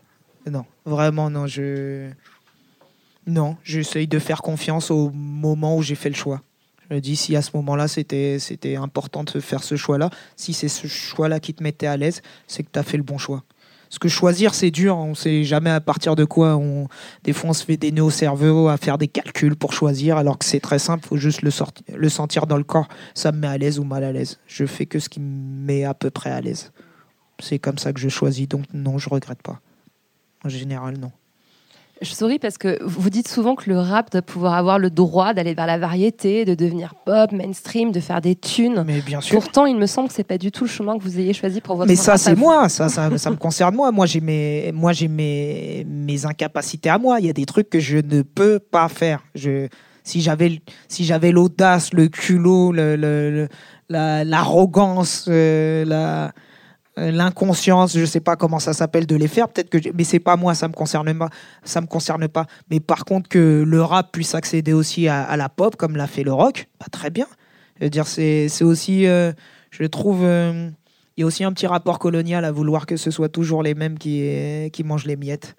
Non, 0.50 0.66
vraiment, 0.86 1.30
non. 1.30 1.48
Je. 1.48 2.10
Non, 3.26 3.58
j'essaye 3.64 4.08
de 4.08 4.20
faire 4.20 4.42
confiance 4.42 4.90
au 4.90 5.10
moment 5.14 5.76
où 5.76 5.82
j'ai 5.82 5.96
fait 5.96 6.08
le 6.08 6.16
choix. 6.16 6.42
Je 6.90 6.96
me 6.96 7.02
dis 7.02 7.18
si 7.18 7.36
à 7.36 7.42
ce 7.42 7.52
moment-là, 7.56 7.90
c'était 7.90 8.78
important 8.78 9.26
de 9.26 9.40
faire 9.42 9.62
ce 9.62 9.76
choix-là, 9.76 10.10
si 10.38 10.54
c'est 10.54 10.70
ce 10.70 10.88
choix-là 10.88 11.42
qui 11.42 11.54
te 11.54 11.62
mettait 11.62 11.88
à 11.88 11.98
l'aise, 11.98 12.22
c'est 12.48 12.64
que 12.64 12.70
tu 12.72 12.80
as 12.80 12.84
fait 12.84 12.96
le 12.96 13.04
bon 13.04 13.18
choix. 13.18 13.44
Parce 13.90 14.00
que 14.00 14.08
choisir, 14.08 14.54
c'est 14.54 14.72
dur. 14.72 14.98
On 14.98 15.16
sait 15.16 15.44
jamais 15.44 15.70
à 15.70 15.80
partir 15.82 16.16
de 16.16 16.26
quoi. 16.26 16.58
On... 16.58 16.88
Des 17.24 17.34
fois, 17.34 17.52
on 17.52 17.54
se 17.54 17.64
fait 17.64 17.78
des 17.78 17.92
nœuds 17.92 18.04
au 18.04 18.10
cerveau 18.10 18.68
à 18.68 18.78
faire 18.78 18.98
des 18.98 19.08
calculs 19.08 19.56
pour 19.56 19.74
choisir, 19.74 20.18
alors 20.18 20.38
que 20.38 20.46
c'est 20.46 20.60
très 20.60 20.80
simple. 20.80 21.04
Il 21.06 21.08
faut 21.10 21.18
juste 21.18 21.42
le, 21.42 21.52
le 21.96 22.10
sentir 22.10 22.48
dans 22.48 22.58
le 22.58 22.64
corps. 22.64 22.88
Ça 23.14 23.32
me 23.32 23.40
met 23.40 23.48
à 23.48 23.58
l'aise 23.58 23.80
ou 23.80 23.84
mal 23.84 24.04
à 24.04 24.12
l'aise. 24.12 24.40
Je 24.48 24.66
fais 24.66 24.86
que 24.86 25.00
ce 25.00 25.10
qui 25.10 25.20
me 25.20 25.66
met 25.66 25.84
à 25.84 25.94
peu 25.94 26.10
près 26.10 26.32
à 26.32 26.42
l'aise. 26.42 26.72
C'est 27.40 27.60
comme 27.60 27.78
ça 27.78 27.94
que 27.94 28.00
je 28.00 28.10
choisis. 28.10 28.48
Donc, 28.48 28.66
non, 28.74 28.98
je 28.98 29.10
regrette 29.10 29.42
pas. 29.42 29.62
En 30.44 30.50
général, 30.50 30.98
non. 30.98 31.12
Je 32.02 32.14
souris 32.14 32.38
parce 32.38 32.58
que 32.60 32.78
vous 32.84 33.10
dites 33.10 33.28
souvent 33.28 33.56
que 33.56 33.70
le 33.70 33.80
rap 33.80 34.12
doit 34.12 34.22
pouvoir 34.22 34.54
avoir 34.54 34.78
le 34.78 34.90
droit 34.92 35.34
d'aller 35.34 35.54
vers 35.56 35.66
la 35.66 35.78
variété, 35.80 36.46
de 36.46 36.54
devenir 36.54 36.94
pop, 37.06 37.32
mainstream, 37.32 37.92
de 37.92 38.00
faire 38.00 38.22
des 38.22 38.36
tunes. 38.36 38.84
Mais 38.86 39.02
bien 39.02 39.20
sûr. 39.20 39.40
Pourtant, 39.40 39.66
il 39.66 39.78
me 39.78 39.88
semble 39.88 40.08
que 40.10 40.14
c'est 40.14 40.24
pas 40.24 40.38
du 40.38 40.52
tout 40.52 40.66
le 40.66 40.70
chemin 40.70 40.98
que 40.98 41.04
vous 41.04 41.20
ayez 41.20 41.34
choisi 41.34 41.60
pour 41.60 41.76
votre 41.76 41.90
Mais 41.90 41.96
ça, 41.96 42.18
c'est 42.18 42.36
moi. 42.36 42.70
Ça, 42.70 42.88
ça, 42.90 43.18
ça 43.18 43.30
me 43.32 43.36
concerne 43.36 43.76
moi. 43.76 43.92
Moi, 43.92 44.06
j'ai 44.06 44.22
mes, 44.22 44.72
moi, 44.74 44.94
j'ai 44.94 45.08
mes, 45.08 45.86
mes 45.90 46.26
incapacités 46.26 46.90
à 46.90 46.98
moi. 47.00 47.20
Il 47.20 47.26
y 47.26 47.30
a 47.30 47.34
des 47.34 47.46
trucs 47.46 47.70
que 47.70 47.80
je 47.80 47.98
ne 47.98 48.22
peux 48.22 48.60
pas 48.60 48.90
faire. 48.90 49.24
Je, 49.34 49.68
si 50.04 50.22
j'avais, 50.22 50.62
si 50.88 51.04
j'avais 51.04 51.32
l'audace, 51.32 51.94
le 51.94 52.08
culot, 52.10 52.72
le, 52.72 52.96
le- 52.96 53.32
le- 53.32 53.48
la, 53.90 54.24
l'inconscience, 56.98 57.98
je 57.98 58.06
sais 58.06 58.20
pas 58.20 58.36
comment 58.36 58.60
ça 58.60 58.74
s'appelle 58.74 59.06
de 59.06 59.16
les 59.16 59.28
faire. 59.28 59.48
Peut-être 59.50 59.70
que, 59.70 59.78
mais 59.94 60.04
c'est 60.04 60.20
pas 60.20 60.36
moi. 60.36 60.56
Ça 60.56 60.68
me 60.68 60.74
concerne 60.74 61.14
pas. 61.18 61.30
Ça 61.64 61.80
me 61.80 61.88
concerne 61.88 62.28
pas. 62.28 62.46
Mais 62.70 62.80
par 62.80 63.06
contre, 63.06 63.30
que 63.30 63.64
le 63.66 63.82
rap 63.82 64.12
puisse 64.12 64.36
accéder 64.36 64.74
aussi 64.74 65.08
à, 65.08 65.38
la 65.38 65.50
pop, 65.50 65.76
comme 65.76 65.96
l'a 65.96 66.08
fait 66.08 66.24
le 66.24 66.34
rock, 66.34 66.68
bah, 66.80 66.88
très 66.92 67.10
bien. 67.10 67.28
Je 67.80 67.86
veux 67.86 67.90
dire, 67.90 68.08
c'est, 68.08 68.50
c'est 68.50 68.64
aussi, 68.64 69.06
euh, 69.08 69.32
je 69.70 69.84
trouve. 69.86 70.24
euh, 70.24 70.70
il 71.16 71.22
y 71.22 71.24
a 71.24 71.26
aussi 71.26 71.44
un 71.44 71.52
petit 71.52 71.66
rapport 71.66 71.98
colonial 71.98 72.46
à 72.46 72.52
vouloir 72.52 72.86
que 72.86 72.96
ce 72.96 73.10
soit 73.10 73.30
toujours 73.30 73.64
les 73.64 73.74
mêmes 73.74 73.98
qui, 73.98 74.70
qui 74.72 74.84
mangent 74.84 75.06
les 75.08 75.16
miettes. 75.16 75.56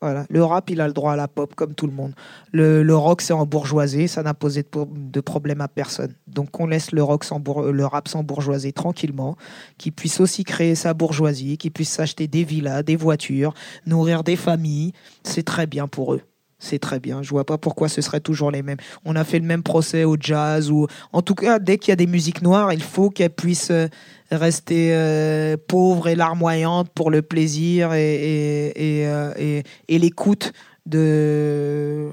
Voilà. 0.00 0.24
Le 0.30 0.42
rap, 0.42 0.70
il 0.70 0.80
a 0.80 0.86
le 0.86 0.94
droit 0.94 1.12
à 1.12 1.16
la 1.16 1.28
pop 1.28 1.54
comme 1.54 1.74
tout 1.74 1.86
le 1.86 1.92
monde. 1.92 2.14
Le, 2.52 2.82
le 2.82 2.96
rock, 2.96 3.20
c'est 3.20 3.34
en 3.34 3.44
bourgeoisie, 3.44 4.08
ça 4.08 4.22
n'a 4.22 4.32
posé 4.32 4.64
de, 4.64 5.20
problème 5.20 5.60
à 5.60 5.68
personne. 5.68 6.14
Donc 6.26 6.58
on 6.58 6.66
laisse 6.66 6.92
le, 6.92 7.02
rock 7.02 7.26
le 7.70 7.84
rap 7.84 8.08
sans 8.08 8.22
bourgeoisie 8.22 8.72
tranquillement, 8.72 9.36
qui 9.76 9.90
puisse 9.90 10.20
aussi 10.20 10.44
créer 10.44 10.74
sa 10.74 10.94
bourgeoisie, 10.94 11.58
qui 11.58 11.68
puisse 11.68 11.90
s'acheter 11.90 12.28
des 12.28 12.44
villas, 12.44 12.82
des 12.82 12.96
voitures, 12.96 13.52
nourrir 13.86 14.24
des 14.24 14.36
familles. 14.36 14.92
C'est 15.22 15.44
très 15.44 15.66
bien 15.66 15.86
pour 15.86 16.14
eux. 16.14 16.22
C'est 16.62 16.78
très 16.78 17.00
bien. 17.00 17.22
Je 17.22 17.30
vois 17.30 17.46
pas 17.46 17.56
pourquoi 17.56 17.88
ce 17.88 18.02
serait 18.02 18.20
toujours 18.20 18.50
les 18.50 18.62
mêmes. 18.62 18.76
On 19.06 19.16
a 19.16 19.24
fait 19.24 19.38
le 19.38 19.46
même 19.46 19.62
procès 19.62 20.04
au 20.04 20.16
jazz 20.20 20.70
ou, 20.70 20.86
en 21.12 21.22
tout 21.22 21.34
cas, 21.34 21.58
dès 21.58 21.78
qu'il 21.78 21.90
y 21.90 21.92
a 21.92 21.96
des 21.96 22.06
musiques 22.06 22.42
noires, 22.42 22.72
il 22.74 22.82
faut 22.82 23.08
qu'elles 23.08 23.30
puissent 23.30 23.70
euh, 23.70 23.88
rester 24.30 24.90
euh, 24.92 25.56
pauvres 25.56 26.08
et 26.08 26.14
larmoyantes 26.14 26.90
pour 26.90 27.10
le 27.10 27.22
plaisir 27.22 27.94
et, 27.94 28.72
euh, 28.78 29.62
l'écoute 29.88 30.52
de 30.86 32.10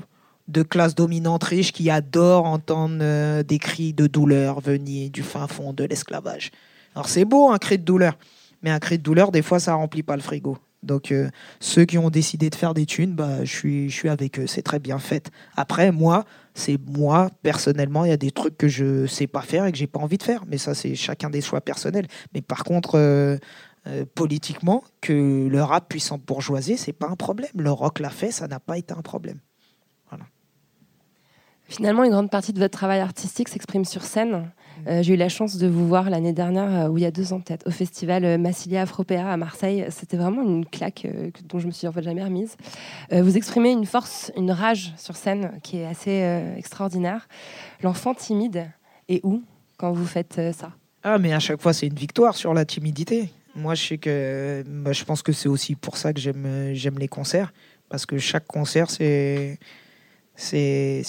de 0.48 0.64
classes 0.64 0.96
dominantes 0.96 1.44
riches 1.44 1.74
qui 1.74 1.90
adorent 1.90 2.46
entendre 2.46 3.42
des 3.44 3.60
cris 3.60 3.92
de 3.92 4.08
douleur 4.08 4.62
venir 4.62 5.10
du 5.10 5.22
fin 5.22 5.46
fond 5.46 5.74
de 5.74 5.84
l'esclavage. 5.84 6.52
Alors 6.96 7.10
c'est 7.10 7.26
beau 7.26 7.52
un 7.52 7.58
cri 7.58 7.78
de 7.78 7.84
douleur, 7.84 8.18
mais 8.62 8.70
un 8.70 8.80
cri 8.80 8.98
de 8.98 9.04
douleur 9.04 9.32
des 9.32 9.42
fois 9.42 9.60
ça 9.60 9.74
remplit 9.74 10.04
pas 10.04 10.16
le 10.16 10.22
frigo. 10.22 10.58
Donc 10.84 11.12
euh, 11.12 11.30
ceux 11.60 11.86
qui 11.86 11.98
ont 11.98 12.10
décidé 12.10 12.50
de 12.50 12.56
faire 12.56 12.74
des 12.74 12.86
thunes, 12.86 13.14
bah, 13.14 13.44
je 13.44 13.52
suis 13.52 13.90
je 13.90 13.96
suis 13.96 14.10
avec 14.10 14.40
eux, 14.40 14.48
c'est 14.48 14.62
très 14.62 14.80
bien 14.80 15.00
fait. 15.00 15.32
Après 15.56 15.92
moi, 15.92 16.26
c'est 16.54 16.78
moi 16.88 17.30
personnellement, 17.42 18.06
il 18.06 18.10
y 18.10 18.14
a 18.14 18.18
des 18.18 18.32
trucs 18.32 18.58
que 18.58 18.68
je 18.68 19.06
sais 19.08 19.28
pas 19.28 19.42
faire 19.42 19.66
et 19.66 19.72
que 19.72 19.78
j'ai 19.78 19.88
pas 19.88 20.00
envie 20.00 20.18
de 20.18 20.24
faire, 20.24 20.44
mais 20.48 20.58
ça 20.58 20.76
c'est 20.76 20.96
chacun 20.96 21.30
des 21.30 21.42
choix 21.42 21.62
personnels. 21.62 22.08
Mais 22.34 22.42
par 22.42 22.64
contre 22.64 22.96
euh, 22.96 23.38
euh, 23.88 24.06
politiquement, 24.16 24.84
que 25.02 25.48
le 25.48 25.64
rap 25.64 25.90
puisse 25.90 26.12
en 26.12 26.18
bourgeoisie, 26.18 26.78
c'est 26.78 26.94
pas 26.94 27.08
un 27.08 27.16
problème. 27.16 27.52
Le 27.56 27.72
rock 27.72 28.00
l'a 28.00 28.10
fait, 28.10 28.32
ça 28.32 28.48
n'a 28.48 28.60
pas 28.60 28.78
été 28.78 28.94
un 28.94 29.02
problème. 29.02 29.40
Finalement, 31.70 32.04
une 32.06 32.12
grande 32.12 32.32
partie 32.32 32.54
de 32.54 32.60
votre 32.60 32.78
travail 32.78 33.02
artistique 33.02 33.50
s'exprime 33.50 33.84
sur 33.84 34.04
scène. 34.04 34.52
Euh, 34.88 35.04
J'ai 35.04 35.16
eu 35.16 35.18
la 35.18 35.30
chance 35.30 35.58
de 35.58 35.68
vous 35.68 35.88
voir 35.88 36.10
l'année 36.10 36.34
dernière, 36.34 36.86
euh, 36.86 36.90
ou 36.90 36.98
il 36.98 37.02
y 37.02 37.06
a 37.06 37.12
deux 37.12 37.34
ans 37.34 37.42
peut-être, 37.42 37.68
au 37.68 37.72
festival 37.72 38.24
euh, 38.24 38.38
Massilia 38.38 38.84
Afropéa 38.84 39.30
à 39.30 39.38
Marseille. 39.38 39.86
C'était 39.90 40.18
vraiment 40.18 40.44
une 40.44 40.66
claque 40.66 41.06
que- 41.34 41.44
dont 41.44 41.60
je 41.60 41.68
me 41.68 41.72
suis 41.72 41.88
en 41.88 41.92
fait 41.92 42.04
jamais 42.04 42.24
remise. 42.24 42.56
Vous 43.12 43.38
exprimez 43.38 43.72
une 43.72 43.86
force, 43.86 44.32
une 44.38 44.52
rage 44.52 44.94
sur 44.98 45.16
scène 45.16 45.60
qui 45.64 45.78
est 45.78 45.86
assez 45.86 46.24
extraordinaire. 46.58 47.28
L'enfant 47.82 48.14
timide 48.14 48.70
est 49.10 49.24
où 49.24 49.44
quand 49.78 49.92
vous 49.92 50.06
faites 50.06 50.40
ça? 50.54 50.72
Ah, 51.04 51.18
mais 51.18 51.34
à 51.34 51.40
chaque 51.40 51.62
fois, 51.62 51.74
c'est 51.74 51.88
une 51.88 51.96
victoire 51.96 52.36
sur 52.36 52.54
la 52.54 52.66
timidité. 52.66 53.30
Moi, 53.56 53.76
je 53.76 54.64
bah, 54.64 54.92
pense 55.06 55.22
que 55.22 55.32
c'est 55.32 55.50
aussi 55.50 55.76
pour 55.76 55.98
ça 55.98 56.14
que 56.14 56.20
j'aime 56.20 57.00
les 57.00 57.08
concerts. 57.08 57.54
Parce 57.90 58.06
que 58.06 58.18
chaque 58.18 58.46
concert, 58.46 58.90
c'est 58.90 59.58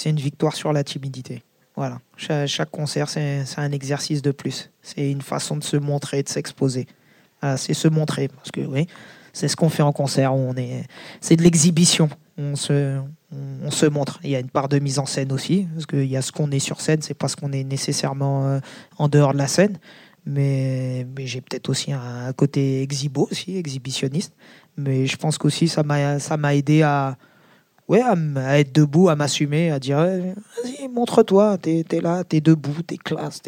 une 0.06 0.16
victoire 0.16 0.54
sur 0.54 0.72
la 0.72 0.84
timidité. 0.84 1.42
Voilà. 1.78 2.00
Cha- 2.16 2.48
Chaque, 2.48 2.70
concert, 2.72 3.08
c'est 3.08 3.44
un 3.56 3.70
exercice 3.70 4.20
de 4.20 4.32
plus. 4.32 4.72
C'est 4.82 5.08
une 5.12 5.22
façon 5.22 5.56
de 5.56 5.62
se 5.62 5.76
montrer, 5.76 6.24
de 6.24 6.28
s'exposer. 6.28 6.88
C'est 7.56 7.72
se 7.72 7.86
montrer. 7.86 8.26
Parce 8.26 8.50
que, 8.50 8.62
oui, 8.62 8.88
c'est 9.32 9.46
ce 9.46 9.54
qu'on 9.54 9.68
fait 9.68 9.84
en 9.84 9.92
concert. 9.92 10.34
On 10.34 10.56
est, 10.56 10.82
c'est 11.20 11.36
de 11.36 11.42
l'exhibition. 11.44 12.08
On 12.36 12.56
se, 12.56 12.98
on, 13.64 13.70
se 13.70 13.86
montre. 13.86 14.18
Il 14.24 14.30
y 14.30 14.34
a 14.34 14.40
une 14.40 14.50
part 14.50 14.68
de 14.68 14.80
mise 14.80 14.98
en 14.98 15.06
scène 15.06 15.30
aussi. 15.30 15.68
Parce 15.72 15.86
qu'il 15.86 16.06
y 16.06 16.16
a 16.16 16.22
ce 16.22 16.32
qu'on 16.32 16.50
est 16.50 16.58
sur 16.58 16.80
scène, 16.80 17.00
c'est 17.00 17.14
pas 17.14 17.28
ce 17.28 17.36
qu'on 17.36 17.52
est 17.52 17.62
nécessairement 17.62 18.46
euh, 18.48 18.58
en 18.96 19.08
dehors 19.08 19.32
de 19.32 19.38
la 19.38 19.46
scène. 19.46 19.78
Mais, 20.26 21.06
mais 21.16 21.28
j'ai 21.28 21.40
peut-être 21.40 21.68
aussi 21.68 21.92
un, 21.92 22.26
un 22.26 22.32
côté 22.32 22.82
exhibo 22.82 23.28
aussi, 23.30 23.56
exhibitionniste. 23.56 24.34
Mais 24.76 25.06
je 25.06 25.16
pense 25.16 25.38
qu'aussi 25.38 25.68
ça 25.68 25.84
m'a 25.84 26.18
ça 26.18 26.36
m'a 26.36 26.56
aidé 26.56 26.82
à, 26.82 27.16
ouais, 27.88 28.02
à, 28.02 28.58
être 28.58 28.74
debout, 28.74 29.08
à 29.08 29.16
m'assumer, 29.16 29.70
à 29.70 29.78
dire 29.78 30.00
eh, 30.00 30.34
vas-y, 30.62 30.88
montre-toi, 30.88 31.58
t'es 31.58 31.84
es 31.90 32.00
là, 32.00 32.24
t'es 32.24 32.40
debout, 32.40 32.82
t'es 32.82 32.96
classe, 32.96 33.42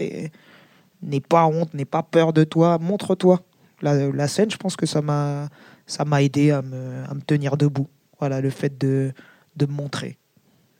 n'aie 1.03 1.21
pas 1.21 1.47
honte, 1.47 1.73
n'aie 1.75 1.85
pas 1.85 2.03
peur 2.03 2.33
de 2.33 2.45
toi, 2.45 2.79
montre-toi. 2.79 3.41
La, 3.83 4.29
scène, 4.29 4.51
je 4.51 4.59
pense 4.59 4.77
que 4.77 4.85
ça 4.85 5.01
m'a 5.01 6.23
aidé 6.23 6.51
à 6.51 6.61
me, 6.61 7.21
tenir 7.27 7.57
debout. 7.57 7.89
Voilà, 8.19 8.43
le 8.43 8.51
fait 8.51 8.79
de, 8.79 9.13
de 9.57 9.67
me 9.67 9.73
montrer. 9.73 10.19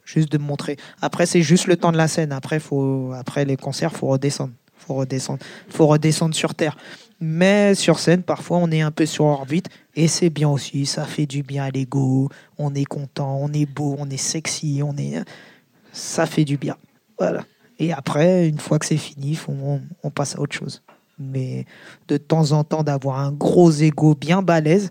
Juste 0.05 0.31
de 0.31 0.37
me 0.37 0.45
montrer. 0.45 0.77
Après, 1.01 1.25
c'est 1.25 1.41
juste 1.41 1.67
le 1.67 1.77
temps 1.77 1.93
de 1.93 1.97
la 1.97 2.09
scène. 2.09 2.33
Après 2.33 3.45
les 3.47 3.57
concerts, 3.57 3.93
faut 3.93 4.09
redescendre. 4.09 4.53
Faut 4.77 4.95
redescendre. 4.95 5.39
Faut 5.71 5.87
redescendre 5.87 6.35
sur 6.35 6.55
terre. 6.55 6.77
Mais 7.21 7.75
sur 7.75 7.99
scène, 7.99 8.23
parfois, 8.23 8.59
on 8.59 8.71
est 8.71 8.81
un 8.81 8.91
peu 8.91 9.05
sur 9.05 9.27
orbite. 9.27 9.69
Et 9.95 10.09
c'est 10.09 10.31
bien 10.31 10.49
aussi. 10.49 10.87
Ça 10.87 11.05
fait 11.05 11.27
du 11.27 11.43
bien 11.43 11.65
à 11.65 11.71
l'ego. 11.71 12.31
On 12.57 12.75
est 12.75 12.87
content, 12.87 13.39
on 13.41 13.53
est 13.53 13.67
beau, 13.67 13.95
on 13.99 14.09
est 14.09 14.17
sexy, 14.17 14.81
on 14.83 14.97
est. 14.97 15.23
Ça 15.93 16.25
fait 16.25 16.45
du 16.45 16.57
bien. 16.57 16.77
Et 17.79 17.93
après, 17.93 18.49
une 18.49 18.59
fois 18.59 18.79
que 18.79 18.87
c'est 18.87 18.97
fini, 18.97 19.39
on 20.03 20.11
passe 20.11 20.37
à 20.37 20.41
autre 20.41 20.57
chose. 20.57 20.83
Mais 21.19 21.67
de 22.09 22.17
temps 22.17 22.53
en 22.53 22.65
temps, 22.65 22.83
d'avoir 22.83 23.19
un 23.19 23.33
gros 23.33 23.71
ego 23.71 24.15
bien 24.15 24.41
balèze, 24.41 24.91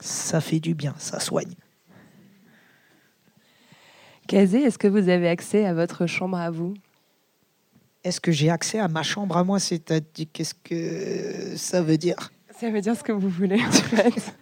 ça 0.00 0.40
fait 0.40 0.58
du 0.58 0.74
bien, 0.74 0.94
ça 0.98 1.20
soigne. 1.20 1.54
Kazé, 4.26 4.62
est-ce 4.62 4.78
que 4.78 4.88
vous 4.88 5.08
avez 5.08 5.28
accès 5.28 5.64
à 5.64 5.74
votre 5.74 6.06
chambre 6.06 6.36
à 6.36 6.50
vous? 6.50 6.74
Est-ce 8.06 8.20
que 8.20 8.30
j'ai 8.30 8.50
accès 8.50 8.78
à 8.78 8.86
ma 8.86 9.02
chambre 9.02 9.36
à 9.36 9.42
moi 9.42 9.58
C'est-à-dire, 9.58 10.26
qu'est-ce 10.32 10.54
que 10.54 11.56
ça 11.56 11.82
veut 11.82 11.98
dire? 11.98 12.30
Ça 12.60 12.70
veut 12.70 12.80
dire 12.80 12.96
ce 12.96 13.02
que 13.02 13.10
vous 13.12 13.28
voulez 13.28 13.60
en 13.60 13.72
fait. 13.72 14.32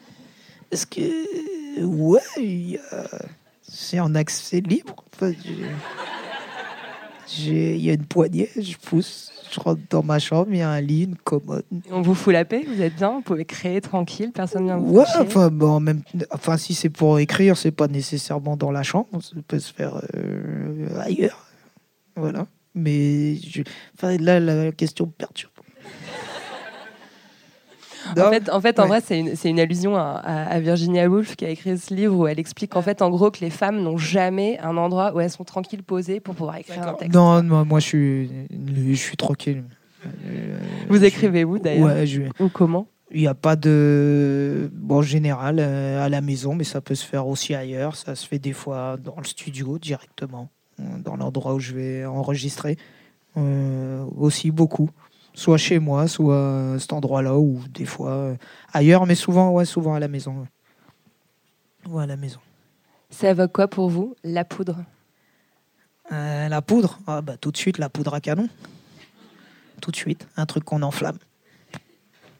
Est-ce 0.72 0.86
que. 0.86 1.84
Ouais, 1.84 2.20
a- 2.92 3.18
c'est 3.62 4.00
en 4.00 4.14
accès 4.16 4.60
libre. 4.60 4.96
Enfin, 5.14 5.32
Il 7.38 7.76
y 7.80 7.90
a 7.90 7.94
une 7.94 8.04
poignée, 8.04 8.50
je 8.56 8.76
pousse, 8.76 9.30
je 9.52 9.60
rentre 9.60 9.80
dans 9.88 10.02
ma 10.02 10.18
chambre, 10.18 10.48
il 10.50 10.58
y 10.58 10.62
a 10.62 10.68
un 10.70 10.80
lit, 10.80 11.04
une 11.04 11.16
commode. 11.16 11.64
On 11.90 12.02
vous 12.02 12.14
fout 12.14 12.32
la 12.32 12.44
paix, 12.44 12.64
vous 12.66 12.82
êtes 12.82 12.96
bien, 12.96 13.12
vous 13.12 13.20
pouvez 13.22 13.44
créer 13.46 13.80
tranquille, 13.80 14.32
personne 14.34 14.64
vient 14.64 14.76
vous 14.76 14.96
Ouais, 14.98 15.04
enfin, 15.20 15.48
bon, 15.48 15.78
même, 15.80 16.02
enfin, 16.30 16.56
si 16.58 16.74
c'est 16.74 16.90
pour 16.90 17.18
écrire, 17.20 17.56
c'est 17.56 17.70
pas 17.70 17.88
nécessairement 17.88 18.56
dans 18.56 18.70
la 18.72 18.82
chambre, 18.82 19.08
ça 19.22 19.36
peut 19.48 19.60
se 19.60 19.72
faire 19.72 20.02
euh, 20.16 21.00
ailleurs. 21.00 21.46
Voilà. 22.16 22.46
Mais 22.74 23.36
je- 23.36 23.62
enfin, 23.96 24.16
là, 24.18 24.40
la 24.40 24.72
question 24.72 25.06
me 25.06 25.10
perturbe. 25.12 25.52
En 28.18 28.30
fait, 28.30 28.50
en, 28.50 28.60
fait, 28.60 28.78
en 28.80 28.82
Ouais. 28.82 29.00
vrai, 29.00 29.00
c'est 29.36 29.48
une, 29.50 29.60
allusion 29.60 29.96
à, 29.96 30.58
Virginia 30.60 31.08
Woolf 31.08 31.36
qui 31.36 31.44
a 31.44 31.50
écrit 31.50 31.78
ce 31.78 31.94
livre 31.94 32.16
où 32.16 32.26
elle 32.26 32.40
explique 32.40 32.74
en 32.74 32.82
fait, 32.82 33.00
en 33.00 33.10
gros, 33.10 33.30
que 33.30 33.40
les 33.40 33.50
femmes 33.50 33.80
n'ont 33.80 33.96
jamais 33.96 34.58
un 34.58 34.76
endroit 34.76 35.14
où 35.14 35.20
elles 35.20 35.30
sont 35.30 35.44
tranquilles, 35.44 35.82
posées 35.84 36.18
pour 36.18 36.34
pouvoir 36.34 36.56
écrire 36.56 36.86
un 36.86 36.94
texte. 36.94 37.14
Non, 37.14 37.42
non, 37.42 37.64
moi 37.64 37.78
je 37.78 37.86
suis, 37.86 38.30
je 38.50 38.94
suis 38.94 39.16
tranquille. 39.16 39.62
Euh, 40.04 40.58
Vous 40.88 40.96
je- 40.98 41.04
écrivez 41.04 41.44
où 41.44 41.58
d'ailleurs 41.60 41.86
Ouais, 41.94 42.06
je- 42.06 42.22
Ou 42.40 42.48
comment 42.48 42.86
il 43.14 43.20
n'y 43.20 43.26
a 43.28 43.34
pas 43.34 43.56
de. 43.56 44.70
Bon, 44.72 44.96
en 44.96 45.02
général, 45.02 45.58
euh, 45.60 46.02
à 46.04 46.08
la 46.08 46.20
maison, 46.22 46.54
mais 46.54 46.64
ça 46.64 46.80
peut 46.80 46.94
se 46.94 47.04
faire 47.06 47.26
aussi 47.28 47.54
ailleurs. 47.54 47.94
Ça 47.94 48.14
se 48.16 48.26
fait 48.26 48.38
des 48.38 48.54
fois 48.54 48.96
dans 48.96 49.16
le 49.18 49.24
studio 49.24 49.78
directement, 49.78 50.48
dans 50.78 51.16
l'endroit 51.16 51.54
où 51.54 51.60
je 51.60 51.74
vais 51.74 52.04
enregistrer. 52.04 52.76
Euh, 53.36 54.04
aussi 54.16 54.50
beaucoup. 54.50 54.90
Soit 55.34 55.56
chez 55.56 55.78
moi, 55.78 56.06
soit 56.08 56.74
à 56.74 56.78
cet 56.78 56.92
endroit-là, 56.92 57.38
ou 57.38 57.60
des 57.70 57.86
fois 57.86 58.10
euh, 58.10 58.36
ailleurs, 58.72 59.06
mais 59.06 59.14
souvent, 59.14 59.50
ouais, 59.50 59.64
souvent 59.64 59.94
à 59.94 60.00
la 60.00 60.08
maison. 60.08 60.40
ouais. 60.40 61.90
Ouais, 61.90 62.02
à 62.02 62.06
la 62.06 62.16
maison. 62.16 62.40
Ça 63.10 63.30
évoque 63.30 63.52
quoi 63.52 63.68
pour 63.68 63.88
vous 63.88 64.14
La 64.22 64.44
poudre? 64.44 64.84
Euh, 66.12 66.48
la 66.48 66.62
poudre, 66.62 66.98
ah, 67.06 67.22
bah, 67.22 67.36
tout 67.38 67.50
de 67.50 67.56
suite, 67.56 67.78
la 67.78 67.88
poudre 67.88 68.12
à 68.14 68.20
canon. 68.20 68.48
Tout 69.80 69.90
de 69.90 69.96
suite, 69.96 70.28
un 70.36 70.44
truc 70.46 70.64
qu'on 70.64 70.82
enflamme. 70.82 71.18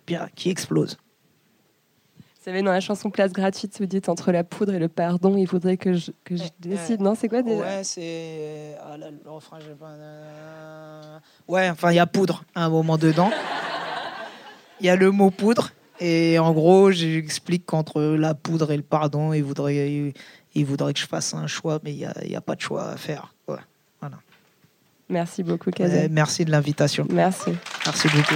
Bien, 0.06 0.28
qui 0.34 0.50
explose. 0.50 0.98
Vous 2.42 2.46
savez, 2.50 2.62
dans 2.62 2.72
la 2.72 2.80
chanson 2.80 3.08
Place 3.08 3.32
gratuite, 3.32 3.76
vous 3.78 3.86
dites 3.86 4.08
entre 4.08 4.32
la 4.32 4.42
poudre 4.42 4.74
et 4.74 4.80
le 4.80 4.88
pardon, 4.88 5.36
il 5.36 5.46
faudrait 5.46 5.76
que 5.76 5.92
je, 5.92 6.10
que 6.24 6.34
je 6.34 6.42
décide. 6.58 7.00
Non, 7.00 7.14
c'est 7.14 7.28
quoi 7.28 7.40
déjà 7.42 7.62
Ouais, 7.62 7.84
c'est. 7.84 8.76
Ah 8.84 8.96
là, 8.96 9.12
le 9.12 9.30
refrain, 9.30 9.58
j'ai 9.60 9.74
pas. 9.76 9.90
euh, 9.90 11.18
Ouais, 11.46 11.70
enfin, 11.70 11.92
il 11.92 11.94
y 11.94 12.00
a 12.00 12.06
poudre 12.06 12.42
à 12.56 12.64
un 12.64 12.68
moment 12.68 12.98
dedans. 12.98 13.30
Il 14.80 14.86
y 14.86 14.88
a 14.90 14.96
le 14.96 15.12
mot 15.12 15.30
poudre. 15.30 15.70
Et 16.00 16.36
en 16.40 16.50
gros, 16.52 16.90
j'explique 16.90 17.64
qu'entre 17.64 18.02
la 18.02 18.34
poudre 18.34 18.72
et 18.72 18.76
le 18.76 18.82
pardon, 18.82 19.32
il 19.32 19.44
voudrait, 19.44 20.12
il 20.56 20.64
voudrait 20.66 20.94
que 20.94 20.98
je 20.98 21.06
fasse 21.06 21.34
un 21.34 21.46
choix, 21.46 21.78
mais 21.84 21.92
il 21.92 21.98
n'y 21.98 22.06
a, 22.06 22.12
y 22.24 22.34
a 22.34 22.40
pas 22.40 22.56
de 22.56 22.60
choix 22.60 22.88
à 22.88 22.96
faire. 22.96 23.32
Ouais. 23.46 23.54
Merci 25.08 25.44
beaucoup, 25.44 25.70
Kazé. 25.70 26.06
Euh, 26.06 26.08
merci 26.10 26.44
de 26.44 26.50
l'invitation. 26.50 27.06
Merci. 27.08 27.52
Merci 27.86 28.08
beaucoup. 28.08 28.34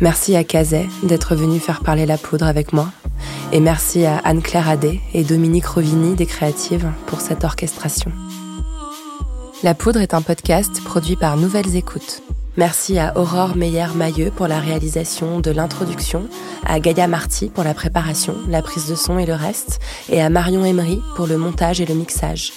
Merci 0.00 0.34
à 0.34 0.44
Kazet 0.44 0.86
d'être 1.04 1.36
venu 1.36 1.60
faire 1.60 1.80
parler 1.80 2.04
la 2.04 2.18
poudre 2.18 2.46
avec 2.46 2.72
moi. 2.72 2.88
Et 3.52 3.60
merci 3.60 4.04
à 4.04 4.18
Anne-Claire 4.18 4.68
Adé 4.68 5.00
et 5.12 5.22
Dominique 5.22 5.66
Rovini 5.66 6.14
des 6.14 6.26
Créatives 6.26 6.90
pour 7.06 7.20
cette 7.20 7.44
orchestration. 7.44 8.10
La 9.62 9.74
poudre 9.74 10.00
est 10.00 10.12
un 10.12 10.22
podcast 10.22 10.82
produit 10.84 11.16
par 11.16 11.36
Nouvelles 11.36 11.76
Écoutes. 11.76 12.22
Merci 12.56 12.98
à 12.98 13.16
Aurore 13.16 13.56
Meyer-Mailleux 13.56 14.30
pour 14.30 14.46
la 14.46 14.60
réalisation 14.60 15.40
de 15.40 15.50
l'introduction, 15.50 16.28
à 16.64 16.78
Gaïa 16.80 17.08
Marty 17.08 17.48
pour 17.48 17.64
la 17.64 17.74
préparation, 17.74 18.36
la 18.48 18.62
prise 18.62 18.88
de 18.88 18.94
son 18.94 19.18
et 19.18 19.26
le 19.26 19.34
reste, 19.34 19.80
et 20.08 20.20
à 20.20 20.28
Marion 20.28 20.64
Emery 20.64 21.00
pour 21.16 21.26
le 21.26 21.36
montage 21.36 21.80
et 21.80 21.86
le 21.86 21.94
mixage. 21.94 22.52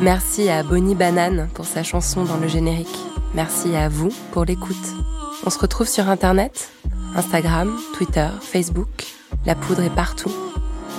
Merci 0.00 0.48
à 0.48 0.62
Bonnie 0.62 0.94
Banane 0.96 1.48
pour 1.54 1.66
sa 1.66 1.82
chanson 1.82 2.24
dans 2.24 2.38
le 2.38 2.48
générique. 2.48 2.98
Merci 3.34 3.76
à 3.76 3.88
vous 3.88 4.10
pour 4.32 4.44
l'écoute. 4.44 4.76
On 5.44 5.50
se 5.50 5.58
retrouve 5.58 5.88
sur 5.88 6.08
Internet, 6.08 6.70
Instagram, 7.16 7.76
Twitter, 7.94 8.28
Facebook. 8.40 9.06
La 9.44 9.56
poudre 9.56 9.82
est 9.82 9.94
partout. 9.94 10.30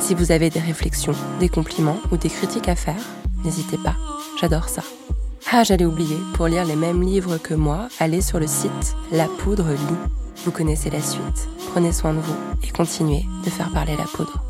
Si 0.01 0.13
vous 0.13 0.31
avez 0.33 0.49
des 0.49 0.59
réflexions, 0.59 1.15
des 1.39 1.47
compliments 1.47 1.99
ou 2.11 2.17
des 2.17 2.29
critiques 2.29 2.67
à 2.67 2.75
faire, 2.75 3.01
n'hésitez 3.45 3.77
pas. 3.77 3.95
J'adore 4.41 4.67
ça. 4.67 4.81
Ah, 5.49 5.63
j'allais 5.63 5.85
oublier, 5.85 6.17
pour 6.33 6.47
lire 6.47 6.65
les 6.65 6.75
mêmes 6.75 7.01
livres 7.01 7.37
que 7.37 7.53
moi, 7.53 7.87
allez 7.99 8.21
sur 8.21 8.39
le 8.39 8.47
site 8.47 8.95
La 9.11 9.27
Poudre 9.27 9.69
Lit. 9.69 10.11
Vous 10.43 10.51
connaissez 10.51 10.89
la 10.89 11.01
suite. 11.01 11.47
Prenez 11.71 11.93
soin 11.93 12.13
de 12.13 12.19
vous 12.19 12.35
et 12.63 12.71
continuez 12.71 13.25
de 13.45 13.49
faire 13.49 13.71
parler 13.71 13.95
la 13.95 14.05
poudre. 14.05 14.43